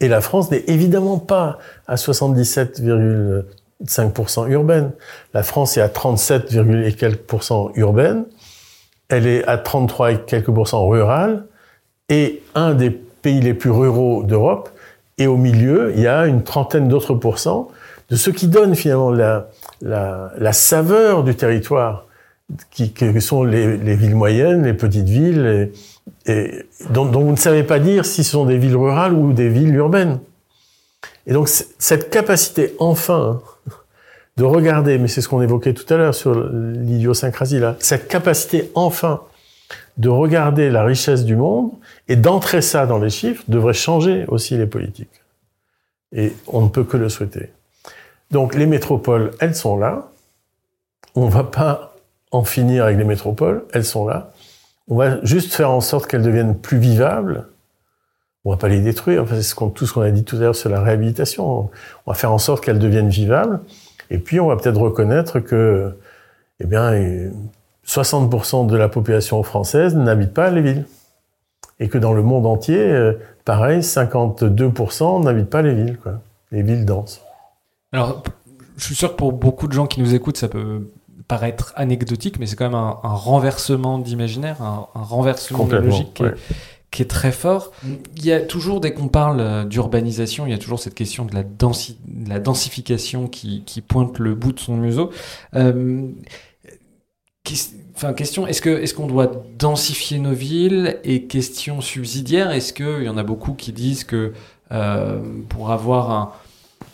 Et 0.00 0.08
la 0.08 0.20
France 0.20 0.50
n'est 0.50 0.64
évidemment 0.66 1.18
pas 1.18 1.58
à 1.86 1.96
77,5% 3.86 4.48
urbaine. 4.50 4.90
La 5.34 5.42
France 5.42 5.76
est 5.76 5.80
à 5.80 5.88
37, 5.88 6.54
et 6.84 6.92
quelques 6.92 7.26
urbaine. 7.76 8.24
Elle 9.08 9.26
est 9.26 9.44
à 9.44 9.58
33 9.58 10.12
et 10.12 10.18
quelques 10.20 10.50
pourcents 10.50 10.86
rurale. 10.86 11.44
Et 12.08 12.42
un 12.54 12.74
des 12.74 12.90
pays 12.90 13.40
les 13.40 13.54
plus 13.54 13.70
ruraux 13.70 14.22
d'Europe. 14.22 14.70
Et 15.18 15.26
au 15.26 15.36
milieu, 15.36 15.92
il 15.94 16.02
y 16.02 16.06
a 16.06 16.26
une 16.26 16.42
trentaine 16.42 16.88
d'autres 16.88 17.14
pourcents 17.14 17.70
de 18.10 18.16
ce 18.16 18.30
qui 18.30 18.46
donne 18.46 18.74
finalement 18.74 19.10
la, 19.10 19.48
la, 19.80 20.52
saveur 20.52 21.24
du 21.24 21.34
territoire, 21.34 22.06
qui, 22.70 22.92
sont 23.20 23.42
les, 23.42 23.78
les, 23.78 23.94
villes 23.94 24.16
moyennes, 24.16 24.64
les 24.64 24.74
petites 24.74 25.08
villes, 25.08 25.70
et, 26.26 26.66
dont, 26.90 27.06
vous 27.06 27.30
ne 27.30 27.36
savez 27.36 27.62
pas 27.62 27.78
dire 27.78 28.04
si 28.04 28.22
ce 28.22 28.32
sont 28.32 28.44
des 28.44 28.58
villes 28.58 28.76
rurales 28.76 29.14
ou 29.14 29.32
des 29.32 29.48
villes 29.48 29.74
urbaines. 29.74 30.18
Et 31.26 31.32
donc 31.32 31.48
cette 31.48 32.10
capacité 32.10 32.74
enfin 32.78 33.40
de 34.36 34.44
regarder, 34.44 34.98
mais 34.98 35.08
c'est 35.08 35.20
ce 35.20 35.28
qu'on 35.28 35.42
évoquait 35.42 35.74
tout 35.74 35.92
à 35.92 35.96
l'heure 35.96 36.14
sur 36.14 36.34
l'idiosyncrasie 36.34 37.58
là, 37.58 37.76
cette 37.78 38.08
capacité 38.08 38.70
enfin 38.74 39.22
de 39.98 40.08
regarder 40.08 40.70
la 40.70 40.84
richesse 40.84 41.24
du 41.24 41.36
monde 41.36 41.70
et 42.08 42.16
d'entrer 42.16 42.62
ça 42.62 42.86
dans 42.86 42.98
les 42.98 43.10
chiffres 43.10 43.44
devrait 43.48 43.74
changer 43.74 44.24
aussi 44.28 44.56
les 44.56 44.66
politiques. 44.66 45.22
Et 46.14 46.32
on 46.46 46.62
ne 46.62 46.68
peut 46.68 46.84
que 46.84 46.96
le 46.96 47.08
souhaiter. 47.08 47.50
Donc 48.30 48.54
les 48.54 48.66
métropoles, 48.66 49.32
elles 49.40 49.54
sont 49.54 49.76
là. 49.76 50.10
On 51.14 51.28
va 51.28 51.44
pas 51.44 51.94
en 52.30 52.44
finir 52.44 52.84
avec 52.84 52.96
les 52.96 53.04
métropoles, 53.04 53.64
elles 53.72 53.84
sont 53.84 54.06
là. 54.06 54.32
On 54.88 54.96
va 54.96 55.22
juste 55.24 55.52
faire 55.52 55.70
en 55.70 55.80
sorte 55.80 56.06
qu'elles 56.06 56.22
deviennent 56.22 56.58
plus 56.58 56.78
vivables. 56.78 57.46
On 58.44 58.50
va 58.50 58.56
pas 58.56 58.68
les 58.68 58.80
détruire. 58.80 59.22
Enfin, 59.22 59.40
c'est 59.40 59.54
tout 59.74 59.86
ce 59.86 59.92
qu'on 59.92 60.00
a 60.00 60.10
dit 60.10 60.24
tout 60.24 60.36
à 60.36 60.40
l'heure 60.40 60.56
sur 60.56 60.68
la 60.68 60.80
réhabilitation. 60.80 61.70
On 62.06 62.10
va 62.10 62.14
faire 62.14 62.32
en 62.32 62.38
sorte 62.38 62.64
qu'elles 62.64 62.78
deviennent 62.78 63.08
vivables. 63.08 63.60
Et 64.10 64.18
puis, 64.18 64.40
on 64.40 64.48
va 64.48 64.56
peut-être 64.56 64.80
reconnaître 64.80 65.40
que, 65.40 65.96
eh 66.60 66.66
bien, 66.66 66.92
60% 67.86 68.66
de 68.66 68.76
la 68.76 68.88
population 68.88 69.42
française 69.42 69.94
n'habite 69.94 70.34
pas 70.34 70.50
les 70.50 70.60
villes. 70.60 70.86
Et 71.78 71.88
que 71.88 71.98
dans 71.98 72.12
le 72.12 72.22
monde 72.22 72.46
entier, 72.46 72.78
euh, 72.78 73.14
pareil, 73.44 73.80
52% 73.80 75.24
n'habitent 75.24 75.50
pas 75.50 75.62
les 75.62 75.74
villes, 75.74 75.98
quoi. 75.98 76.20
Les 76.50 76.62
villes 76.62 76.84
denses. 76.84 77.22
Alors, 77.92 78.22
je 78.76 78.84
suis 78.84 78.94
sûr 78.94 79.12
que 79.12 79.16
pour 79.16 79.32
beaucoup 79.32 79.68
de 79.68 79.72
gens 79.72 79.86
qui 79.86 80.00
nous 80.00 80.14
écoutent, 80.14 80.36
ça 80.36 80.48
peut 80.48 80.82
paraître 81.28 81.72
anecdotique, 81.76 82.38
mais 82.38 82.46
c'est 82.46 82.56
quand 82.56 82.66
même 82.66 82.74
un, 82.74 82.98
un 83.02 83.14
renversement 83.14 83.98
d'imaginaire, 83.98 84.60
un, 84.60 84.88
un, 84.94 85.02
renversement 85.02 85.64
de 85.64 85.76
logique 85.76 86.18
ouais. 86.20 86.34
Qui, 86.92 87.02
est, 87.02 87.06
très 87.06 87.32
fort. 87.32 87.72
Il 88.16 88.24
y 88.24 88.32
a 88.32 88.40
toujours, 88.40 88.80
dès 88.80 88.92
qu'on 88.92 89.08
parle 89.08 89.40
euh, 89.40 89.64
d'urbanisation, 89.64 90.46
il 90.46 90.50
y 90.50 90.54
a 90.54 90.58
toujours 90.58 90.78
cette 90.78 90.94
question 90.94 91.24
de 91.24 91.34
la, 91.34 91.42
densi 91.42 91.98
de 92.06 92.28
la 92.28 92.38
densification 92.38 93.26
qui, 93.26 93.64
qui, 93.64 93.80
pointe 93.80 94.18
le 94.18 94.34
bout 94.34 94.52
de 94.52 94.60
son 94.60 94.76
museau. 94.76 95.10
Euh, 95.54 96.08
Enfin, 97.94 98.12
question, 98.14 98.46
est-ce 98.46 98.94
qu'on 98.94 99.06
doit 99.06 99.30
densifier 99.58 100.18
nos 100.18 100.32
villes? 100.32 100.98
Et 101.04 101.24
question 101.24 101.80
subsidiaire, 101.80 102.50
est-ce 102.52 102.72
qu'il 102.72 103.02
y 103.02 103.08
en 103.08 103.16
a 103.16 103.22
beaucoup 103.22 103.52
qui 103.52 103.72
disent 103.72 104.04
que 104.04 104.32
euh, 104.70 105.20
pour 105.48 105.70
avoir 105.70 106.10
un, 106.10 106.32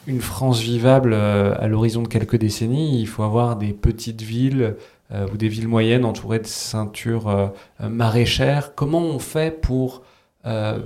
une 0.06 0.20
France 0.20 0.60
vivable 0.60 1.12
euh, 1.12 1.54
à 1.58 1.68
l'horizon 1.68 2.02
de 2.02 2.08
quelques 2.08 2.36
décennies, 2.36 3.00
il 3.00 3.06
faut 3.06 3.22
avoir 3.22 3.56
des 3.56 3.72
petites 3.72 4.22
villes 4.22 4.74
ou 5.10 5.36
des 5.36 5.48
villes 5.48 5.68
moyennes 5.68 6.04
entourées 6.04 6.38
de 6.38 6.46
ceintures 6.46 7.28
euh, 7.28 7.48
maraîchères. 7.88 8.74
Comment 8.74 9.00
on 9.00 9.18
fait 9.18 9.50
pour 9.60 10.02
euh, 10.46 10.78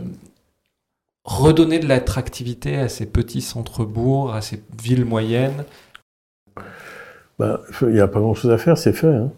redonner 1.25 1.79
de 1.79 1.89
l'attractivité 1.89 2.77
à 2.77 2.89
ces 2.89 3.07
petits 3.07 3.41
centres-bourgs, 3.41 4.35
à 4.35 4.41
ces 4.41 4.63
villes 4.81 5.05
moyennes? 5.05 5.65
Ben, 7.39 7.59
Il 7.83 7.89
n'y 7.89 8.01
a 8.01 8.09
pas 8.09 8.21
grand-chose 8.21 8.51
à 8.51 8.59
faire, 8.59 8.79
c'est 8.79 8.93
fait. 8.93 9.15
Hein. 9.15 9.33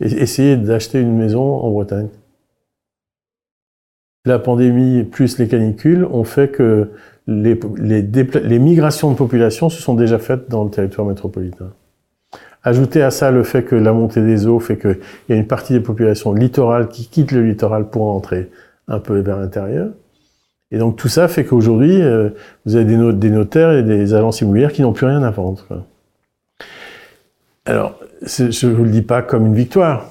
Essayez 0.00 0.56
d'acheter 0.56 1.00
une 1.00 1.16
maison 1.16 1.42
en 1.42 1.70
Bretagne. 1.70 2.08
La 4.26 4.38
pandémie 4.38 5.04
plus 5.04 5.38
les 5.38 5.48
canicules 5.48 6.04
ont 6.04 6.24
fait 6.24 6.50
que 6.50 6.92
les, 7.26 8.58
migrations 8.58 9.10
de 9.10 9.16
population 9.16 9.68
se 9.68 9.80
sont 9.80 9.94
déjà 9.94 10.18
faites 10.18 10.48
dans 10.48 10.64
le 10.64 10.70
territoire 10.70 11.06
métropolitain. 11.06 11.72
Ajoutez 12.62 13.02
à 13.02 13.10
ça 13.10 13.30
le 13.30 13.42
fait 13.42 13.62
que 13.62 13.74
la 13.74 13.92
montée 13.92 14.20
des 14.20 14.46
eaux 14.46 14.60
fait 14.60 14.76
qu'il 14.76 14.98
y 15.30 15.32
a 15.32 15.36
une 15.36 15.46
partie 15.46 15.72
des 15.72 15.80
populations 15.80 16.34
littorales 16.34 16.88
qui 16.88 17.06
quittent 17.06 17.32
le 17.32 17.42
littoral 17.42 17.88
pour 17.88 18.08
entrer 18.08 18.50
un 18.86 18.98
peu 18.98 19.18
vers 19.20 19.38
l'intérieur. 19.38 19.88
Et 20.70 20.78
donc 20.78 20.96
tout 20.96 21.08
ça 21.08 21.26
fait 21.26 21.44
qu'aujourd'hui, 21.44 22.02
euh, 22.02 22.30
vous 22.66 22.76
avez 22.76 22.84
des, 22.84 22.96
not 22.96 23.12
des, 23.12 23.30
notaires 23.30 23.72
et 23.72 23.82
des 23.82 24.14
agences 24.14 24.42
immobilières 24.42 24.72
qui 24.72 24.82
n'ont 24.82 24.92
plus 24.92 25.06
rien 25.06 25.22
à 25.22 25.30
vendre. 25.30 25.66
Alors, 27.64 27.98
je 28.22 28.66
ne 28.66 28.72
vous 28.72 28.84
le 28.84 28.90
dis 28.90 29.02
pas 29.02 29.22
comme 29.22 29.46
une 29.46 29.54
victoire, 29.54 30.10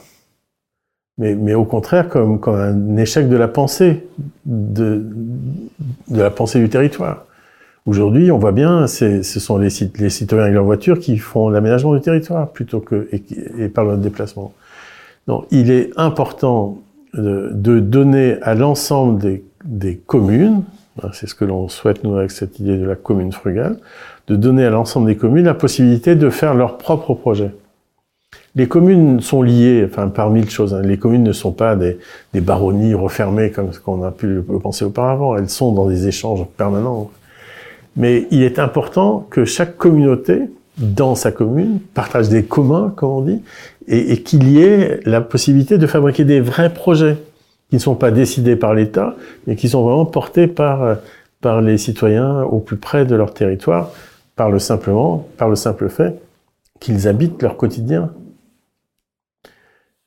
mais, 1.17 1.53
au 1.53 1.65
contraire 1.65 2.07
comme, 2.07 2.39
un 2.47 2.97
échec 2.97 3.27
de 3.27 3.35
la 3.35 3.49
pensée, 3.49 4.07
de 4.45 5.05
la 6.09 6.31
pensée 6.31 6.59
du 6.59 6.69
territoire. 6.69 7.25
Aujourd'hui, 7.89 8.29
on 8.29 8.37
voit 8.37 8.51
bien, 8.51 8.85
ce 8.85 9.23
sont 9.23 9.57
les, 9.57 9.71
citoyens 9.71 10.43
avec 10.43 10.53
leur 10.53 10.63
voiture 10.63 10.99
qui 10.99 11.17
font 11.17 11.49
l'aménagement 11.49 11.95
du 11.95 12.01
territoire 12.01 12.49
plutôt 12.49 12.81
que 12.81 13.09
et, 13.11 13.67
par 13.67 13.83
le 13.83 13.97
déplacement. 13.97 14.53
Donc, 15.25 15.47
il 15.49 15.71
est 15.71 15.89
important 15.97 16.77
de, 17.15 17.79
donner 17.79 18.37
à 18.43 18.53
l'ensemble 18.53 19.41
des, 19.65 19.95
communes, 20.05 20.61
hein, 21.01 21.09
c'est 21.13 21.27
ce 21.27 21.33
que 21.33 21.45
l'on 21.45 21.67
souhaite 21.67 22.03
nous 22.03 22.15
avec 22.15 22.29
cette 22.29 22.59
idée 22.59 22.77
de 22.77 22.85
la 22.85 22.93
commune 22.93 23.31
frugale, 23.31 23.77
de 24.27 24.35
donner 24.35 24.65
à 24.65 24.69
l'ensemble 24.69 25.07
des 25.07 25.17
communes 25.17 25.45
la 25.45 25.55
possibilité 25.55 26.13
de 26.13 26.29
faire 26.29 26.53
leur 26.53 26.77
propre 26.77 27.15
projet. 27.15 27.49
Les 28.53 28.67
communes 28.67 29.19
sont 29.19 29.41
liées, 29.41 29.83
enfin 29.89 30.09
par 30.09 30.29
mille 30.29 30.51
choses. 30.51 30.75
Hein. 30.75 30.83
Les 30.83 30.99
communes 30.99 31.23
ne 31.23 31.33
sont 31.33 31.53
pas 31.53 31.75
des, 31.75 31.97
baronnies 32.35 32.93
refermées 32.93 33.49
comme 33.49 33.73
ce 33.73 33.79
qu'on 33.79 34.03
a 34.03 34.11
pu 34.11 34.43
penser 34.61 34.85
auparavant. 34.85 35.35
Elles 35.35 35.49
sont 35.49 35.71
dans 35.71 35.87
des 35.87 36.07
échanges 36.07 36.45
permanents. 36.55 37.09
Mais 37.99 38.27
il 38.31 38.41
est 38.41 38.57
important 38.57 39.27
que 39.29 39.45
chaque 39.45 39.77
communauté, 39.77 40.49
dans 40.77 41.13
sa 41.13 41.31
commune, 41.31 41.80
partage 41.93 42.30
des 42.30 42.43
communs, 42.43 42.91
comme 42.95 43.09
on 43.09 43.21
dit, 43.21 43.43
et, 43.88 44.23
qu'il 44.23 44.49
y 44.49 44.63
ait 44.63 44.99
la 45.05 45.21
possibilité 45.21 45.77
de 45.77 45.85
fabriquer 45.85 46.23
des 46.23 46.41
vrais 46.41 46.73
projets 46.73 47.17
qui 47.69 47.76
ne 47.76 47.80
sont 47.80 47.95
pas 47.95 48.09
décidés 48.09 48.55
par 48.55 48.73
l'État, 48.73 49.15
mais 49.45 49.55
qui 49.55 49.69
sont 49.69 49.84
vraiment 49.84 50.05
portés 50.05 50.47
par 50.47 50.97
par 51.41 51.61
les 51.61 51.77
citoyens 51.77 52.41
au 52.41 52.59
plus 52.59 52.76
près 52.76 53.05
de 53.05 53.15
leur 53.15 53.34
territoire, 53.34 53.91
par 54.35 54.49
le 54.51 54.59
simplement, 54.59 55.26
par 55.38 55.47
le 55.47 55.55
simple 55.55 55.88
fait 55.88 56.19
qu'ils 56.81 57.07
habitent 57.07 57.41
leur 57.41 57.55
quotidien 57.55 58.11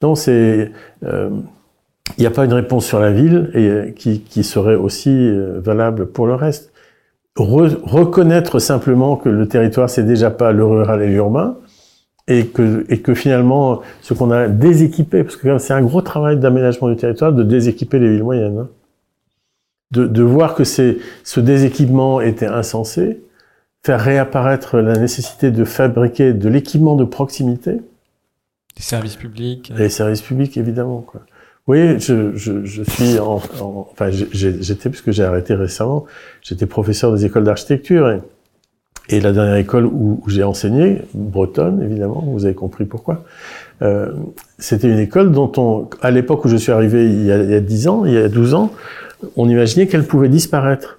non, 0.02 0.16
c'est. 0.16 0.72
Il 1.02 1.08
euh, 1.08 1.30
n'y 2.18 2.26
a 2.26 2.30
pas 2.30 2.44
une 2.44 2.52
réponse 2.52 2.84
sur 2.84 2.98
la 2.98 3.12
ville 3.12 3.50
et, 3.54 3.94
qui, 3.94 4.44
serait 4.44 4.74
aussi 4.74 5.10
euh, 5.10 5.60
valable 5.60 6.06
pour 6.06 6.26
le 6.26 6.34
reste. 6.34 6.71
Re, 7.36 7.78
reconnaître 7.82 8.58
simplement 8.58 9.16
que 9.16 9.28
le 9.28 9.48
territoire, 9.48 9.88
c'est 9.88 10.04
déjà 10.04 10.30
pas 10.30 10.52
le 10.52 10.64
rural 10.64 11.02
et 11.02 11.08
l'urbain, 11.08 11.56
et 12.28 12.46
que, 12.46 12.84
et 12.88 13.00
que 13.00 13.14
finalement, 13.14 13.80
ce 14.02 14.14
qu'on 14.14 14.30
a 14.30 14.48
déséquipé, 14.48 15.24
parce 15.24 15.36
que 15.36 15.58
c'est 15.58 15.72
un 15.72 15.82
gros 15.82 16.02
travail 16.02 16.38
d'aménagement 16.38 16.88
du 16.88 16.96
territoire 16.96 17.32
de 17.32 17.42
déséquiper 17.42 17.98
les 17.98 18.10
villes 18.10 18.22
moyennes. 18.22 18.58
Hein. 18.58 18.68
De, 19.92 20.06
de, 20.06 20.22
voir 20.22 20.54
que 20.54 20.64
ce 20.64 21.40
déséquipement 21.40 22.20
était 22.20 22.46
insensé, 22.46 23.22
faire 23.84 24.00
réapparaître 24.00 24.78
la 24.78 24.96
nécessité 24.96 25.50
de 25.50 25.64
fabriquer 25.64 26.32
de 26.32 26.48
l'équipement 26.48 26.96
de 26.96 27.04
proximité, 27.04 27.80
des 28.76 28.82
services 28.82 29.16
publics 29.16 29.72
Les 29.76 29.88
services 29.88 30.22
publics, 30.22 30.56
évidemment. 30.56 31.00
Quoi. 31.02 31.22
Oui, 31.68 32.00
je, 32.00 32.34
je, 32.34 32.64
je 32.64 32.82
suis 32.82 33.20
en, 33.20 33.40
en 33.60 33.88
enfin 33.92 34.10
j'étais 34.10 34.88
puisque 34.90 35.12
j'ai 35.12 35.22
arrêté 35.22 35.54
récemment, 35.54 36.06
j'étais 36.42 36.66
professeur 36.66 37.12
des 37.14 37.24
écoles 37.24 37.44
d'architecture 37.44 38.10
et, 38.10 38.20
et, 39.08 39.20
la 39.20 39.30
dernière 39.32 39.54
école 39.56 39.86
où, 39.86 40.20
où 40.24 40.28
j'ai 40.28 40.42
enseigné, 40.42 41.02
bretonne 41.14 41.80
évidemment, 41.80 42.24
vous 42.26 42.46
avez 42.46 42.54
compris 42.54 42.84
pourquoi. 42.84 43.22
Euh, 43.82 44.10
C'était 44.58 44.88
une 44.90 44.98
école 44.98 45.30
dont 45.30 45.52
on, 45.56 45.88
à 46.00 46.10
l'époque 46.10 46.44
où 46.44 46.48
je 46.48 46.56
suis 46.56 46.72
arrivé 46.72 47.06
il 47.06 47.24
y, 47.26 47.30
a, 47.30 47.40
il 47.40 47.50
y 47.50 47.54
a 47.54 47.60
10 47.60 47.86
ans, 47.88 48.04
il 48.06 48.14
y 48.14 48.18
a 48.18 48.28
12 48.28 48.54
ans, 48.54 48.72
on 49.36 49.48
imaginait 49.48 49.86
qu'elle 49.86 50.04
pouvait 50.04 50.28
disparaître 50.28 50.98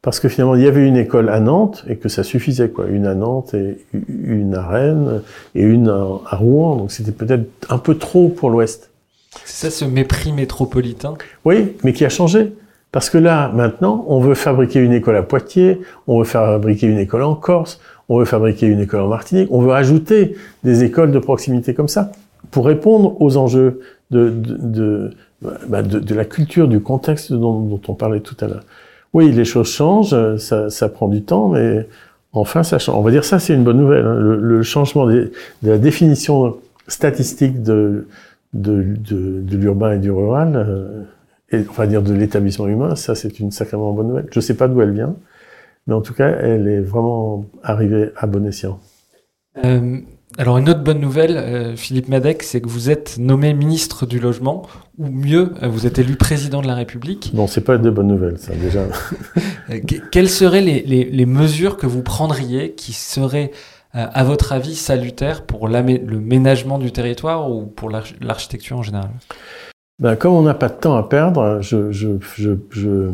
parce 0.00 0.20
que 0.20 0.28
finalement 0.28 0.54
il 0.54 0.62
y 0.62 0.68
avait 0.68 0.86
une 0.86 0.96
école 0.96 1.28
à 1.28 1.40
Nantes 1.40 1.84
et 1.88 1.96
que 1.96 2.08
ça 2.08 2.22
suffisait 2.22 2.68
quoi, 2.68 2.86
une 2.86 3.04
à 3.04 3.16
Nantes 3.16 3.52
et 3.54 3.78
une 4.22 4.54
à 4.54 4.64
Rennes 4.64 5.22
et 5.56 5.62
une 5.62 5.88
à 5.88 6.36
Rouen, 6.36 6.76
donc 6.76 6.92
c'était 6.92 7.10
peut-être 7.10 7.48
un 7.68 7.78
peu 7.78 7.96
trop 7.96 8.28
pour 8.28 8.50
l'Ouest. 8.50 8.90
C'est 9.44 9.70
ça 9.70 9.70
ce 9.70 9.84
mépris 9.84 10.32
métropolitain 10.32 11.14
Oui, 11.44 11.72
mais 11.84 11.92
qui 11.92 12.04
a 12.04 12.08
changé 12.08 12.52
Parce 12.92 13.10
que 13.10 13.18
là, 13.18 13.50
maintenant, 13.54 14.04
on 14.08 14.20
veut 14.20 14.34
fabriquer 14.34 14.80
une 14.80 14.92
école 14.92 15.16
à 15.16 15.22
Poitiers, 15.22 15.80
on 16.06 16.18
veut 16.18 16.24
fabriquer 16.24 16.86
une 16.86 16.98
école 16.98 17.22
en 17.22 17.34
Corse, 17.34 17.80
on 18.08 18.18
veut 18.18 18.24
fabriquer 18.24 18.66
une 18.66 18.80
école 18.80 19.00
en 19.00 19.08
Martinique, 19.08 19.48
on 19.50 19.60
veut 19.60 19.72
ajouter 19.72 20.36
des 20.64 20.84
écoles 20.84 21.12
de 21.12 21.18
proximité 21.18 21.74
comme 21.74 21.88
ça 21.88 22.12
pour 22.50 22.66
répondre 22.66 23.20
aux 23.20 23.36
enjeux 23.36 23.80
de, 24.10 24.32
de, 24.34 25.10
bah, 25.42 25.82
la 25.82 26.24
culture, 26.24 26.66
du 26.68 26.80
contexte 26.80 27.32
dont, 27.32 27.80
on 27.86 27.94
parlait 27.94 28.20
tout 28.20 28.36
à 28.40 28.46
l'heure. 28.46 28.64
Oui, 29.12 29.30
les 29.30 29.44
choses 29.44 29.70
changent, 29.70 30.36
ça, 30.38 30.70
ça, 30.70 30.88
prend 30.88 31.08
du 31.08 31.22
temps, 31.22 31.48
mais 31.48 31.86
enfin, 32.32 32.62
ça 32.62 32.78
change. 32.78 32.96
On 32.96 33.02
va 33.02 33.10
dire 33.10 33.24
ça, 33.24 33.38
c'est 33.38 33.54
une 33.54 33.64
bonne 33.64 33.78
nouvelle. 33.78 34.04
Hein. 34.04 34.14
Le, 34.14 34.62
changement 34.62 35.06
de 35.06 35.30
la 35.62 35.78
définition 35.78 36.56
statistique 36.88 37.62
de, 37.62 38.06
de, 38.52 38.96
de 38.96 39.56
l'urbain 39.56 39.92
et 39.92 39.98
du 39.98 40.10
rural, 40.10 40.54
euh, 40.56 41.04
et, 41.50 41.64
on 41.68 41.72
va 41.72 41.86
dire 41.86 42.02
de 42.02 42.12
l'établissement 42.12 42.66
humain, 42.66 42.96
ça 42.96 43.14
c'est 43.14 43.40
une 43.40 43.50
sacrément 43.50 43.92
bonne 43.92 44.08
nouvelle. 44.08 44.26
Je 44.30 44.38
ne 44.38 44.42
sais 44.42 44.54
pas 44.54 44.68
d'où 44.68 44.80
elle 44.80 44.92
vient, 44.92 45.16
mais 45.86 45.94
en 45.94 46.02
tout 46.02 46.14
cas, 46.14 46.28
elle 46.28 46.68
est 46.68 46.80
vraiment 46.80 47.46
arrivée 47.62 48.10
à 48.16 48.26
bon 48.26 48.46
escient. 48.46 48.80
Euh, 49.64 50.00
alors 50.36 50.58
une 50.58 50.68
autre 50.68 50.84
bonne 50.84 51.00
nouvelle, 51.00 51.36
euh, 51.36 51.74
Philippe 51.74 52.08
Madec, 52.08 52.42
c'est 52.42 52.60
que 52.60 52.68
vous 52.68 52.90
êtes 52.90 53.16
nommé 53.18 53.54
ministre 53.54 54.06
du 54.06 54.20
logement, 54.20 54.66
ou 54.98 55.08
mieux, 55.08 55.52
euh, 55.62 55.68
vous 55.68 55.86
êtes 55.86 55.98
élu 55.98 56.16
président 56.16 56.60
de 56.60 56.66
la 56.66 56.74
République. 56.74 57.32
Non, 57.34 57.46
c'est 57.46 57.62
pas 57.62 57.78
de 57.78 57.90
bonnes 57.90 58.08
nouvelles, 58.08 58.38
ça 58.38 58.52
déjà. 58.54 58.84
Quelles 60.12 60.28
seraient 60.28 60.60
les, 60.60 60.82
les, 60.82 61.04
les, 61.04 61.26
mesures 61.26 61.76
que 61.76 61.86
vous 61.86 62.02
prendriez 62.02 62.72
qui 62.72 62.92
seraient, 62.92 63.50
à 63.92 64.22
votre 64.24 64.52
avis, 64.52 64.74
salutaires 64.74 65.44
pour 65.44 65.68
le 65.68 66.20
ménagement 66.20 66.78
du 66.78 66.92
territoire 66.92 67.50
ou 67.50 67.66
pour 67.66 67.90
l'architecture 67.90 68.78
en 68.78 68.82
général? 68.82 69.10
Ben, 69.98 70.14
comme 70.14 70.34
on 70.34 70.42
n'a 70.42 70.54
pas 70.54 70.68
de 70.68 70.74
temps 70.74 70.96
à 70.96 71.02
perdre, 71.02 71.60
je, 71.60 73.06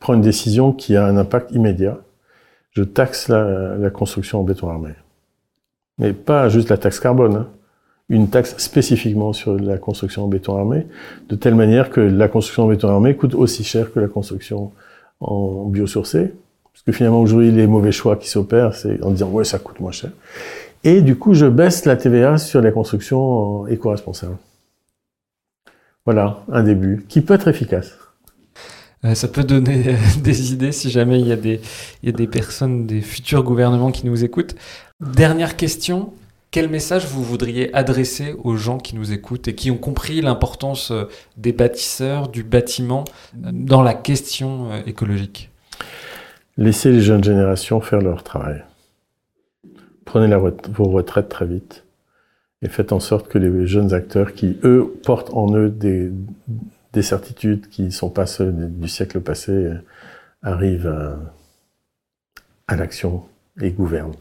prends 0.00 0.14
une 0.14 0.20
décision 0.20 0.72
qui 0.72 0.96
a 0.96 1.04
un 1.04 1.16
impact 1.16 1.52
immédiat. 1.52 1.98
Je 2.72 2.82
taxe 2.82 3.28
la, 3.28 3.76
la 3.76 3.90
construction 3.90 4.40
en 4.40 4.44
béton 4.44 4.68
armé. 4.68 4.90
Mais 5.98 6.12
pas 6.12 6.48
juste 6.48 6.70
la 6.70 6.78
taxe 6.78 7.00
carbone, 7.00 7.36
hein. 7.36 7.48
une 8.08 8.28
taxe 8.30 8.56
spécifiquement 8.58 9.32
sur 9.32 9.58
la 9.58 9.78
construction 9.78 10.24
en 10.24 10.28
béton 10.28 10.56
armé, 10.56 10.86
de 11.28 11.36
telle 11.36 11.54
manière 11.54 11.90
que 11.90 12.00
la 12.00 12.28
construction 12.28 12.64
en 12.64 12.68
béton 12.68 12.88
armé 12.88 13.16
coûte 13.16 13.34
aussi 13.34 13.64
cher 13.64 13.92
que 13.92 14.00
la 14.00 14.08
construction 14.08 14.72
en 15.20 15.66
biosourcé. 15.66 16.34
Parce 16.78 16.84
que 16.86 16.92
finalement, 16.92 17.20
aujourd'hui, 17.20 17.50
les 17.50 17.66
mauvais 17.66 17.90
choix 17.90 18.14
qui 18.14 18.28
s'opèrent, 18.28 18.72
c'est 18.72 19.02
en 19.02 19.10
disant, 19.10 19.30
ouais, 19.30 19.42
ça 19.42 19.58
coûte 19.58 19.80
moins 19.80 19.90
cher. 19.90 20.10
Et 20.84 21.02
du 21.02 21.16
coup, 21.16 21.34
je 21.34 21.46
baisse 21.46 21.84
la 21.86 21.96
TVA 21.96 22.38
sur 22.38 22.60
les 22.60 22.70
constructions 22.70 23.66
éco-responsables. 23.66 24.36
Voilà, 26.04 26.44
un 26.52 26.62
début 26.62 27.04
qui 27.08 27.20
peut 27.20 27.34
être 27.34 27.48
efficace. 27.48 27.98
Euh, 29.04 29.16
ça 29.16 29.26
peut 29.26 29.42
donner 29.42 29.96
des 30.22 30.52
idées 30.52 30.70
si 30.70 30.88
jamais 30.88 31.20
il 31.20 31.26
y, 31.26 31.32
a 31.32 31.36
des, 31.36 31.60
il 32.02 32.06
y 32.06 32.08
a 32.10 32.16
des 32.16 32.28
personnes, 32.28 32.86
des 32.86 33.00
futurs 33.00 33.42
gouvernements 33.42 33.90
qui 33.90 34.06
nous 34.06 34.22
écoutent. 34.22 34.54
Dernière 35.00 35.56
question, 35.56 36.12
quel 36.52 36.68
message 36.68 37.06
vous 37.06 37.24
voudriez 37.24 37.74
adresser 37.74 38.36
aux 38.44 38.54
gens 38.54 38.78
qui 38.78 38.94
nous 38.94 39.12
écoutent 39.12 39.48
et 39.48 39.56
qui 39.56 39.72
ont 39.72 39.76
compris 39.76 40.20
l'importance 40.20 40.92
euh, 40.92 41.06
des 41.36 41.52
bâtisseurs, 41.52 42.28
du 42.28 42.44
bâtiment 42.44 43.02
euh, 43.44 43.50
dans 43.52 43.82
la 43.82 43.94
question 43.94 44.68
écologique? 44.86 45.50
Laissez 46.58 46.92
les 46.92 47.00
jeunes 47.00 47.24
générations 47.24 47.80
faire 47.80 48.00
leur 48.00 48.22
travail. 48.22 48.64
Prenez 50.04 50.34
vos 50.36 50.88
retraites 50.90 51.28
très 51.28 51.46
vite 51.46 51.84
et 52.62 52.68
faites 52.68 52.92
en 52.92 53.00
sorte 53.00 53.28
que 53.28 53.38
les 53.38 53.66
jeunes 53.66 53.94
acteurs 53.94 54.34
qui, 54.34 54.58
eux, 54.64 54.92
portent 55.04 55.32
en 55.32 55.54
eux 55.54 55.70
des, 55.70 56.10
des 56.92 57.02
certitudes 57.02 57.68
qui 57.68 57.82
ne 57.82 57.90
sont 57.90 58.10
pas 58.10 58.26
ceux 58.26 58.50
du 58.50 58.88
siècle 58.88 59.20
passé, 59.20 59.70
arrivent 60.42 60.92
à, 62.66 62.76
l'action 62.76 63.22
et 63.60 63.70
gouvernent. 63.70 64.14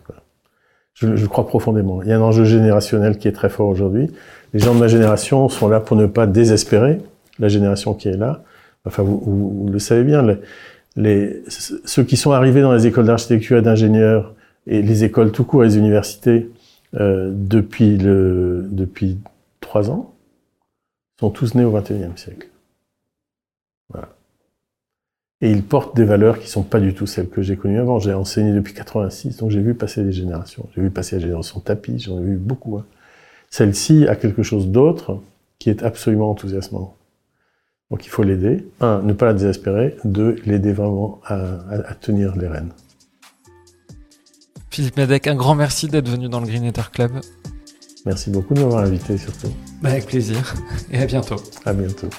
Je, 0.93 1.25
crois 1.25 1.47
profondément. 1.47 2.01
Il 2.01 2.09
y 2.09 2.11
a 2.11 2.17
un 2.17 2.21
enjeu 2.21 2.43
générationnel 2.43 3.17
qui 3.17 3.27
est 3.27 3.33
très 3.33 3.49
fort 3.49 3.67
aujourd'hui. 3.67 4.11
Les 4.53 4.59
gens 4.59 4.73
de 4.73 4.79
ma 4.79 4.87
génération 4.87 5.47
sont 5.49 5.67
là 5.67 5.79
pour 5.79 5.95
ne 5.95 6.07
pas 6.07 6.25
désespérer 6.25 6.99
la 7.39 7.47
génération 7.49 7.93
qui 7.93 8.09
est 8.09 8.17
là. 8.17 8.43
Enfin, 8.85 9.03
vous, 9.03 9.69
le 9.71 9.79
savez 9.79 10.03
bien, 10.03 10.23
ceux 10.97 12.03
qui 12.03 12.17
sont 12.17 12.31
arrivés 12.31 12.61
dans 12.61 12.73
les 12.73 12.87
écoles 12.87 13.05
d'architecture 13.05 13.57
et 13.57 13.61
d'ingénieurs 13.61 14.33
et 14.65 14.81
les 14.81 15.03
écoles 15.03 15.31
tout 15.31 15.43
court 15.43 15.63
les 15.63 15.77
universités 15.77 16.49
euh, 16.95 17.31
depuis, 17.33 17.97
depuis 17.97 19.17
trois 19.61 19.89
ans, 19.89 20.13
sont 21.19 21.29
tous 21.29 21.55
nés 21.55 21.63
au 21.63 21.71
XXIe 21.71 22.11
siècle. 22.15 22.49
Et 25.41 25.51
ils 25.51 25.63
portent 25.63 25.95
des 25.95 26.03
valeurs 26.03 26.39
qui 26.39 26.49
sont 26.49 26.63
pas 26.63 26.79
du 26.79 26.95
tout 26.95 27.05
celles 27.05 27.29
que 27.29 27.43
j'ai 27.43 27.57
connues 27.57 27.79
avant. 27.79 27.99
J'ai 27.99 28.13
enseigné 28.13 28.53
depuis 28.53 28.73
86, 28.73 29.37
donc 29.37 29.51
j'ai 29.51 29.61
vu 29.61 29.75
passer 29.75 30.03
des 30.03 30.11
générations. 30.11 30.67
J'ai 30.75 30.81
vu 30.81 30.89
passer 30.89 31.17
la 31.17 31.21
génération 31.21 31.59
tapis, 31.59 31.99
j'en 31.99 32.17
ai 32.17 32.23
vu 32.23 32.37
beaucoup. 32.37 32.77
Hein. 32.77 32.85
Celle-ci 33.51 34.07
a 34.07 34.15
quelque 34.15 34.41
chose 34.41 34.69
d'autre 34.69 35.21
qui 35.59 35.69
est 35.69 35.83
absolument 35.83 36.31
enthousiasmant. 36.31 36.96
Donc 37.89 38.05
il 38.05 38.09
faut 38.09 38.23
l'aider. 38.23 38.67
Un, 38.81 39.01
ne 39.01 39.13
pas 39.13 39.27
la 39.27 39.33
désespérer. 39.33 39.95
Deux, 40.03 40.35
l'aider 40.45 40.73
vraiment 40.73 41.21
à, 41.25 41.35
à 41.69 41.93
tenir 41.93 42.35
les 42.35 42.47
rênes. 42.47 42.71
Philippe 44.69 44.97
Medec, 44.97 45.25
un 45.27 45.35
grand 45.35 45.55
merci 45.55 45.87
d'être 45.87 46.09
venu 46.09 46.29
dans 46.29 46.39
le 46.39 46.47
Green 46.47 46.63
Ether 46.63 46.91
Club. 46.91 47.11
Merci 48.05 48.29
beaucoup 48.29 48.53
de 48.53 48.61
m'avoir 48.61 48.83
invité 48.83 49.17
surtout. 49.17 49.51
Avec 49.83 50.05
plaisir 50.05 50.55
et 50.91 50.99
à 50.99 51.05
bientôt. 51.05 51.37
À 51.65 51.73
bientôt. 51.73 52.09